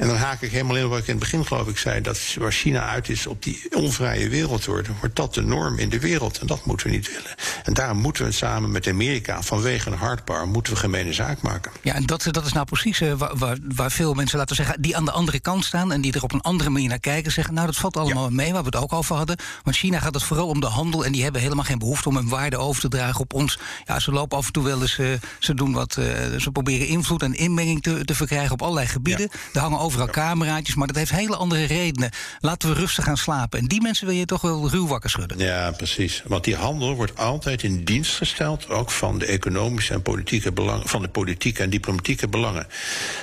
En 0.00 0.06
dan 0.06 0.16
haak 0.16 0.40
ik 0.40 0.50
helemaal 0.50 0.76
in 0.76 0.88
wat 0.88 0.98
ik 0.98 1.06
in 1.06 1.10
het 1.10 1.20
begin 1.20 1.46
geloof 1.46 1.68
ik 1.68 1.78
zei... 1.78 2.00
dat 2.00 2.36
waar 2.38 2.52
China 2.52 2.88
uit 2.88 3.08
is 3.08 3.26
op 3.26 3.42
die 3.42 3.62
onvrije 3.76 4.28
wereld 4.28 4.64
worden... 4.64 4.96
wordt 5.00 5.16
dat 5.16 5.34
de 5.34 5.42
norm 5.42 5.78
in 5.78 5.88
de 5.88 5.98
wereld. 5.98 6.38
En 6.38 6.46
dat 6.46 6.64
moeten 6.64 6.86
we 6.86 6.92
niet 6.92 7.08
willen. 7.08 7.34
En 7.64 7.74
daarom 7.74 7.98
moeten 7.98 8.24
we 8.24 8.32
samen 8.32 8.70
met 8.70 8.88
Amerika... 8.88 9.42
vanwege 9.42 9.90
een 9.90 9.98
hardpower 9.98 10.48
moeten 10.48 10.72
we 10.72 10.78
gemene 10.78 11.12
zaak 11.12 11.42
maken. 11.42 11.72
Ja, 11.82 11.94
en 11.94 12.06
dat, 12.06 12.26
dat 12.30 12.46
is 12.46 12.52
nou 12.52 12.66
precies 12.66 13.00
uh, 13.00 13.12
waar, 13.12 13.56
waar, 13.74 13.90
veel 13.90 14.14
mensen, 14.14 14.38
laten 14.38 14.56
zeggen... 14.56 14.82
die 14.82 14.96
aan 14.96 15.04
de 15.04 15.10
andere 15.10 15.40
kant 15.40 15.64
staan 15.64 15.92
en 15.92 16.00
die 16.00 16.12
er 16.12 16.22
op 16.22 16.32
een 16.32 16.40
andere 16.40 16.70
manier 16.70 16.88
naar 16.88 17.00
kijken... 17.00 17.32
zeggen, 17.32 17.54
nou, 17.54 17.66
dat 17.66 17.76
valt 17.76 17.96
allemaal 17.96 18.28
ja. 18.28 18.34
mee, 18.34 18.52
waar 18.52 18.62
we 18.62 18.66
het 18.66 18.82
ook 18.82 18.92
over 18.92 19.16
hadden. 19.16 19.38
Want 19.62 19.76
China 19.76 19.98
gaat 19.98 20.14
het 20.14 20.22
vooral 20.22 20.48
om 20.48 20.60
de 20.60 20.66
handel... 20.66 21.04
en 21.04 21.12
die 21.12 21.22
hebben 21.22 21.40
helemaal 21.40 21.64
geen 21.64 21.78
behoefte 21.78 22.08
om 22.08 22.16
hun 22.16 22.28
waarde 22.28 22.56
over 22.56 22.80
te 22.80 22.88
dragen 22.88 23.20
op 23.20 23.32
ons. 23.32 23.58
Ja, 23.84 23.98
ze 23.98 24.12
lopen 24.12 24.38
af 24.38 24.46
en 24.46 24.52
toe 24.52 24.64
wel 24.64 24.80
eens... 24.80 24.98
Uh, 24.98 25.08
ze 25.38 25.54
doen 25.54 25.72
wat... 25.72 25.96
Uh, 25.98 26.04
ze 26.38 26.50
proberen 26.52 26.86
invloed 26.86 27.22
en 27.22 27.34
inmenging 27.34 27.82
te, 27.82 28.04
te 28.04 28.14
verkrijgen 28.14 28.52
op 28.52 28.62
allerlei 28.62 28.86
gebieden. 28.86 29.28
Ja. 29.32 29.38
Er 29.52 29.60
hangen 29.60 29.78
overal 29.90 30.08
cameraatjes, 30.08 30.74
maar 30.74 30.86
dat 30.86 30.96
heeft 30.96 31.10
hele 31.10 31.36
andere 31.36 31.64
redenen. 31.64 32.10
Laten 32.40 32.68
we 32.68 32.74
rustig 32.74 33.04
gaan 33.04 33.16
slapen. 33.16 33.58
En 33.58 33.66
die 33.66 33.82
mensen 33.82 34.06
wil 34.06 34.14
je 34.14 34.24
toch 34.24 34.40
wel 34.40 34.70
ruw 34.70 34.86
wakker 34.86 35.10
schudden. 35.10 35.38
Ja, 35.38 35.70
precies. 35.70 36.22
Want 36.26 36.44
die 36.44 36.56
handel 36.56 36.94
wordt 36.94 37.18
altijd 37.18 37.62
in 37.62 37.84
dienst 37.84 38.16
gesteld, 38.16 38.68
ook 38.68 38.90
van 38.90 39.18
de 39.18 39.26
economische 39.26 39.92
en 39.92 40.02
politieke 40.02 40.52
belangen, 40.52 40.88
van 40.88 41.02
de 41.02 41.08
politieke 41.08 41.62
en 41.62 41.70
diplomatieke 41.70 42.28
belangen. 42.28 42.66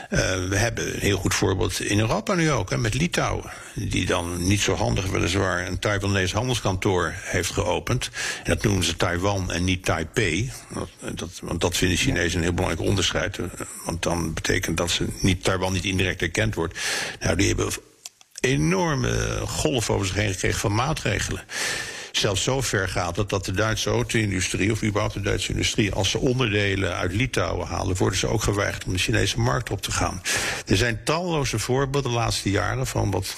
Uh, 0.09 0.19
we 0.49 0.55
hebben 0.57 0.93
een 0.93 0.99
heel 0.99 1.17
goed 1.17 1.33
voorbeeld 1.33 1.79
in 1.79 1.99
Europa 1.99 2.33
nu 2.33 2.51
ook, 2.51 2.69
hè, 2.69 2.77
met 2.77 2.93
Litouwen. 2.93 3.51
Die 3.73 4.05
dan 4.05 4.47
niet 4.47 4.61
zo 4.61 4.75
handig 4.75 5.05
weliswaar 5.05 5.67
een 5.67 5.79
Taiwanese 5.79 6.35
handelskantoor 6.35 7.13
heeft 7.15 7.51
geopend. 7.51 8.09
En 8.43 8.53
dat 8.53 8.63
noemen 8.63 8.83
ze 8.83 8.95
Taiwan 8.95 9.51
en 9.51 9.63
niet 9.63 9.85
Taipei. 9.85 10.51
Dat, 10.73 11.17
dat, 11.17 11.29
want 11.41 11.61
dat 11.61 11.77
vinden 11.77 11.97
Chinezen 11.97 12.37
een 12.37 12.43
heel 12.43 12.53
belangrijk 12.53 12.89
onderscheid. 12.89 13.39
Want 13.85 14.01
dan 14.01 14.33
betekent 14.33 14.77
dat 14.77 14.91
ze 14.91 15.05
niet, 15.21 15.43
Taiwan 15.43 15.73
niet 15.73 15.85
indirect 15.85 16.21
erkend 16.21 16.55
wordt. 16.57 16.79
Nou, 17.19 17.35
die 17.35 17.47
hebben 17.47 17.69
enorme 18.39 19.41
golf 19.45 19.89
over 19.89 20.05
zich 20.05 20.15
heen 20.15 20.33
gekregen 20.33 20.59
van 20.59 20.75
maatregelen. 20.75 21.43
Zelfs 22.11 22.43
zo 22.43 22.61
ver 22.61 22.89
gaat 22.89 23.15
het 23.15 23.29
dat 23.29 23.45
de 23.45 23.51
Duitse 23.51 23.89
auto-industrie, 23.89 24.71
of 24.71 24.83
überhaupt 24.83 25.13
de 25.13 25.21
Duitse 25.21 25.51
industrie, 25.51 25.93
als 25.93 26.09
ze 26.09 26.17
onderdelen 26.17 26.95
uit 26.95 27.13
Litouwen 27.13 27.67
halen, 27.67 27.97
worden 27.97 28.19
ze 28.19 28.27
ook 28.27 28.41
geweigerd 28.41 28.85
om 28.85 28.93
de 28.93 28.99
Chinese 28.99 29.39
markt 29.39 29.69
op 29.69 29.81
te 29.81 29.91
gaan. 29.91 30.21
Er 30.65 30.77
zijn 30.77 31.03
talloze 31.03 31.59
voorbeelden 31.59 32.11
de 32.11 32.17
laatste 32.17 32.49
jaren 32.49 32.87
van 32.87 33.11
wat 33.11 33.35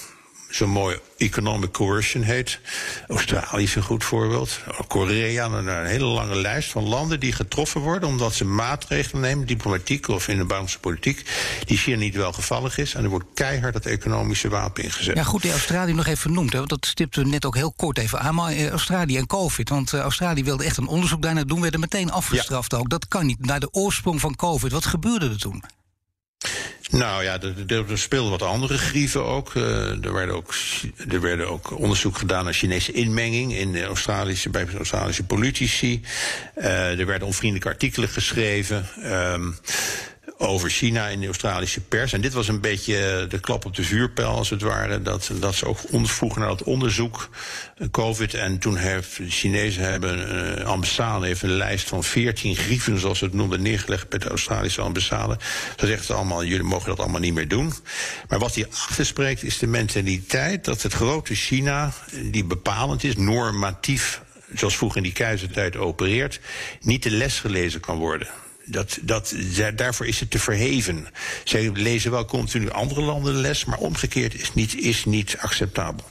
zo 0.49 0.67
mooi 0.67 0.99
economic 1.17 1.71
coercion 1.71 2.23
heet. 2.23 2.59
Australië 3.07 3.63
is 3.63 3.75
een 3.75 3.81
goed 3.81 4.03
voorbeeld. 4.03 4.59
Korea, 4.87 5.45
een, 5.45 5.85
hele 5.85 6.05
lange 6.05 6.35
lijst 6.35 6.71
van 6.71 6.83
landen 6.83 7.19
die 7.19 7.31
getroffen 7.31 7.81
worden 7.81 8.09
omdat 8.09 8.33
ze 8.33 8.45
maatregelen 8.45 9.21
nemen, 9.21 9.47
diplomatiek 9.47 10.07
of 10.07 10.27
in 10.27 10.37
de 10.37 10.45
buitenlandse 10.45 10.79
politiek, 10.79 11.25
die 11.65 11.77
China 11.77 11.97
niet 11.97 12.15
welgevallig 12.15 12.77
is. 12.77 12.93
En 12.93 13.03
er 13.03 13.09
wordt 13.09 13.25
keihard 13.33 13.73
het 13.73 13.85
economische 13.85 14.49
wapen 14.49 14.83
ingezet. 14.83 15.15
Ja, 15.15 15.23
goed, 15.23 15.41
die 15.41 15.51
Australië 15.51 15.93
nog 15.93 16.07
even 16.07 16.37
hè, 16.37 16.57
want 16.57 16.69
dat 16.69 16.85
stipten 16.85 17.23
we 17.23 17.29
net 17.29 17.45
ook 17.45 17.55
heel 17.55 17.73
kort 17.75 17.97
even 17.97 18.19
aan. 18.19 18.35
Maar 18.35 18.51
eh, 18.51 18.69
Australië 18.69 19.17
en 19.17 19.27
COVID, 19.27 19.69
want 19.69 19.93
uh, 19.93 19.99
Australië 19.99 20.43
wilde 20.43 20.63
echt 20.63 20.77
een 20.77 20.87
onderzoek 20.87 21.21
daarna 21.21 21.43
doen, 21.43 21.61
werden 21.61 21.79
meteen 21.79 22.11
afgestraft 22.11 22.71
ja. 22.71 22.77
ook. 22.77 22.89
Dat 22.89 23.07
kan 23.07 23.25
niet. 23.25 23.45
Naar 23.45 23.59
de 23.59 23.71
oorsprong 23.71 24.19
van 24.19 24.35
COVID, 24.35 24.71
wat 24.71 24.85
gebeurde 24.85 25.29
er 25.29 25.39
toen? 25.39 25.63
Nou 26.89 27.23
ja, 27.23 27.41
er, 27.41 27.85
er, 27.91 27.97
speelden 27.97 28.31
wat 28.31 28.41
andere 28.41 28.77
grieven 28.77 29.25
ook. 29.25 29.53
Uh, 29.53 30.05
er, 30.05 30.13
werden 30.13 30.35
ook. 30.35 30.53
er 31.09 31.21
werden 31.21 31.49
ook 31.49 31.79
onderzoek 31.79 32.17
gedaan 32.17 32.43
naar 32.43 32.53
Chinese 32.53 32.91
inmenging 32.91 33.55
in 33.55 33.71
de 33.71 33.85
Australische, 33.85 34.49
bij 34.49 34.67
Australische 34.77 35.23
politici. 35.23 36.01
Uh, 36.57 36.99
er 36.99 37.05
werden 37.05 37.27
onvriendelijke 37.27 37.69
artikelen 37.69 38.09
geschreven. 38.09 38.87
Um, 39.03 39.55
over 40.37 40.69
China 40.69 41.07
in 41.07 41.19
de 41.19 41.25
Australische 41.25 41.81
pers. 41.81 42.13
En 42.13 42.21
dit 42.21 42.33
was 42.33 42.47
een 42.47 42.61
beetje 42.61 43.25
de 43.29 43.39
klap 43.39 43.65
op 43.65 43.75
de 43.75 43.83
vuurpijl, 43.83 44.27
als 44.27 44.49
het 44.49 44.61
ware. 44.61 45.01
Dat, 45.01 45.31
dat 45.39 45.55
ze 45.55 45.65
ook 45.65 45.79
vroegen 45.91 46.41
naar 46.41 46.49
het 46.49 46.63
onderzoek, 46.63 47.29
COVID. 47.91 48.33
En 48.33 48.59
toen 48.59 48.75
heeft 48.75 49.17
de 49.17 49.29
Chinezen 49.29 49.83
hebben 49.83 50.37
een 50.37 50.65
ambassade 50.65 51.25
heeft 51.25 51.41
een 51.41 51.49
lijst 51.49 51.87
van 51.87 52.03
14 52.03 52.55
grieven, 52.55 52.99
zoals 52.99 53.17
ze 53.17 53.25
het 53.25 53.33
noemden, 53.33 53.61
neergelegd 53.61 54.09
bij 54.09 54.19
de 54.19 54.29
Australische 54.29 54.81
ambassade. 54.81 55.37
Ze 55.77 55.87
zegt 55.87 56.11
allemaal, 56.11 56.43
jullie 56.43 56.63
mogen 56.63 56.89
dat 56.89 56.99
allemaal 56.99 57.21
niet 57.21 57.33
meer 57.33 57.47
doen. 57.47 57.73
Maar 58.27 58.39
wat 58.39 58.55
hierachter 58.55 59.05
spreekt, 59.05 59.43
is 59.43 59.57
de 59.57 59.67
mentaliteit 59.67 60.65
dat 60.65 60.81
het 60.81 60.93
grote 60.93 61.35
China, 61.35 61.93
die 62.23 62.43
bepalend 62.43 63.03
is, 63.03 63.15
normatief 63.15 64.21
zoals 64.53 64.77
vroeger 64.77 64.97
in 64.97 65.03
die 65.03 65.13
keizertijd 65.13 65.75
opereert, 65.75 66.39
niet 66.81 67.03
de 67.03 67.11
les 67.11 67.39
gelezen 67.39 67.79
kan 67.79 67.97
worden 67.97 68.27
dat, 68.69 68.97
dat, 69.01 69.35
daarvoor 69.75 70.05
is 70.05 70.19
het 70.19 70.31
te 70.31 70.39
verheven. 70.39 71.07
Zij 71.43 71.71
lezen 71.73 72.11
wel 72.11 72.25
continu 72.25 72.71
andere 72.71 73.01
landen 73.01 73.33
de 73.33 73.39
les, 73.39 73.65
maar 73.65 73.77
omgekeerd 73.77 74.33
is 74.33 74.53
niet, 74.53 74.75
is 74.75 75.05
niet 75.05 75.37
acceptabel. 75.39 76.05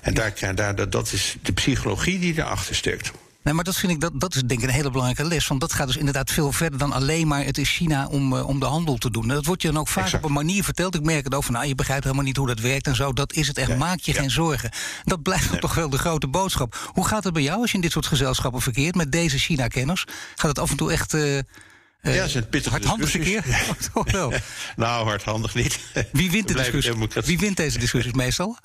En 0.00 0.14
daar, 0.14 0.54
daar, 0.54 0.90
dat 0.90 1.12
is 1.12 1.36
de 1.42 1.52
psychologie 1.52 2.18
die 2.18 2.38
erachter 2.38 2.74
steekt. 2.74 3.12
Nee, 3.44 3.54
maar 3.54 3.64
dat 3.64 3.76
vind 3.76 3.92
ik, 3.92 4.00
dat, 4.00 4.20
dat 4.20 4.34
is 4.34 4.42
denk 4.42 4.60
ik 4.60 4.68
een 4.68 4.74
hele 4.74 4.90
belangrijke 4.90 5.24
les. 5.24 5.46
Want 5.46 5.60
dat 5.60 5.72
gaat 5.72 5.86
dus 5.86 5.96
inderdaad 5.96 6.30
veel 6.30 6.52
verder 6.52 6.78
dan 6.78 6.92
alleen 6.92 7.26
maar 7.26 7.44
het 7.44 7.58
is 7.58 7.70
China 7.70 8.06
om, 8.06 8.32
uh, 8.32 8.48
om 8.48 8.60
de 8.60 8.66
handel 8.66 8.96
te 8.96 9.10
doen. 9.10 9.28
Dat 9.28 9.44
wordt 9.44 9.62
je 9.62 9.68
dan 9.68 9.80
ook 9.80 9.88
vaak 9.88 10.12
op 10.12 10.24
een 10.24 10.32
manier 10.32 10.64
verteld. 10.64 10.94
Ik 10.94 11.02
merk 11.02 11.24
het 11.24 11.34
ook 11.34 11.44
van, 11.44 11.54
nou, 11.54 11.66
je 11.66 11.74
begrijpt 11.74 12.04
helemaal 12.04 12.24
niet 12.24 12.36
hoe 12.36 12.46
dat 12.46 12.60
werkt 12.60 12.86
en 12.86 12.96
zo. 12.96 13.12
Dat 13.12 13.32
is 13.32 13.48
het 13.48 13.58
echt, 13.58 13.76
maak 13.76 14.00
je 14.00 14.14
geen 14.14 14.30
zorgen. 14.30 14.70
Dat 15.04 15.22
blijft 15.22 15.60
toch 15.60 15.74
wel 15.74 15.90
de 15.90 15.98
grote 15.98 16.26
boodschap. 16.26 16.90
Hoe 16.92 17.06
gaat 17.06 17.24
het 17.24 17.32
bij 17.32 17.42
jou 17.42 17.60
als 17.60 17.70
je 17.70 17.76
in 17.76 17.82
dit 17.82 17.92
soort 17.92 18.06
gezelschappen 18.06 18.60
verkeert 18.60 18.94
met 18.94 19.12
deze 19.12 19.38
China-kenners? 19.38 20.04
Gaat 20.34 20.50
het 20.50 20.58
af 20.58 20.70
en 20.70 20.76
toe 20.76 20.92
echt... 20.92 21.14
Uh, 21.14 21.38
uh, 22.04 22.14
ja, 22.14 22.28
zijn 22.28 22.48
pittige 22.48 22.74
hardhandig 22.74 23.10
verkeer? 23.10 23.44
Toch 23.92 24.10
wel. 24.10 24.32
nou, 24.76 25.06
hardhandig 25.06 25.54
niet. 25.54 25.78
Wie 26.12 26.30
wint, 26.30 26.48
de 26.48 26.54
discussie? 26.54 26.94
Wie 27.24 27.38
wint 27.38 27.56
deze 27.56 27.78
discussies 27.78 28.12
meestal? 28.12 28.58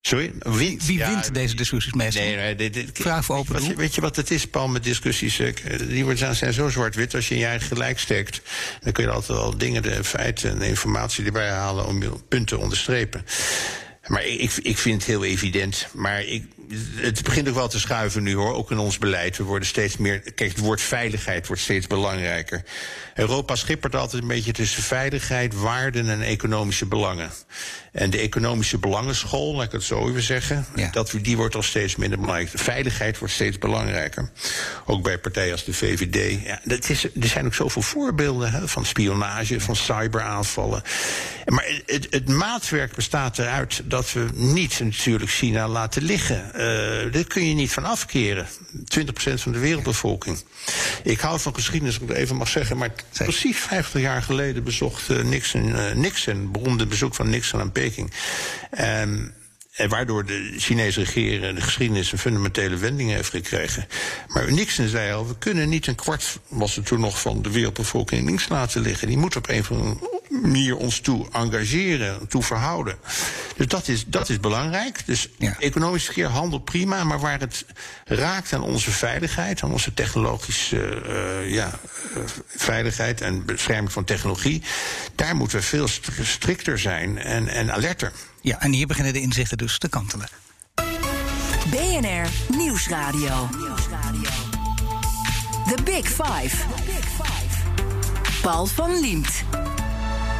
Sorry? 0.00 0.32
Wie, 0.38 0.78
Wie 0.86 0.98
wint 0.98 1.34
deze 1.34 1.54
discussies 1.54 1.92
meestal? 1.92 2.22
Nee, 2.24 2.36
nee, 2.36 2.54
dit, 2.54 2.74
dit, 2.74 2.90
Vraag 2.92 3.24
voor 3.24 3.36
open 3.36 3.52
wat, 3.52 3.74
Weet 3.74 3.94
je 3.94 4.00
wat 4.00 4.16
het 4.16 4.30
is, 4.30 4.46
Paul, 4.46 4.68
met 4.68 4.84
discussies? 4.84 5.38
Eh, 5.38 5.78
die 5.88 6.16
zijn 6.16 6.52
zo 6.52 6.68
zwart-wit. 6.68 7.14
Als 7.14 7.28
je 7.28 7.34
in 7.34 7.40
je 7.40 7.46
eigen 7.46 7.66
gelijk 7.66 7.98
steekt, 7.98 8.40
dan 8.80 8.92
kun 8.92 9.04
je 9.04 9.10
altijd 9.10 9.38
wel 9.38 9.58
dingen, 9.58 9.82
de 9.82 10.04
feiten 10.04 10.50
en 10.50 10.62
informatie 10.62 11.24
erbij 11.24 11.48
halen 11.48 11.86
om 11.86 12.02
je 12.02 12.10
punten 12.28 12.56
te 12.56 12.62
onderstrepen. 12.62 13.24
Maar 14.06 14.24
ik, 14.24 14.52
ik 14.62 14.78
vind 14.78 14.94
het 14.94 15.04
heel 15.04 15.24
evident. 15.24 15.86
Maar 15.92 16.24
ik, 16.24 16.44
het 16.96 17.22
begint 17.22 17.48
ook 17.48 17.54
wel 17.54 17.68
te 17.68 17.80
schuiven 17.80 18.22
nu 18.22 18.34
hoor, 18.34 18.54
ook 18.54 18.70
in 18.70 18.78
ons 18.78 18.98
beleid. 18.98 19.36
We 19.36 19.44
worden 19.44 19.68
steeds 19.68 19.96
meer. 19.96 20.20
Kijk, 20.20 20.50
het 20.50 20.58
woord 20.58 20.80
veiligheid 20.80 21.46
wordt 21.46 21.62
steeds 21.62 21.86
belangrijker. 21.86 22.62
Europa 23.14 23.56
schippert 23.56 23.94
altijd 23.94 24.22
een 24.22 24.28
beetje 24.28 24.52
tussen 24.52 24.82
veiligheid, 24.82 25.54
waarden 25.54 26.08
en 26.08 26.22
economische 26.22 26.86
belangen. 26.86 27.30
En 27.94 28.10
de 28.10 28.18
economische 28.18 28.78
belangenschool, 28.78 29.54
laat 29.54 29.64
ik 29.64 29.72
het 29.72 29.82
zo 29.82 30.08
even 30.08 30.22
zeggen, 30.22 30.66
dat, 30.92 31.14
die 31.22 31.36
wordt 31.36 31.54
al 31.54 31.62
steeds 31.62 31.96
minder 31.96 32.18
belangrijk. 32.18 32.50
De 32.50 32.58
veiligheid 32.58 33.18
wordt 33.18 33.34
steeds 33.34 33.58
belangrijker. 33.58 34.30
Ook 34.84 35.02
bij 35.02 35.18
partijen 35.18 35.52
als 35.52 35.64
de 35.64 35.72
VVD. 35.72 36.44
Ja, 36.44 36.60
dat 36.64 36.88
is, 36.88 37.04
er 37.04 37.26
zijn 37.26 37.46
ook 37.46 37.54
zoveel 37.54 37.82
voorbeelden 37.82 38.52
hè, 38.52 38.68
van 38.68 38.84
spionage, 38.84 39.60
van 39.60 39.76
cyberaanvallen. 39.76 40.82
Maar 41.46 41.66
het, 41.86 42.06
het 42.10 42.28
maatwerk 42.28 42.94
bestaat 42.94 43.38
eruit 43.38 43.82
dat 43.84 44.12
we 44.12 44.26
niet 44.32 44.80
natuurlijk 44.80 45.30
China 45.30 45.68
laten 45.68 46.02
liggen. 46.02 46.50
Uh, 46.54 47.12
dit 47.12 47.26
kun 47.26 47.48
je 47.48 47.54
niet 47.54 47.72
van 47.72 47.84
afkeren. 47.84 48.46
20% 48.46 49.34
van 49.34 49.52
de 49.52 49.58
wereldbevolking. 49.58 50.38
Ik 51.02 51.20
hou 51.20 51.40
van 51.40 51.54
geschiedenis, 51.54 51.94
als 51.94 52.02
ik 52.02 52.08
het 52.08 52.18
even 52.18 52.36
mag 52.36 52.48
zeggen. 52.48 52.76
Maar 52.76 52.90
precies 53.12 53.58
50 53.58 54.00
jaar 54.00 54.22
geleden 54.22 54.64
bezocht 54.64 55.10
uh, 55.10 55.22
Nixon, 55.22 55.68
uh, 55.68 55.92
Nixon, 55.92 56.52
beroemde 56.52 56.86
bezoek 56.86 57.14
van 57.14 57.30
Nixon 57.30 57.60
aan 57.60 57.72
Peking. 57.72 57.83
Um, 58.78 59.32
en 59.74 59.88
waardoor 59.88 60.26
de 60.26 60.54
Chinese 60.56 61.00
regering 61.00 61.54
de 61.54 61.60
geschiedenis 61.60 62.12
een 62.12 62.18
fundamentele 62.18 62.76
wending 62.76 63.10
heeft 63.10 63.30
gekregen. 63.30 63.86
Maar 64.28 64.52
Nixon 64.52 64.88
zei 64.88 65.12
al, 65.12 65.28
we 65.28 65.38
kunnen 65.38 65.68
niet 65.68 65.86
een 65.86 65.94
kwart, 65.94 66.38
was 66.48 66.76
er 66.76 66.82
toen 66.82 67.00
nog 67.00 67.20
van 67.20 67.42
de 67.42 67.50
wereldbevolking 67.50 68.24
links 68.24 68.48
laten 68.48 68.80
liggen. 68.80 69.08
Die 69.08 69.18
moet 69.18 69.36
op 69.36 69.48
een 69.48 69.60
of 69.60 69.70
andere 69.70 69.96
manier 70.28 70.76
ons 70.76 71.00
toe 71.00 71.26
engageren, 71.32 72.28
toe 72.28 72.42
verhouden. 72.42 72.96
Dus 73.56 73.66
dat 73.66 73.88
is, 73.88 74.04
dat 74.06 74.28
is 74.28 74.40
belangrijk. 74.40 75.06
Dus 75.06 75.28
economisch 75.58 76.04
verkeer, 76.04 76.26
handel 76.26 76.58
prima, 76.58 77.04
maar 77.04 77.20
waar 77.20 77.40
het 77.40 77.64
raakt 78.04 78.52
aan 78.52 78.62
onze 78.62 78.90
veiligheid, 78.90 79.62
aan 79.62 79.72
onze 79.72 79.94
technologische 79.94 81.02
uh, 81.06 81.52
ja, 81.52 81.78
uh, 82.16 82.22
veiligheid 82.46 83.20
en 83.20 83.44
bescherming 83.44 83.92
van 83.92 84.04
technologie, 84.04 84.62
daar 85.14 85.36
moeten 85.36 85.58
we 85.58 85.64
veel 85.64 85.88
strikter 86.22 86.78
zijn 86.78 87.18
en, 87.18 87.48
en 87.48 87.72
alerter. 87.72 88.12
Ja, 88.44 88.60
en 88.60 88.72
hier 88.72 88.86
beginnen 88.86 89.12
de 89.12 89.20
inzichten 89.20 89.58
dus 89.58 89.78
te 89.78 89.88
kantelen. 89.88 90.28
BNR 91.70 92.56
Nieuwsradio. 92.56 93.48
The 95.68 95.82
Big 95.84 96.08
Five. 96.08 96.56
Paul 98.42 98.66
van 98.66 99.00
Liemt. 99.00 99.44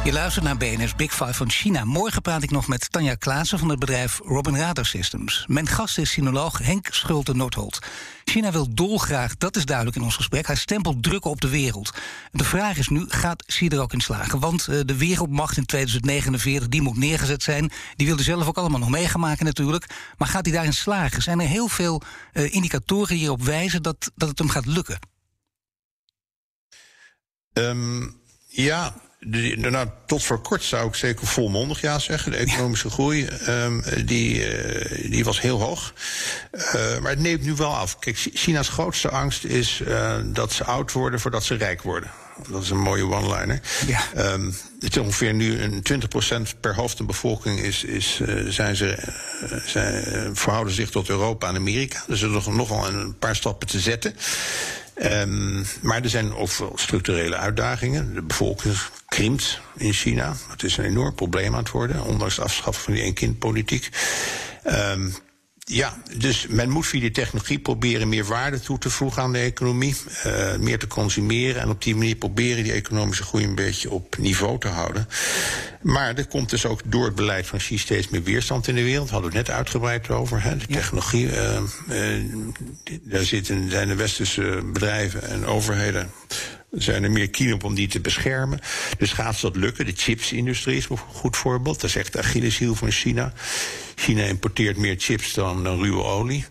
Je 0.05 0.13
luistert 0.13 0.45
naar 0.45 0.57
BNR's 0.57 0.95
Big 0.95 1.13
Five 1.13 1.33
van 1.33 1.49
China. 1.49 1.85
Morgen 1.85 2.21
praat 2.21 2.43
ik 2.43 2.51
nog 2.51 2.67
met 2.67 2.91
Tanja 2.91 3.15
Klaassen 3.15 3.59
van 3.59 3.69
het 3.69 3.79
bedrijf 3.79 4.19
Robin 4.23 4.57
Radar 4.57 4.85
Systems. 4.85 5.45
Mijn 5.47 5.67
gast 5.67 5.97
is 5.97 6.11
sinoloog 6.11 6.57
Henk 6.57 6.87
Schulte-Noordholt. 6.91 7.79
China 8.23 8.51
wil 8.51 8.73
dolgraag, 8.73 9.37
dat 9.37 9.55
is 9.55 9.65
duidelijk 9.65 9.97
in 9.97 10.03
ons 10.03 10.15
gesprek, 10.15 10.47
haar 10.47 10.57
stempel 10.57 10.99
drukken 10.99 11.31
op 11.31 11.41
de 11.41 11.49
wereld. 11.49 11.93
De 12.31 12.43
vraag 12.43 12.77
is 12.77 12.87
nu, 12.87 13.05
gaat 13.07 13.45
Xi 13.45 13.67
er 13.67 13.81
ook 13.81 13.93
in 13.93 14.01
slagen? 14.01 14.39
Want 14.39 14.67
uh, 14.69 14.79
de 14.85 14.97
wereldmacht 14.97 15.57
in 15.57 15.65
2049, 15.65 16.69
die 16.69 16.81
moet 16.81 16.97
neergezet 16.97 17.43
zijn. 17.43 17.71
Die 17.95 18.07
wilde 18.07 18.23
zelf 18.23 18.47
ook 18.47 18.57
allemaal 18.57 18.79
nog 18.79 18.89
meegemaken 18.89 19.45
natuurlijk. 19.45 19.85
Maar 20.17 20.27
gaat 20.27 20.45
hij 20.45 20.53
daarin 20.53 20.73
slagen? 20.73 21.21
Zijn 21.21 21.39
er 21.39 21.47
heel 21.47 21.67
veel 21.67 22.01
uh, 22.33 22.53
indicatoren 22.53 23.15
hierop 23.15 23.43
wijzen 23.43 23.83
dat, 23.83 24.11
dat 24.15 24.29
het 24.29 24.39
hem 24.39 24.49
gaat 24.49 24.65
lukken? 24.65 24.99
Um, 27.53 28.21
ja, 28.47 28.95
nou, 29.55 29.87
tot 30.05 30.23
voor 30.23 30.41
kort 30.41 30.63
zou 30.63 30.87
ik 30.87 30.95
zeker 30.95 31.27
volmondig 31.27 31.81
ja 31.81 31.99
zeggen. 31.99 32.31
De 32.31 32.37
economische 32.37 32.89
groei 32.89 33.27
um, 33.47 33.83
die, 34.05 34.57
uh, 34.65 35.11
die 35.11 35.23
was 35.23 35.41
heel 35.41 35.61
hoog. 35.61 35.93
Uh, 36.51 36.99
maar 36.99 37.11
het 37.11 37.19
neemt 37.19 37.41
nu 37.41 37.53
wel 37.53 37.75
af. 37.75 37.99
Kijk, 37.99 38.17
China's 38.33 38.69
grootste 38.69 39.09
angst 39.09 39.43
is 39.43 39.81
uh, 39.87 40.15
dat 40.25 40.51
ze 40.51 40.63
oud 40.63 40.91
worden 40.91 41.19
voordat 41.19 41.43
ze 41.43 41.55
rijk 41.55 41.81
worden. 41.81 42.11
Dat 42.49 42.63
is 42.63 42.69
een 42.69 42.79
mooie 42.79 43.05
one-liner. 43.05 43.61
Ja. 43.87 44.31
Um, 44.33 44.55
het 44.79 44.95
is 44.95 44.97
ongeveer 44.97 45.33
nu 45.33 45.61
een 45.61 45.83
20% 46.55 46.59
per 46.59 46.75
hoofd 46.75 46.97
van 46.97 47.05
de 47.05 47.11
bevolking 47.11 47.59
is, 47.59 47.83
is, 47.83 48.21
zijn 48.47 48.75
ze, 48.75 48.97
zijn, 49.65 50.35
verhouden 50.35 50.73
zich 50.73 50.89
tot 50.89 51.09
Europa 51.09 51.47
en 51.47 51.55
Amerika. 51.55 52.03
Dus 52.07 52.21
er 52.21 52.35
is 52.35 52.45
nogal 52.45 52.87
een 52.87 53.17
paar 53.17 53.35
stappen 53.35 53.67
te 53.67 53.79
zetten. 53.79 54.15
Um, 55.03 55.65
maar 55.81 56.03
er 56.03 56.09
zijn 56.09 56.33
ook 56.33 56.49
structurele 56.75 57.35
uitdagingen. 57.35 58.13
De 58.13 58.21
bevolking 58.21 58.75
krimpt 59.07 59.59
in 59.77 59.93
China. 59.93 60.33
Het 60.49 60.63
is 60.63 60.77
een 60.77 60.85
enorm 60.85 61.15
probleem 61.15 61.53
aan 61.53 61.59
het 61.59 61.71
worden, 61.71 62.03
ondanks 62.03 62.35
het 62.35 62.45
afschaffen 62.45 62.83
van 62.83 62.93
die 62.93 63.03
eenkindpolitiek. 63.03 63.89
Um, 64.67 65.15
ja, 65.71 65.97
dus 66.17 66.47
men 66.47 66.69
moet 66.69 66.87
via 66.87 66.99
die 66.99 67.11
technologie 67.11 67.59
proberen 67.59 68.09
meer 68.09 68.25
waarde 68.25 68.59
toe 68.59 68.77
te 68.77 68.89
voegen 68.89 69.21
aan 69.21 69.33
de 69.33 69.39
economie. 69.39 69.95
Uh, 70.25 70.55
meer 70.55 70.79
te 70.79 70.87
consumeren 70.87 71.61
en 71.61 71.69
op 71.69 71.83
die 71.83 71.95
manier 71.95 72.15
proberen 72.15 72.63
die 72.63 72.71
economische 72.71 73.23
groei 73.23 73.43
een 73.43 73.55
beetje 73.55 73.91
op 73.91 74.17
niveau 74.17 74.59
te 74.59 74.67
houden. 74.67 75.07
Maar 75.81 76.15
er 76.15 76.27
komt 76.27 76.49
dus 76.49 76.65
ook 76.65 76.81
door 76.85 77.05
het 77.05 77.15
beleid 77.15 77.47
van 77.47 77.59
Xi 77.59 77.77
steeds 77.77 78.09
meer 78.09 78.23
weerstand 78.23 78.67
in 78.67 78.75
de 78.75 78.83
wereld. 78.83 79.09
Hadden 79.09 79.31
we 79.31 79.37
het 79.37 79.47
net 79.47 79.55
uitgebreid 79.55 80.09
over. 80.09 80.43
Hè. 80.43 80.57
De 80.57 80.67
technologie, 80.67 81.25
uh, 81.25 81.61
uh, 81.89 82.25
daar 83.01 83.23
zitten, 83.23 83.69
zijn 83.69 83.87
de 83.87 83.95
westerse 83.95 84.61
bedrijven 84.73 85.23
en 85.23 85.45
overheden 85.45 86.11
zijn 86.77 87.03
er 87.03 87.11
meer 87.11 87.53
op 87.53 87.63
om 87.63 87.75
die 87.75 87.87
te 87.87 87.99
beschermen. 87.99 88.59
Dus 88.97 89.11
gaat 89.13 89.41
dat 89.41 89.55
lukken? 89.55 89.85
De 89.85 89.93
chipsindustrie 89.95 90.77
is 90.77 90.89
een 90.89 90.97
goed 90.97 91.37
voorbeeld. 91.37 91.81
Dat 91.81 91.89
is 91.89 91.95
echt 91.95 92.13
de 92.13 92.19
Achilleshiel 92.19 92.75
van 92.75 92.91
China. 92.91 93.33
China 93.95 94.23
importeert 94.23 94.77
meer 94.77 94.95
chips 94.97 95.33
dan, 95.33 95.67
ruwe 95.67 96.03
olie. 96.03 96.45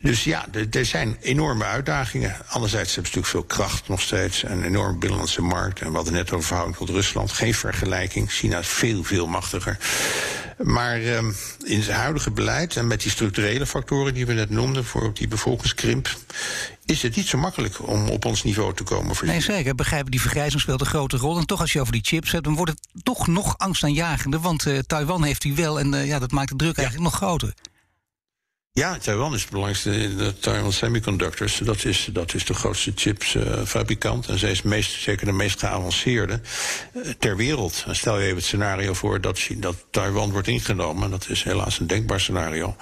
Dus 0.00 0.24
ja, 0.24 0.46
er 0.70 0.84
zijn 0.84 1.16
enorme 1.20 1.64
uitdagingen. 1.64 2.36
Anderzijds 2.48 2.94
hebben 2.94 3.12
ze 3.12 3.18
natuurlijk 3.18 3.26
veel 3.26 3.56
kracht 3.58 3.88
nog 3.88 4.00
steeds. 4.00 4.42
Een 4.42 4.64
enorme 4.64 4.98
binnenlandse 4.98 5.42
markt. 5.42 5.80
En 5.80 5.90
we 5.90 5.96
hadden 5.96 6.12
net 6.12 6.32
over 6.32 6.46
verhouding 6.46 6.78
tot 6.78 6.88
Rusland. 6.88 7.32
Geen 7.32 7.54
vergelijking. 7.54 8.30
China 8.30 8.58
is 8.58 8.68
veel, 8.68 9.04
veel 9.04 9.26
machtiger. 9.26 9.78
Maar 10.58 11.00
um, 11.00 11.36
in 11.64 11.78
het 11.78 11.90
huidige 11.90 12.30
beleid 12.30 12.76
en 12.76 12.86
met 12.86 13.00
die 13.00 13.10
structurele 13.10 13.66
factoren 13.66 14.14
die 14.14 14.26
we 14.26 14.32
net 14.32 14.50
noemden, 14.50 14.84
voor 14.84 15.10
die 15.14 15.28
bevolkingskrimp, 15.28 16.16
is 16.88 17.02
het 17.02 17.16
niet 17.16 17.26
zo 17.26 17.38
makkelijk 17.38 17.88
om 17.88 18.08
op 18.08 18.24
ons 18.24 18.42
niveau 18.42 18.74
te 18.74 18.82
komen. 18.82 19.16
Voor 19.16 19.26
nee, 19.26 19.40
zeker. 19.40 19.74
Begrijpen, 19.74 20.10
die 20.10 20.20
vergrijzing 20.20 20.60
speelt 20.60 20.80
een 20.80 20.86
grote 20.86 21.16
rol. 21.16 21.38
En 21.38 21.46
toch, 21.46 21.60
als 21.60 21.72
je 21.72 21.80
over 21.80 21.92
die 21.92 22.04
chips 22.04 22.30
hebt, 22.32 22.44
dan 22.44 22.54
wordt 22.54 22.70
het 22.70 23.02
toch 23.02 23.26
nog 23.26 23.58
angstaanjagender. 23.58 24.40
Want 24.40 24.66
uh, 24.66 24.78
Taiwan 24.78 25.24
heeft 25.24 25.42
die 25.42 25.54
wel 25.54 25.80
en 25.80 25.92
uh, 25.92 26.06
ja, 26.06 26.18
dat 26.18 26.30
maakt 26.30 26.48
de 26.48 26.56
druk 26.56 26.76
eigenlijk 26.76 27.10
nog 27.10 27.16
groter. 27.16 27.54
Ja, 28.72 28.98
Taiwan 28.98 29.34
is 29.34 29.40
het 29.40 29.50
belangrijkste. 29.50 30.16
De 30.16 30.38
Taiwan 30.38 30.72
Semiconductors, 30.72 31.58
dat 31.58 31.84
is, 31.84 32.08
dat 32.12 32.34
is 32.34 32.44
de 32.44 32.54
grootste 32.54 32.92
chipsfabrikant. 32.94 34.24
Uh, 34.24 34.30
en 34.30 34.38
zij 34.38 34.50
is 34.50 34.62
meest, 34.62 35.00
zeker 35.00 35.26
de 35.26 35.32
meest 35.32 35.58
geavanceerde 35.58 36.40
uh, 36.94 37.10
ter 37.18 37.36
wereld. 37.36 37.84
En 37.86 37.96
stel 37.96 38.18
je 38.18 38.24
even 38.24 38.36
het 38.36 38.44
scenario 38.44 38.94
voor 38.94 39.20
dat, 39.20 39.40
dat 39.56 39.84
Taiwan 39.90 40.30
wordt 40.30 40.48
ingenomen. 40.48 41.10
Dat 41.10 41.28
is 41.28 41.42
helaas 41.42 41.78
een 41.78 41.86
denkbaar 41.86 42.20
scenario. 42.20 42.76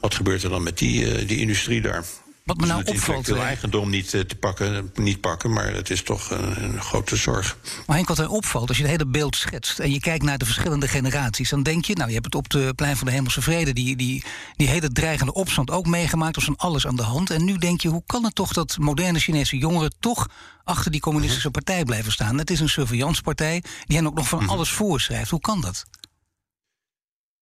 Wat 0.00 0.14
gebeurt 0.14 0.42
er 0.42 0.50
dan 0.50 0.62
met 0.62 0.78
die, 0.78 1.20
uh, 1.20 1.28
die 1.28 1.38
industrie 1.38 1.80
daar? 1.80 2.04
Wat 2.50 2.60
me 2.60 2.66
nou 2.66 2.84
opvalt. 2.84 3.28
Ik 3.28 3.36
eigendom 3.36 3.90
niet 3.90 4.10
te 4.10 4.36
pakken, 4.40 4.90
niet 4.94 5.20
pakken, 5.20 5.52
maar 5.52 5.74
het 5.74 5.90
is 5.90 6.02
toch 6.02 6.30
een, 6.30 6.62
een, 6.62 6.82
grote 6.82 7.16
zorg. 7.16 7.56
Maar 7.86 7.96
Henk, 7.96 8.08
wat 8.08 8.18
er 8.18 8.28
opvalt, 8.28 8.68
als 8.68 8.76
je 8.76 8.82
het 8.82 8.92
hele 8.92 9.06
beeld 9.06 9.36
schetst 9.36 9.78
en 9.78 9.92
je 9.92 10.00
kijkt 10.00 10.24
naar 10.24 10.38
de 10.38 10.44
verschillende 10.44 10.88
generaties, 10.88 11.50
dan 11.50 11.62
denk 11.62 11.84
je, 11.84 11.94
nou, 11.94 12.08
je 12.08 12.14
hebt 12.14 12.24
het 12.24 12.34
op 12.34 12.48
de 12.48 12.72
plein 12.76 12.96
van 12.96 13.06
de 13.06 13.12
Hemelse 13.12 13.42
Vrede, 13.42 13.72
die, 13.72 13.96
die, 13.96 14.24
die 14.56 14.68
hele 14.68 14.92
dreigende 14.92 15.32
opstand 15.32 15.70
ook 15.70 15.86
meegemaakt, 15.86 16.36
er 16.36 16.42
van 16.42 16.56
alles 16.56 16.86
aan 16.86 16.96
de 16.96 17.02
hand. 17.02 17.30
En 17.30 17.44
nu 17.44 17.56
denk 17.56 17.80
je, 17.80 17.88
hoe 17.88 18.02
kan 18.06 18.24
het 18.24 18.34
toch 18.34 18.52
dat 18.52 18.76
moderne 18.78 19.18
Chinese 19.18 19.56
jongeren 19.56 19.94
toch 20.00 20.28
achter 20.64 20.90
die 20.90 21.00
communistische 21.00 21.50
partij 21.50 21.84
blijven 21.84 22.12
staan? 22.12 22.38
Het 22.38 22.50
is 22.50 22.60
een 22.60 22.68
surveillancepartij 22.68 23.62
die 23.86 23.96
hen 23.96 24.06
ook 24.06 24.14
nog 24.14 24.28
van 24.28 24.42
mhm. 24.42 24.50
alles 24.50 24.70
voorschrijft. 24.70 25.30
Hoe 25.30 25.40
kan 25.40 25.60
dat? 25.60 25.84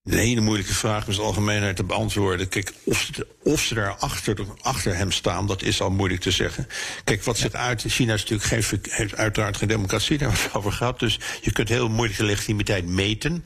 Een 0.09 0.19
hele 0.19 0.41
moeilijke 0.41 0.75
vraag 0.75 1.07
om 1.07 1.13
in 1.13 1.21
algemeenheid 1.21 1.77
te 1.77 1.85
beantwoorden. 1.85 2.49
Kijk, 2.49 2.73
of 2.85 3.01
ze, 3.01 3.27
of 3.43 3.61
ze 3.61 3.75
daar 3.75 3.95
achter, 3.95 4.37
achter 4.61 4.97
hem 4.97 5.13
staan, 5.13 5.47
dat 5.47 5.63
is 5.63 5.81
al 5.81 5.91
moeilijk 5.91 6.21
te 6.21 6.31
zeggen. 6.31 6.69
Kijk, 7.05 7.25
wat 7.25 7.39
zich 7.39 7.53
uit. 7.53 7.85
China 7.87 8.15
is 8.15 8.25
natuurlijk 8.25 8.69
geen, 8.69 8.81
heeft 8.91 9.17
uiteraard 9.17 9.57
geen 9.57 9.69
democratie, 9.69 10.19
daar 10.19 10.29
hebben 10.29 10.45
we 10.47 10.49
het 10.53 10.59
over 10.59 10.73
gehad. 10.73 10.99
Dus 10.99 11.19
je 11.41 11.53
kunt 11.53 11.69
heel 11.69 11.89
moeilijke 11.89 12.25
legitimiteit 12.25 12.87
meten. 12.87 13.43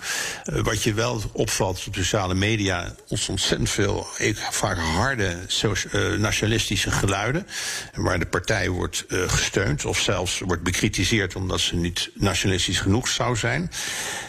Uh, 0.52 0.60
wat 0.60 0.82
je 0.82 0.94
wel 0.94 1.22
opvalt 1.32 1.86
op 1.86 1.94
sociale 1.94 2.34
media, 2.34 2.94
ons 3.08 3.28
ontzettend 3.28 3.70
veel, 3.70 4.06
vaak 4.50 4.78
harde 4.78 5.36
uh, 5.62 6.18
nationalistische 6.18 6.90
geluiden. 6.90 7.46
Waar 7.94 8.18
de 8.18 8.26
partij 8.26 8.68
wordt 8.68 9.04
uh, 9.08 9.28
gesteund 9.28 9.84
of 9.84 10.00
zelfs 10.00 10.38
wordt 10.38 10.62
bekritiseerd 10.62 11.36
omdat 11.36 11.60
ze 11.60 11.76
niet 11.76 12.10
nationalistisch 12.14 12.80
genoeg 12.80 13.08
zou 13.08 13.36
zijn. 13.36 13.70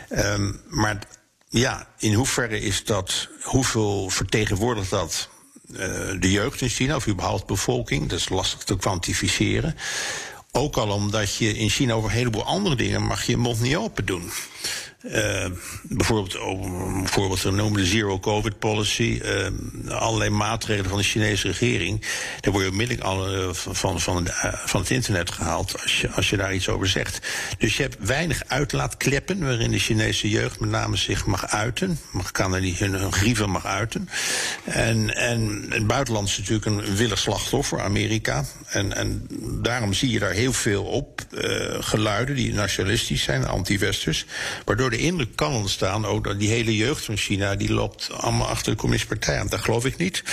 Um, 0.09 0.61
maar 0.69 0.99
ja, 1.59 1.87
in 1.97 2.13
hoeverre 2.13 2.59
is 2.59 2.83
dat, 2.83 3.27
hoeveel 3.41 4.09
vertegenwoordigt 4.09 4.89
dat 4.89 5.29
uh, 5.67 5.77
de 6.19 6.31
jeugd 6.31 6.61
in 6.61 6.69
China, 6.69 6.95
of 6.95 7.07
überhaupt 7.07 7.45
bevolking? 7.45 8.09
Dat 8.09 8.19
is 8.19 8.29
lastig 8.29 8.63
te 8.63 8.77
kwantificeren. 8.77 9.75
Ook 10.51 10.77
al 10.77 10.89
omdat 10.89 11.35
je 11.35 11.57
in 11.57 11.69
China 11.69 11.93
over 11.93 12.09
een 12.09 12.15
heleboel 12.15 12.43
andere 12.43 12.75
dingen 12.75 13.01
mag 13.01 13.25
je 13.25 13.37
mond 13.37 13.61
niet 13.61 13.75
open 13.75 14.05
doen. 14.05 14.31
Uh, 15.03 15.45
bijvoorbeeld, 15.83 16.37
voorbeeld 17.03 17.41
te 17.41 17.51
noemen, 17.51 17.81
de 17.81 17.87
Zero 17.87 18.19
Covid 18.19 18.59
Policy. 18.59 19.21
Uh, 19.23 19.47
allerlei 19.99 20.29
maatregelen 20.29 20.89
van 20.89 20.97
de 20.97 21.03
Chinese 21.03 21.47
regering. 21.47 22.01
Daar 22.39 22.51
word 22.51 22.65
je 22.65 22.71
onmiddellijk 22.71 23.05
al, 23.05 23.53
van, 23.53 23.99
van, 23.99 24.27
uh, 24.27 24.53
van 24.65 24.81
het 24.81 24.89
internet 24.89 25.31
gehaald 25.31 25.81
als 25.81 26.01
je, 26.01 26.09
als 26.09 26.29
je 26.29 26.37
daar 26.37 26.53
iets 26.53 26.69
over 26.69 26.87
zegt. 26.87 27.27
Dus 27.57 27.77
je 27.77 27.81
hebt 27.81 27.97
weinig 27.99 28.43
uitlaatkleppen 28.47 29.39
waarin 29.39 29.71
de 29.71 29.79
Chinese 29.79 30.29
jeugd 30.29 30.59
met 30.59 30.69
name 30.69 30.95
zich 30.95 31.25
mag 31.25 31.47
uiten. 31.47 31.99
Mag, 32.11 32.31
kan 32.31 32.55
er 32.55 32.61
niet 32.61 32.79
hun, 32.79 32.93
hun 32.93 33.13
grieven 33.13 33.49
mag 33.49 33.65
uiten. 33.65 34.09
En, 34.63 35.15
en 35.15 35.65
het 35.69 35.87
buitenland 35.87 36.27
is 36.27 36.37
natuurlijk 36.37 36.65
een 36.65 36.95
willig 36.95 37.19
slachtoffer, 37.19 37.81
Amerika. 37.81 38.45
En, 38.67 38.93
en 38.93 39.27
daarom 39.61 39.93
zie 39.93 40.09
je 40.09 40.19
daar 40.19 40.31
heel 40.31 40.53
veel 40.53 40.83
op 40.83 41.21
geluiden 41.79 42.35
die 42.35 42.53
nationalistisch 42.53 43.23
zijn, 43.23 43.47
anti-westers. 43.47 44.25
Waardoor 44.65 44.91
de 44.93 44.99
indruk 44.99 45.35
kan 45.35 45.53
ontstaan 45.53 46.05
ook 46.05 46.23
dat 46.23 46.39
die 46.39 46.49
hele 46.49 46.75
jeugd 46.75 47.05
van 47.05 47.17
China 47.17 47.55
die 47.55 47.73
loopt 47.73 48.11
allemaal 48.11 48.47
achter 48.47 48.71
de 48.71 48.77
communistische 48.77 49.19
partij 49.19 49.39
aan. 49.39 49.47
Dat 49.47 49.59
geloof 49.59 49.85
ik 49.85 49.97
niet. 49.97 50.23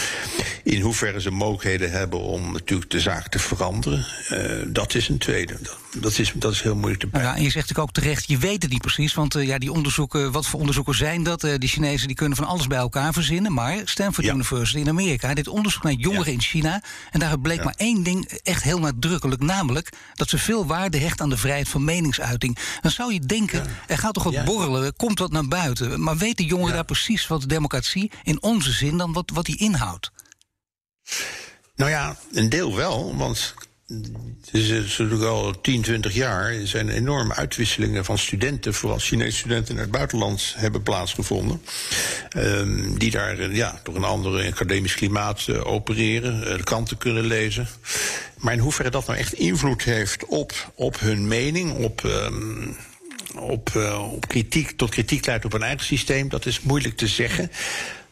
In 0.65 0.81
hoeverre 0.81 1.21
ze 1.21 1.31
mogelijkheden 1.31 1.91
hebben 1.91 2.21
om 2.21 2.53
natuurlijk 2.53 2.91
de 2.91 3.01
zaak 3.01 3.29
te 3.29 3.39
veranderen, 3.39 4.07
uh, 4.31 4.63
dat 4.67 4.95
is 4.95 5.09
een 5.09 5.19
tweede. 5.19 5.59
Dat 6.01 6.19
is, 6.19 6.33
dat 6.35 6.53
is 6.53 6.63
heel 6.63 6.75
moeilijk 6.75 7.01
te 7.01 7.07
bepalen. 7.07 7.29
Ja, 7.29 7.37
en 7.37 7.43
je 7.43 7.51
zegt 7.51 7.79
ook 7.79 7.93
terecht, 7.93 8.29
je 8.29 8.39
weet 8.39 8.63
het 8.63 8.71
niet 8.71 8.81
precies. 8.81 9.15
Want 9.15 9.37
uh, 9.37 9.47
ja, 9.47 9.59
die 9.59 9.73
onderzoeken, 9.73 10.33
wat 10.33 10.47
voor 10.47 10.61
onderzoeken 10.61 10.95
zijn 10.95 11.23
dat? 11.23 11.45
Uh, 11.45 11.55
die 11.59 11.69
Chinezen 11.69 12.07
die 12.07 12.17
kunnen 12.17 12.37
van 12.37 12.47
alles 12.47 12.67
bij 12.67 12.79
elkaar 12.79 13.13
verzinnen. 13.13 13.53
Maar 13.53 13.81
Stanford 13.85 14.27
ja. 14.27 14.33
University 14.33 14.79
in 14.79 14.89
Amerika 14.89 15.35
dit 15.35 15.49
onderzoek 15.49 15.83
naar 15.83 15.93
jongeren 15.93 16.27
ja. 16.27 16.33
in 16.33 16.41
China. 16.41 16.83
En 17.11 17.21
daar 17.21 17.41
bleek 17.41 17.59
ja. 17.59 17.65
maar 17.65 17.75
één 17.77 18.03
ding 18.03 18.31
echt 18.43 18.63
heel 18.63 18.79
nadrukkelijk. 18.79 19.43
Namelijk 19.43 19.89
dat 20.15 20.29
ze 20.29 20.39
veel 20.39 20.67
waarde 20.67 20.99
hecht 20.99 21.21
aan 21.21 21.29
de 21.31 21.37
vrijheid 21.37 21.69
van 21.69 21.85
meningsuiting. 21.85 22.59
Dan 22.81 22.91
zou 22.91 23.13
je 23.13 23.21
denken, 23.21 23.67
er 23.87 23.99
gaat 23.99 24.15
toch 24.15 24.25
wat 24.25 24.45
borrelen, 24.51 24.97
komt 24.97 25.19
wat 25.19 25.33
naar 25.33 25.49
buiten. 25.49 26.03
Maar 26.03 26.17
weten 26.17 26.45
jongeren 26.45 26.75
daar 26.75 26.85
precies 26.85 27.27
wat 27.27 27.49
democratie 27.49 28.11
in 28.23 28.43
onze 28.43 28.73
zin 28.73 28.97
dan 28.97 29.13
wat, 29.13 29.31
wat 29.35 29.45
die 29.45 29.59
inhoudt? 29.59 30.11
Nou 31.77 31.91
ja, 31.91 32.17
een 32.33 32.49
deel 32.49 32.77
wel. 32.77 33.17
Want 33.17 33.55
het 33.87 34.55
is, 34.55 34.69
natuurlijk 34.69 35.23
al 35.23 35.61
10, 35.61 35.83
20 35.83 36.15
jaar. 36.15 36.53
Er 36.53 36.69
zijn 36.69 36.89
enorme 36.89 37.35
uitwisselingen 37.35 38.05
van 38.05 38.19
studenten, 38.19 38.75
vooral 38.75 38.99
Chinese 38.99 39.37
studenten 39.37 39.75
naar 39.75 39.83
het 39.83 39.93
buitenland, 39.93 40.55
hebben 40.57 40.83
plaatsgevonden. 40.83 41.63
Um, 42.37 42.99
die 42.99 43.11
daar 43.11 43.53
ja, 43.53 43.81
door 43.83 43.97
een 43.97 44.05
ander 44.05 44.47
academisch 44.47 44.95
klimaat 44.95 45.47
uh, 45.47 45.67
opereren, 45.67 46.41
uh, 46.41 46.57
de 46.57 46.65
kanten 46.65 46.99
kunnen 46.99 47.25
lezen. 47.25 47.69
Maar 48.39 48.53
in 48.53 48.59
hoeverre 48.59 48.91
dat 48.91 49.07
nou 49.07 49.19
echt 49.19 49.33
invloed 49.33 49.83
heeft 49.83 50.25
op, 50.25 50.73
op 50.75 51.01
hun 51.01 51.29
mening, 51.29 51.73
op. 51.73 52.03
Um, 52.05 52.77
op, 53.35 53.71
uh, 53.77 54.13
op 54.13 54.29
kritiek, 54.29 54.71
tot 54.71 54.91
kritiek 54.91 55.27
leidt 55.27 55.45
op 55.45 55.53
een 55.53 55.63
eigen 55.63 55.87
systeem, 55.87 56.29
dat 56.29 56.47
is 56.47 56.61
moeilijk 56.61 56.97
te 56.97 57.07
zeggen. 57.07 57.51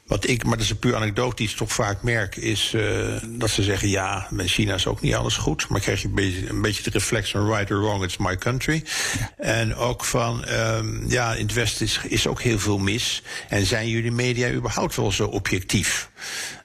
Wat 0.09 0.29
ik, 0.29 0.45
maar 0.45 0.57
dat 0.57 0.65
is 0.65 0.71
een 0.71 0.79
puur 0.79 0.97
anekdotisch, 0.97 1.55
toch 1.55 1.73
vaak 1.73 2.03
merk, 2.03 2.37
is 2.37 2.73
uh, 2.75 3.17
dat 3.29 3.51
ze 3.51 3.63
zeggen: 3.63 3.89
ja, 3.89 4.27
met 4.31 4.51
China 4.51 4.75
is 4.75 4.87
ook 4.87 5.01
niet 5.01 5.15
alles 5.15 5.37
goed. 5.37 5.69
Maar 5.69 5.81
krijg 5.81 6.03
je 6.03 6.09
een 6.09 6.15
beetje, 6.15 6.49
een 6.49 6.63
beetje 6.63 6.83
de 6.83 6.91
reflex 6.91 7.31
van 7.31 7.53
right 7.53 7.71
or 7.71 7.81
wrong, 7.81 8.05
it's 8.05 8.17
my 8.17 8.37
country. 8.37 8.85
Ja. 9.19 9.33
En 9.37 9.75
ook 9.75 10.05
van: 10.05 10.49
um, 10.49 11.05
ja, 11.09 11.35
in 11.35 11.43
het 11.43 11.55
Westen 11.55 11.87
is, 11.87 12.01
is 12.09 12.27
ook 12.27 12.43
heel 12.43 12.59
veel 12.59 12.79
mis. 12.79 13.23
En 13.49 13.67
zijn 13.67 13.89
jullie 13.89 14.13
media 14.13 14.51
überhaupt 14.51 14.97
wel 14.97 15.13
zo 15.13 15.27
objectief? 15.27 16.11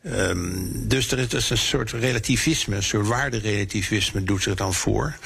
Um, 0.06 0.88
dus 0.88 1.12
er 1.12 1.20
is, 1.20 1.34
er 1.34 1.52
een 1.52 1.58
soort 1.58 1.92
relativisme, 1.92 2.76
een 2.76 2.84
soort 2.84 3.08
waarderelativisme 3.08 4.24
doet 4.24 4.44
zich 4.44 4.56
dan 4.56 4.74
voor. 4.74 5.18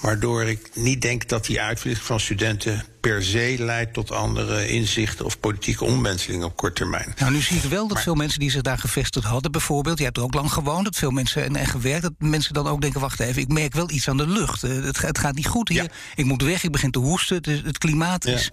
Waardoor 0.00 0.44
ik 0.44 0.70
niet 0.74 1.02
denk 1.02 1.28
dat 1.28 1.46
die 1.46 1.60
uitwisseling 1.60 2.06
van 2.06 2.20
studenten 2.20 2.84
per 3.00 3.24
se 3.24 3.54
leidt 3.58 3.92
tot 3.92 4.10
andere 4.10 4.68
inzichten 4.68 5.24
of 5.24 5.40
politieke 5.40 5.84
omwentelingen 5.84 6.46
op 6.46 6.56
korte 6.56 6.74
termijn. 6.74 7.14
Nou, 7.18 7.32
nu 7.32 7.40
zie 7.40 7.56
ik 7.56 7.62
wel 7.62 7.86
dat 7.86 7.92
maar, 7.92 8.02
veel 8.02 8.14
mensen 8.14 8.40
die 8.40 8.50
zich 8.50 8.62
daar 8.62 8.78
gevestigd 8.78 9.26
hadden, 9.26 9.52
bijvoorbeeld, 9.52 9.98
je 9.98 10.04
hebt 10.04 10.16
er 10.16 10.22
ook 10.22 10.34
lang 10.34 10.52
gewoond, 10.52 10.84
dat 10.84 10.96
veel 10.96 11.10
mensen 11.10 11.44
en, 11.44 11.56
en 11.56 11.66
gewerkt, 11.66 12.02
dat 12.02 12.12
mensen 12.18 12.54
dan 12.54 12.66
ook 12.66 12.80
denken: 12.80 13.00
wacht 13.00 13.20
even, 13.20 13.42
ik 13.42 13.48
merk 13.48 13.74
wel 13.74 13.90
iets 13.90 14.08
aan 14.08 14.16
de 14.16 14.26
lucht. 14.26 14.64
Uh, 14.64 14.84
het, 14.84 15.02
het, 15.02 15.18
gaat 15.18 15.34
niet 15.34 15.46
goed 15.46 15.68
hier. 15.68 15.82
Ja. 15.82 15.90
Ik 16.14 16.24
moet 16.24 16.42
weg, 16.42 16.62
ik 16.62 16.72
begin 16.72 16.90
te 16.90 16.98
hoesten. 16.98 17.36
Het, 17.36 17.46
het 17.46 17.78
klimaat 17.78 18.24
ja. 18.24 18.32
is. 18.32 18.50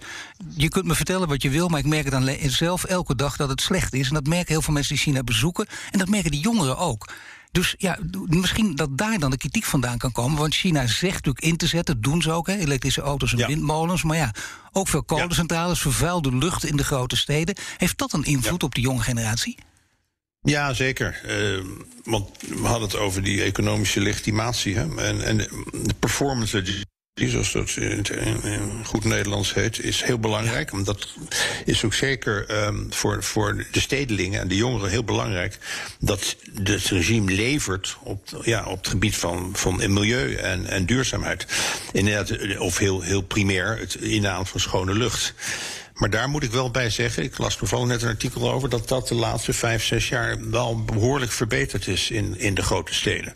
Je 0.54 0.68
kunt 0.68 0.84
me 0.84 0.94
vertellen 0.94 1.28
wat 1.28 1.42
je 1.42 1.50
wil, 1.50 1.68
maar 1.68 1.80
ik 1.80 1.86
merk 1.86 2.04
het 2.04 2.12
dan 2.12 2.50
zelf 2.50 2.84
elke 2.84 3.14
dag 3.14 3.36
dat 3.36 3.48
het 3.48 3.60
slecht 3.60 3.94
is. 3.94 4.08
En 4.08 4.14
dat 4.14 4.26
merken 4.26 4.52
heel 4.52 4.62
veel 4.62 4.74
mensen 4.74 4.94
die 4.94 5.04
China 5.04 5.22
bezoeken. 5.22 5.66
En 5.90 5.98
dat 5.98 6.08
merken 6.08 6.30
die 6.30 6.40
jongeren 6.40 6.78
ook. 6.78 7.08
Dus 7.56 7.74
ja, 7.78 7.98
misschien 8.26 8.74
dat 8.74 8.98
daar 8.98 9.18
dan 9.18 9.30
de 9.30 9.36
kritiek 9.36 9.64
vandaan 9.64 9.98
kan 9.98 10.12
komen. 10.12 10.38
Want 10.38 10.54
China 10.54 10.86
zegt 10.86 11.14
natuurlijk 11.14 11.44
in 11.44 11.56
te 11.56 11.66
zetten, 11.66 11.94
dat 11.94 12.02
doen 12.12 12.22
ze 12.22 12.30
ook, 12.30 12.46
hè, 12.46 12.56
elektrische 12.56 13.00
auto's 13.00 13.32
en 13.32 13.38
ja. 13.38 13.46
windmolens. 13.46 14.02
Maar 14.02 14.16
ja, 14.16 14.34
ook 14.72 14.88
veel 14.88 15.02
kolencentrales, 15.02 15.80
vervuilde 15.80 16.36
lucht 16.36 16.64
in 16.64 16.76
de 16.76 16.84
grote 16.84 17.16
steden. 17.16 17.56
Heeft 17.76 17.98
dat 17.98 18.12
een 18.12 18.24
invloed 18.24 18.62
op 18.62 18.74
de 18.74 18.80
jonge 18.80 19.02
generatie? 19.02 19.58
Ja, 20.42 20.72
zeker. 20.72 21.20
Uh, 21.26 21.64
want 22.04 22.28
we 22.40 22.66
hadden 22.66 22.88
het 22.88 22.96
over 22.96 23.22
die 23.22 23.42
economische 23.42 24.00
legitimatie. 24.00 24.76
Hè? 24.76 24.96
En, 24.96 25.24
en 25.24 25.36
de 25.72 25.94
performance 25.98 26.62
zoals 27.24 27.52
dat 27.52 27.76
in, 27.76 28.04
in, 28.42 28.84
goed 28.84 29.04
Nederlands 29.04 29.54
heet, 29.54 29.80
is 29.80 30.02
heel 30.02 30.18
belangrijk. 30.18 30.70
Want 30.70 30.86
dat 30.86 31.08
is 31.64 31.84
ook 31.84 31.94
zeker 31.94 32.64
um, 32.66 32.86
voor, 32.90 33.22
voor 33.22 33.64
de 33.72 33.80
stedelingen 33.80 34.40
en 34.40 34.48
de 34.48 34.56
jongeren 34.56 34.90
heel 34.90 35.04
belangrijk. 35.04 35.58
Dat 35.98 36.36
het 36.54 36.84
regime 36.84 37.32
levert 37.32 37.96
op, 38.02 38.40
ja, 38.42 38.64
op 38.64 38.76
het 38.76 38.88
gebied 38.88 39.16
van, 39.16 39.50
van 39.52 39.92
milieu 39.92 40.34
en, 40.34 40.66
en 40.66 40.86
duurzaamheid. 40.86 41.46
Inderdaad, 41.92 42.58
of 42.58 42.78
heel, 42.78 43.00
heel 43.00 43.22
primair, 43.22 43.78
het 43.78 43.94
innaam 43.94 44.46
van 44.46 44.60
schone 44.60 44.94
lucht. 44.94 45.34
Maar 45.94 46.10
daar 46.10 46.28
moet 46.28 46.42
ik 46.42 46.50
wel 46.50 46.70
bij 46.70 46.90
zeggen, 46.90 47.22
ik 47.22 47.38
las 47.38 47.56
toevallig 47.56 47.86
net 47.86 48.02
een 48.02 48.08
artikel 48.08 48.52
over, 48.52 48.68
dat 48.68 48.88
dat 48.88 49.08
de 49.08 49.14
laatste 49.14 49.52
vijf, 49.52 49.84
zes 49.84 50.08
jaar 50.08 50.50
wel 50.50 50.84
behoorlijk 50.84 51.32
verbeterd 51.32 51.86
is 51.86 52.10
in, 52.10 52.38
in 52.38 52.54
de 52.54 52.62
grote 52.62 52.94
steden. 52.94 53.32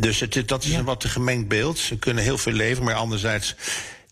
Dus 0.00 0.20
het, 0.20 0.48
dat 0.48 0.64
is 0.64 0.72
een 0.72 0.84
wat 0.84 1.04
gemengd 1.04 1.48
beeld. 1.48 1.78
Ze 1.78 1.98
kunnen 1.98 2.24
heel 2.24 2.38
veel 2.38 2.52
leveren, 2.52 2.84
maar 2.84 2.94
anderzijds 2.94 3.54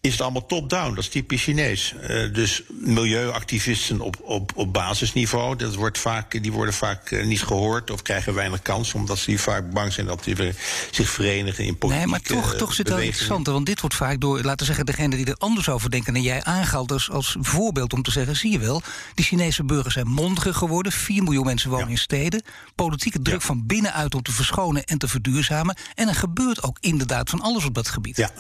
is 0.01 0.12
het 0.12 0.20
allemaal 0.20 0.46
top-down. 0.46 0.94
Dat 0.94 1.05
is 1.05 1.09
typisch 1.09 1.42
Chinees. 1.42 1.94
Uh, 2.11 2.34
dus 2.34 2.62
milieuactivisten 2.68 4.01
op, 4.01 4.16
op, 4.22 4.53
op 4.55 4.72
basisniveau, 4.72 5.57
dat 5.57 5.74
wordt 5.74 5.99
vaak, 5.99 6.42
die 6.42 6.53
worden 6.53 6.74
vaak 6.74 7.11
uh, 7.11 7.26
niet 7.26 7.42
gehoord 7.42 7.90
of 7.90 8.03
krijgen 8.03 8.34
weinig 8.34 8.62
kans, 8.62 8.94
omdat 8.94 9.18
ze 9.18 9.38
vaak 9.38 9.70
bang 9.70 9.92
zijn 9.92 10.07
dat 10.07 10.24
die 10.24 10.55
zich 10.90 11.11
verenigen 11.11 11.64
in 11.64 11.78
politieke 11.78 12.11
Nee, 12.11 12.20
maar 12.20 12.28
toch, 12.28 12.55
toch 12.55 12.74
zit 12.74 12.88
het 12.88 12.99
interessant, 12.99 13.46
want 13.46 13.66
dit 13.66 13.80
wordt 13.80 13.96
vaak 13.96 14.20
door, 14.20 14.36
laten 14.42 14.59
we 14.59 14.64
zeggen, 14.64 14.86
degene 14.86 15.16
die 15.16 15.26
er 15.26 15.36
anders 15.38 15.68
over 15.68 15.90
denken 15.90 16.12
dan 16.12 16.22
jij 16.22 16.44
aangehaald 16.44 16.92
als, 16.92 17.11
als 17.11 17.36
voorbeeld 17.40 17.92
om 17.92 18.03
te 18.03 18.11
zeggen, 18.11 18.36
zie 18.36 18.53
je 18.53 18.59
wel, 18.59 18.82
die 19.14 19.24
Chinese 19.24 19.64
burgers 19.64 19.94
zijn 19.94 20.09
mondiger 20.09 20.55
geworden, 20.55 20.92
4 20.92 21.22
miljoen 21.22 21.44
mensen 21.44 21.70
wonen 21.70 21.86
ja. 21.86 21.92
in 21.92 21.99
steden, 21.99 22.42
politieke 22.74 23.22
druk 23.22 23.40
ja. 23.40 23.46
van 23.46 23.66
binnenuit 23.66 24.14
om 24.14 24.22
te 24.22 24.32
verschonen 24.32 24.84
en 24.84 24.99
te 24.99 25.09
verduurzamen, 25.09 25.76
en 25.94 26.09
er 26.09 26.14
gebeurt 26.14 26.62
ook 26.62 26.76
inderdaad 26.80 27.30
van 27.30 27.40
alles 27.40 27.64
op 27.64 27.74
dat 27.74 27.88
gebied. 27.88 28.16
Ja. 28.16 28.30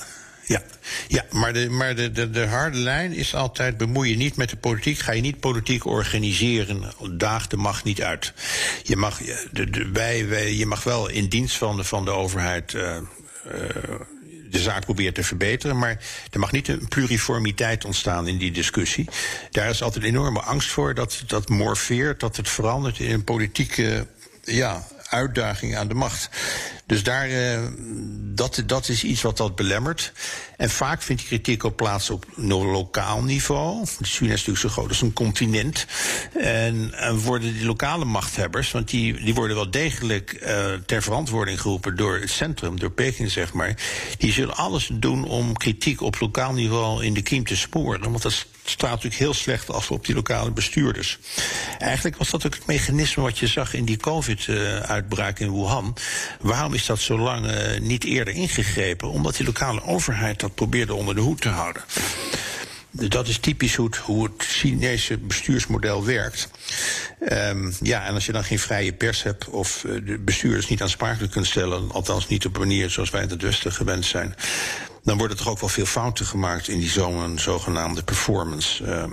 Ja, 0.48 0.62
ja 1.08 1.24
maar, 1.30 1.52
de, 1.52 1.70
maar 1.70 1.94
de, 1.94 2.12
de, 2.12 2.30
de 2.30 2.46
harde 2.46 2.78
lijn 2.78 3.12
is 3.12 3.34
altijd 3.34 3.76
bemoei 3.76 4.10
je 4.10 4.16
niet 4.16 4.36
met 4.36 4.50
de 4.50 4.56
politiek. 4.56 4.98
Ga 4.98 5.12
je 5.12 5.20
niet 5.20 5.40
politiek 5.40 5.86
organiseren. 5.86 6.82
Daag 7.12 7.46
de 7.46 7.56
macht 7.56 7.84
niet 7.84 8.02
uit. 8.02 8.32
Je 8.82 8.96
mag, 8.96 9.18
de, 9.52 9.70
de, 9.70 9.88
wij, 9.92 10.28
wij, 10.28 10.54
je 10.54 10.66
mag 10.66 10.84
wel 10.84 11.08
in 11.08 11.28
dienst 11.28 11.56
van 11.56 11.76
de, 11.76 11.84
van 11.84 12.04
de 12.04 12.10
overheid. 12.10 12.72
Uh, 12.72 12.96
uh, 13.46 13.52
de 14.50 14.58
zaak 14.58 14.84
proberen 14.84 15.14
te 15.14 15.22
verbeteren. 15.22 15.78
Maar 15.78 16.00
er 16.30 16.38
mag 16.38 16.52
niet 16.52 16.68
een 16.68 16.88
pluriformiteit 16.88 17.84
ontstaan 17.84 18.28
in 18.28 18.38
die 18.38 18.52
discussie. 18.52 19.08
Daar 19.50 19.68
is 19.68 19.82
altijd 19.82 20.04
enorme 20.04 20.40
angst 20.40 20.70
voor 20.70 20.94
dat 20.94 21.22
dat 21.26 21.48
morfeert, 21.48 22.20
dat 22.20 22.36
het 22.36 22.48
verandert 22.48 22.98
in 22.98 23.12
een 23.12 23.24
politieke 23.24 24.06
ja, 24.44 24.86
uitdaging 25.08 25.76
aan 25.76 25.88
de 25.88 25.94
macht. 25.94 26.28
Dus 26.88 27.02
daar, 27.02 27.30
uh, 27.30 27.60
dat, 28.20 28.62
dat 28.66 28.88
is 28.88 29.04
iets 29.04 29.22
wat 29.22 29.36
dat 29.36 29.56
belemmert. 29.56 30.12
En 30.56 30.70
vaak 30.70 31.02
vindt 31.02 31.20
die 31.20 31.30
kritiek 31.30 31.64
ook 31.64 31.76
plaats 31.76 32.10
op 32.10 32.24
lokaal 32.36 33.22
niveau. 33.22 33.86
China 34.00 34.32
is 34.32 34.38
natuurlijk 34.38 34.58
zo 34.58 34.68
groot 34.68 34.88
als 34.88 35.02
een 35.02 35.12
continent. 35.12 35.86
En, 36.32 36.94
en 36.94 37.18
worden 37.18 37.52
die 37.52 37.64
lokale 37.64 38.04
machthebbers, 38.04 38.70
want 38.70 38.88
die, 38.88 39.24
die 39.24 39.34
worden 39.34 39.56
wel 39.56 39.70
degelijk 39.70 40.38
uh, 40.42 40.72
ter 40.86 41.02
verantwoording 41.02 41.60
geroepen 41.60 41.96
door 41.96 42.18
het 42.18 42.30
centrum, 42.30 42.78
door 42.78 42.90
Peking 42.90 43.30
zeg 43.30 43.52
maar. 43.52 43.76
Die 44.18 44.32
zullen 44.32 44.56
alles 44.56 44.90
doen 44.92 45.24
om 45.24 45.56
kritiek 45.56 46.00
op 46.00 46.20
lokaal 46.20 46.52
niveau 46.52 47.04
in 47.04 47.14
de 47.14 47.22
kiem 47.22 47.44
te 47.44 47.56
sporen. 47.56 48.10
Want 48.10 48.22
dat 48.22 48.46
staat 48.64 48.90
natuurlijk 48.90 49.20
heel 49.20 49.34
slecht 49.34 49.70
af 49.70 49.90
op 49.90 50.06
die 50.06 50.14
lokale 50.14 50.50
bestuurders. 50.50 51.18
Eigenlijk 51.78 52.16
was 52.16 52.30
dat 52.30 52.46
ook 52.46 52.54
het 52.54 52.66
mechanisme 52.66 53.22
wat 53.22 53.38
je 53.38 53.46
zag 53.46 53.74
in 53.74 53.84
die 53.84 53.96
COVID-uitbraak 53.96 55.38
in 55.38 55.52
Wuhan. 55.52 55.96
Waarom 56.40 56.74
is 56.78 56.86
dat 56.86 56.98
zo 56.98 57.18
lang 57.18 57.46
uh, 57.46 57.80
niet 57.80 58.04
eerder 58.04 58.34
ingegrepen? 58.34 59.10
Omdat 59.10 59.36
die 59.36 59.46
lokale 59.46 59.82
overheid 59.82 60.40
dat 60.40 60.54
probeerde 60.54 60.94
onder 60.94 61.14
de 61.14 61.20
hoed 61.20 61.40
te 61.40 61.48
houden. 61.48 61.82
Dat 62.90 63.28
is 63.28 63.38
typisch 63.38 63.74
hoe 63.74 64.24
het, 64.24 64.32
Chinese 64.38 65.18
bestuursmodel 65.18 66.04
werkt. 66.04 66.50
Um, 67.32 67.74
ja, 67.82 68.04
en 68.06 68.14
als 68.14 68.26
je 68.26 68.32
dan 68.32 68.44
geen 68.44 68.58
vrije 68.58 68.92
pers 68.92 69.22
hebt 69.22 69.48
of 69.48 69.84
uh, 69.84 70.06
de 70.06 70.18
bestuurders 70.18 70.68
niet 70.68 70.82
aansprakelijk 70.82 71.32
kunt 71.32 71.46
stellen, 71.46 71.90
althans 71.92 72.28
niet 72.28 72.46
op 72.46 72.54
een 72.54 72.60
manier 72.60 72.90
zoals 72.90 73.10
wij 73.10 73.22
in 73.22 73.28
het 73.28 73.42
Westen 73.42 73.72
gewend 73.72 74.04
zijn, 74.04 74.34
dan 75.02 75.18
worden 75.18 75.36
er 75.36 75.42
toch 75.42 75.52
ook 75.52 75.60
wel 75.60 75.68
veel 75.68 75.86
fouten 75.86 76.26
gemaakt 76.26 76.68
in 76.68 76.78
die 76.78 76.90
zogenaamde 77.36 78.02
performance. 78.02 78.84
Uh, 78.84 79.04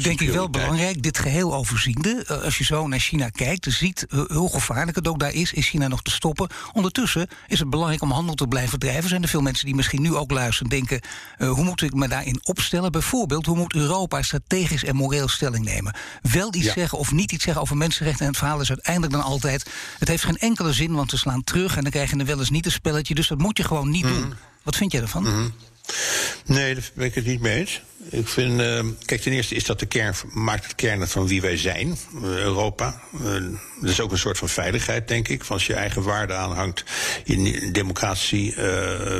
Denk 0.00 0.20
ik 0.20 0.30
wel 0.30 0.50
belangrijk, 0.50 1.02
dit 1.02 1.18
geheel 1.18 1.54
overziende. 1.54 2.24
Eh, 2.26 2.42
als 2.42 2.58
je 2.58 2.64
zo 2.64 2.86
naar 2.86 2.98
China 2.98 3.28
kijkt, 3.28 3.66
ziet 3.68 4.06
hoe 4.28 4.50
gevaarlijk 4.52 4.96
het 4.96 5.08
ook 5.08 5.18
daar 5.18 5.32
is, 5.32 5.52
is 5.52 5.68
China 5.68 5.88
nog 5.88 6.02
te 6.02 6.10
stoppen. 6.10 6.48
Ondertussen 6.72 7.28
is 7.48 7.58
het 7.58 7.70
belangrijk 7.70 8.02
om 8.02 8.10
handel 8.10 8.34
te 8.34 8.46
blijven 8.46 8.78
drijven. 8.78 9.08
Zijn 9.08 9.22
er 9.22 9.28
veel 9.28 9.40
mensen 9.40 9.66
die 9.66 9.74
misschien 9.74 10.02
nu 10.02 10.14
ook 10.14 10.30
luisteren 10.30 10.70
denken: 10.70 11.00
uh, 11.38 11.50
hoe 11.50 11.64
moet 11.64 11.82
ik 11.82 11.94
me 11.94 12.08
daarin 12.08 12.40
opstellen? 12.42 12.92
Bijvoorbeeld, 12.92 13.46
hoe 13.46 13.56
moet 13.56 13.74
Europa 13.74 14.22
strategisch 14.22 14.84
en 14.84 14.96
moreel 14.96 15.28
stelling 15.28 15.64
nemen? 15.64 15.94
Wel 16.22 16.54
iets 16.54 16.66
ja. 16.66 16.72
zeggen 16.72 16.98
of 16.98 17.12
niet 17.12 17.32
iets 17.32 17.44
zeggen 17.44 17.62
over 17.62 17.76
mensenrechten. 17.76 18.22
En 18.22 18.30
het 18.30 18.38
verhaal 18.38 18.60
is 18.60 18.68
uiteindelijk 18.68 19.12
dan 19.12 19.22
altijd: 19.22 19.70
het 19.98 20.08
heeft 20.08 20.24
geen 20.24 20.38
enkele 20.38 20.72
zin, 20.72 20.94
want 20.94 21.10
ze 21.10 21.18
slaan 21.18 21.44
terug 21.44 21.76
en 21.76 21.82
dan 21.82 21.92
krijg 21.92 22.10
je 22.10 22.16
er 22.16 22.26
wel 22.26 22.38
eens 22.38 22.50
niet 22.50 22.66
een 22.66 22.72
spelletje. 22.72 23.14
Dus 23.14 23.28
dat 23.28 23.38
moet 23.38 23.56
je 23.56 23.64
gewoon 23.64 23.90
niet 23.90 24.04
mm. 24.04 24.14
doen. 24.14 24.34
Wat 24.62 24.76
vind 24.76 24.92
jij 24.92 25.00
ervan? 25.00 25.22
Mm. 25.22 25.52
Nee, 26.46 26.74
daar 26.74 26.90
ben 26.94 27.06
ik 27.06 27.14
het 27.14 27.26
niet 27.26 27.40
mee 27.40 27.58
eens. 27.58 27.82
Ik 28.10 28.28
vind, 28.28 28.60
uh, 28.60 28.84
kijk, 29.04 29.20
ten 29.20 29.32
eerste 29.32 29.54
is 29.54 29.64
dat 29.64 29.78
de 29.78 29.86
kern, 29.86 30.14
maakt 30.32 30.64
het 30.64 30.74
kern 30.74 31.08
van 31.08 31.26
wie 31.26 31.40
wij 31.40 31.56
zijn, 31.56 31.98
uh, 32.14 32.22
Europa. 32.22 33.02
Uh, 33.14 33.32
dat 33.80 33.90
is 33.90 34.00
ook 34.00 34.12
een 34.12 34.18
soort 34.18 34.38
van 34.38 34.48
veiligheid, 34.48 35.08
denk 35.08 35.28
ik. 35.28 35.44
Van 35.44 35.56
als 35.56 35.66
je 35.66 35.74
eigen 35.74 36.02
waarde 36.02 36.34
aanhangt, 36.34 36.84
je 37.24 37.70
democratie 37.72 38.54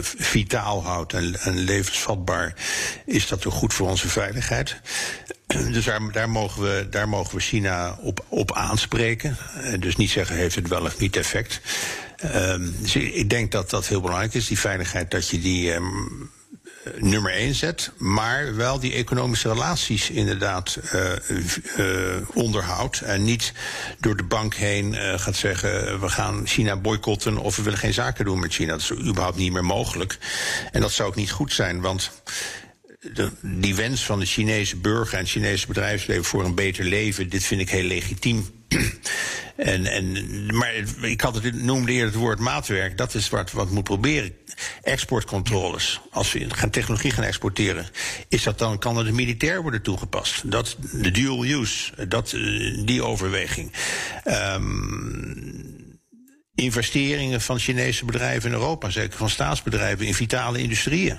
vitaal 0.03 0.85
houdt 0.85 1.13
en, 1.13 1.41
en, 1.41 1.59
levensvatbaar, 1.59 2.55
is 3.07 3.29
dat 3.29 3.47
ook 3.47 3.53
goed 3.53 3.75
voor 3.75 3.89
onze 3.89 4.09
veiligheid. 4.09 4.77
Dus 5.73 5.85
daar, 5.85 6.13
daar, 6.13 6.31
mogen 6.31 6.63
we, 6.63 6.87
daar 6.91 7.09
mogen 7.09 7.35
we 7.35 7.41
China 7.41 7.99
op, 8.01 8.25
op 8.29 8.53
aanspreken. 8.53 9.37
dus 9.79 9.97
niet 9.97 10.11
zeggen, 10.11 10.37
heeft 10.37 10.55
het 10.55 10.69
wel 10.69 10.83
of 10.83 10.99
niet 10.99 11.17
effect. 11.17 11.61
Um, 12.35 12.75
dus 12.79 12.97
ik 12.97 13.31
denk 13.31 13.53
dat 13.53 13.71
dat 13.71 13.87
heel 13.87 14.01
belangrijk 14.01 14.35
is, 14.35 14.47
die 14.47 14.59
veiligheid, 14.59 15.11
dat 15.11 15.29
je 15.29 15.41
die 15.41 15.75
um, 15.75 16.31
nummer 16.99 17.33
één 17.33 17.55
zet, 17.55 17.91
maar 17.97 18.57
wel 18.57 18.81
die 18.81 18.93
economische 18.93 19.49
relaties 19.49 20.11
inderdaad 20.11 20.79
uh, 20.95 21.11
uh, 21.77 22.17
onderhoudt. 22.35 23.01
En 23.01 23.25
niet 23.25 23.53
door 24.01 24.17
de 24.17 24.23
bank 24.23 24.55
heen 24.55 24.95
gaat 24.95 25.37
zeggen: 25.37 26.01
we 26.01 26.09
gaan 26.09 26.47
China 26.47 26.77
boycotten 26.77 27.39
of 27.39 27.57
we 27.57 27.63
willen 27.63 27.79
geen 27.79 27.93
zaken 27.93 28.25
doen 28.25 28.41
met 28.41 28.53
China. 28.53 28.73
Dat 28.73 28.81
is 28.81 28.93
überhaupt 28.93 29.37
niet 29.37 29.53
meer 29.53 29.65
mogelijk. 29.65 30.19
En 30.73 30.81
dat 30.81 30.93
zou 30.93 31.09
ook 31.09 31.17
niet 31.17 31.31
goed 31.31 31.53
zijn, 31.53 31.81
want. 31.81 32.11
De, 33.03 33.31
die 33.41 33.75
wens 33.75 34.05
van 34.05 34.19
de 34.19 34.27
Chinese 34.27 34.77
burger 34.77 35.15
en 35.15 35.21
het 35.21 35.31
Chinese 35.31 35.67
bedrijfsleven 35.67 36.25
voor 36.25 36.45
een 36.45 36.55
beter 36.55 36.85
leven, 36.85 37.29
dit 37.29 37.45
vind 37.45 37.61
ik 37.61 37.71
heel 37.71 37.85
legitiem. 37.85 38.47
En, 39.57 39.87
en, 39.87 40.47
maar 40.57 40.75
ik 41.01 41.21
had 41.21 41.35
het, 41.35 41.63
noemde 41.63 41.93
eerder 41.93 42.07
het 42.07 42.21
woord 42.21 42.39
maatwerk. 42.39 42.99
Dat 42.99 43.15
is 43.15 43.29
wat 43.29 43.53
we 43.53 43.67
moet 43.71 43.85
proberen. 43.85 44.35
Exportcontroles. 44.83 46.01
Als 46.11 46.33
we 46.33 46.47
gaan 46.49 46.71
technologie 46.71 47.11
gaan 47.11 47.25
exporteren, 47.25 47.87
is 48.29 48.43
dat 48.43 48.59
dan, 48.59 48.79
kan 48.79 48.97
het 48.97 49.13
militair 49.13 49.63
worden 49.63 49.83
toegepast? 49.83 50.51
Dat, 50.51 50.77
de 50.93 51.11
dual 51.11 51.45
use, 51.45 52.07
dat, 52.09 52.31
die 52.85 53.03
overweging. 53.03 53.73
Um, 54.25 55.72
investeringen 56.63 57.41
van 57.41 57.59
Chinese 57.59 58.05
bedrijven 58.05 58.51
in 58.51 58.57
Europa, 58.57 58.91
zeker 58.91 59.19
van 59.19 59.31
staatsbedrijven, 59.31 60.07
in 60.07 60.15
vitale 60.15 60.59
industrieën, 60.59 61.19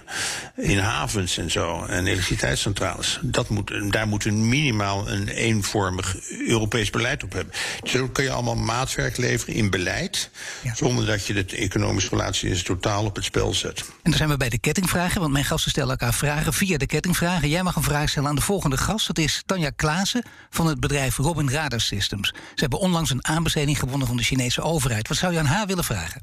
in 0.56 0.78
havens 0.78 1.38
en 1.38 1.52
zo, 1.52 1.84
en 1.86 2.06
elektriciteitscentrales. 2.06 3.20
Dat 3.22 3.50
moet, 3.50 3.92
daar 3.92 4.08
moet 4.08 4.26
een 4.26 4.50
minimaal 4.50 5.10
een 5.10 5.28
eenvormig 5.28 6.16
Europees 6.48 6.90
beleid 6.90 7.24
op 7.24 7.34
hebben. 7.34 7.54
Dus 7.82 7.92
dan 7.92 8.12
kun 8.12 8.24
je 8.24 8.32
allemaal 8.32 8.56
maatwerk 8.56 9.18
leveren 9.18 9.56
in 9.56 9.70
beleid, 9.70 10.30
ja. 10.64 10.76
zonder 10.76 11.06
dat 11.06 11.28
je 11.28 11.34
de 11.34 11.56
economische 11.56 12.10
relatie 12.10 12.50
in 12.50 12.64
totaal 12.64 13.06
op 13.06 13.16
het 13.16 13.26
spel 13.26 13.54
zet. 13.54 13.80
En 13.80 14.10
dan 14.10 14.14
zijn 14.14 14.30
we 14.30 14.38
bij 14.38 14.50
de 14.50 14.60
kettingvragen, 14.60 15.22
want 15.22 15.34
mijn 15.34 15.46
gasten 15.46 15.72
stellen 15.72 15.90
elkaar 15.90 16.14
vragen 16.14 16.54
via 16.54 16.78
de 16.78 16.86
kettingvragen. 16.86 17.50
Jij 17.50 17.64
mag 17.64 17.76
een 17.76 17.84
vraag 17.84 18.10
stellen 18.10 18.30
aan 18.30 18.36
de 18.36 18.42
volgende 18.42 18.78
gast. 18.78 19.08
Dat 19.08 19.18
is 19.18 19.44
Tanja 19.46 19.70
Klaassen 19.76 20.24
van 20.50 20.68
het 20.68 20.80
bedrijf 20.80 21.18
Robin 21.18 21.50
Radar 21.50 21.82
Systems. 21.82 22.28
Ze 22.28 22.62
hebben 22.62 22.80
onlangs 22.80 23.10
een 23.10 23.26
aanbesteding 23.26 23.80
gewonnen 23.80 24.08
van 24.08 24.18
de 24.18 24.24
Chinese 24.24 24.62
overheid. 24.62 25.08
Wat 25.08 25.18
zou 25.18 25.33
aan 25.40 25.46
haar 25.46 25.68
willen 25.68 25.84
vragen? 25.84 26.22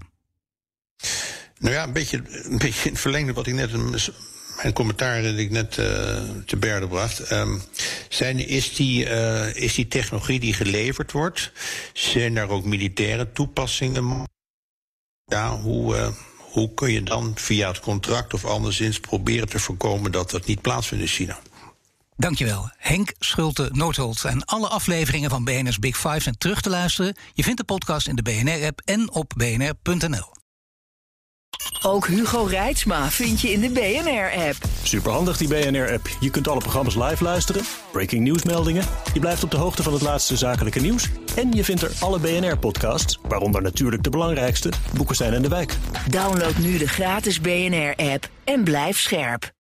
Nou 1.58 1.74
ja, 1.74 1.82
een 1.82 1.92
beetje, 1.92 2.22
een 2.26 2.58
beetje 2.58 2.84
in 2.84 2.90
het 2.90 3.00
verlengde 3.00 3.32
wat 3.32 3.46
ik 3.46 3.54
net. 3.54 3.70
Mijn 4.62 4.72
commentaar 4.72 5.22
dat 5.22 5.36
ik 5.36 5.50
net 5.50 5.76
uh, 5.76 5.86
te 6.46 6.56
berde 6.58 6.88
bracht. 6.88 7.32
Um, 7.32 7.62
zijn, 8.08 8.48
is, 8.48 8.74
die, 8.74 9.04
uh, 9.04 9.54
is 9.54 9.74
die 9.74 9.88
technologie 9.88 10.40
die 10.40 10.54
geleverd 10.54 11.12
wordt, 11.12 11.52
zijn 11.92 12.34
daar 12.34 12.48
ook 12.48 12.64
militaire 12.64 13.32
toepassingen? 13.32 14.24
Ja, 15.24 15.56
hoe, 15.56 15.96
uh, 15.96 16.08
hoe 16.36 16.74
kun 16.74 16.92
je 16.92 17.02
dan 17.02 17.32
via 17.34 17.68
het 17.68 17.80
contract 17.80 18.34
of 18.34 18.44
anderszins 18.44 19.00
proberen 19.00 19.48
te 19.48 19.58
voorkomen 19.58 20.12
dat 20.12 20.30
dat 20.30 20.46
niet 20.46 20.60
plaatsvindt 20.60 21.04
in 21.04 21.10
China? 21.10 21.38
Dankjewel. 22.20 22.70
Henk 22.76 23.12
Schulte 23.18 23.68
Noordholt. 23.72 24.24
En 24.24 24.44
alle 24.44 24.68
afleveringen 24.68 25.30
van 25.30 25.44
BNR's 25.44 25.78
Big 25.78 25.96
Five 25.96 26.20
zijn 26.20 26.38
terug 26.38 26.60
te 26.60 26.70
luisteren. 26.70 27.16
Je 27.32 27.42
vindt 27.42 27.58
de 27.58 27.64
podcast 27.64 28.08
in 28.08 28.16
de 28.16 28.22
BNR-app 28.22 28.80
en 28.84 29.12
op 29.12 29.32
bnr.nl. 29.36 30.38
Ook 31.82 32.06
Hugo 32.06 32.42
Reitsma 32.42 33.10
vind 33.10 33.40
je 33.40 33.52
in 33.52 33.60
de 33.60 33.70
BNR-app. 33.70 34.56
Superhandig 34.82 35.36
die 35.36 35.48
BNR-app. 35.48 36.08
Je 36.20 36.30
kunt 36.30 36.48
alle 36.48 36.60
programma's 36.60 36.94
live 36.94 37.24
luisteren, 37.24 37.62
breaking 37.92 38.22
nieuwsmeldingen. 38.22 38.84
Je 39.14 39.20
blijft 39.20 39.44
op 39.44 39.50
de 39.50 39.56
hoogte 39.56 39.82
van 39.82 39.92
het 39.92 40.02
laatste 40.02 40.36
zakelijke 40.36 40.80
nieuws. 40.80 41.08
En 41.36 41.52
je 41.52 41.64
vindt 41.64 41.82
er 41.82 41.92
alle 42.00 42.18
BNR-podcasts, 42.18 43.18
waaronder 43.22 43.62
natuurlijk 43.62 44.02
de 44.02 44.10
belangrijkste, 44.10 44.72
Boeken 44.94 45.16
zijn 45.16 45.32
in 45.32 45.42
de 45.42 45.48
wijk. 45.48 45.76
Download 46.08 46.56
nu 46.56 46.78
de 46.78 46.88
gratis 46.88 47.40
BNR-app 47.40 48.28
en 48.44 48.64
blijf 48.64 48.98
scherp. 48.98 49.58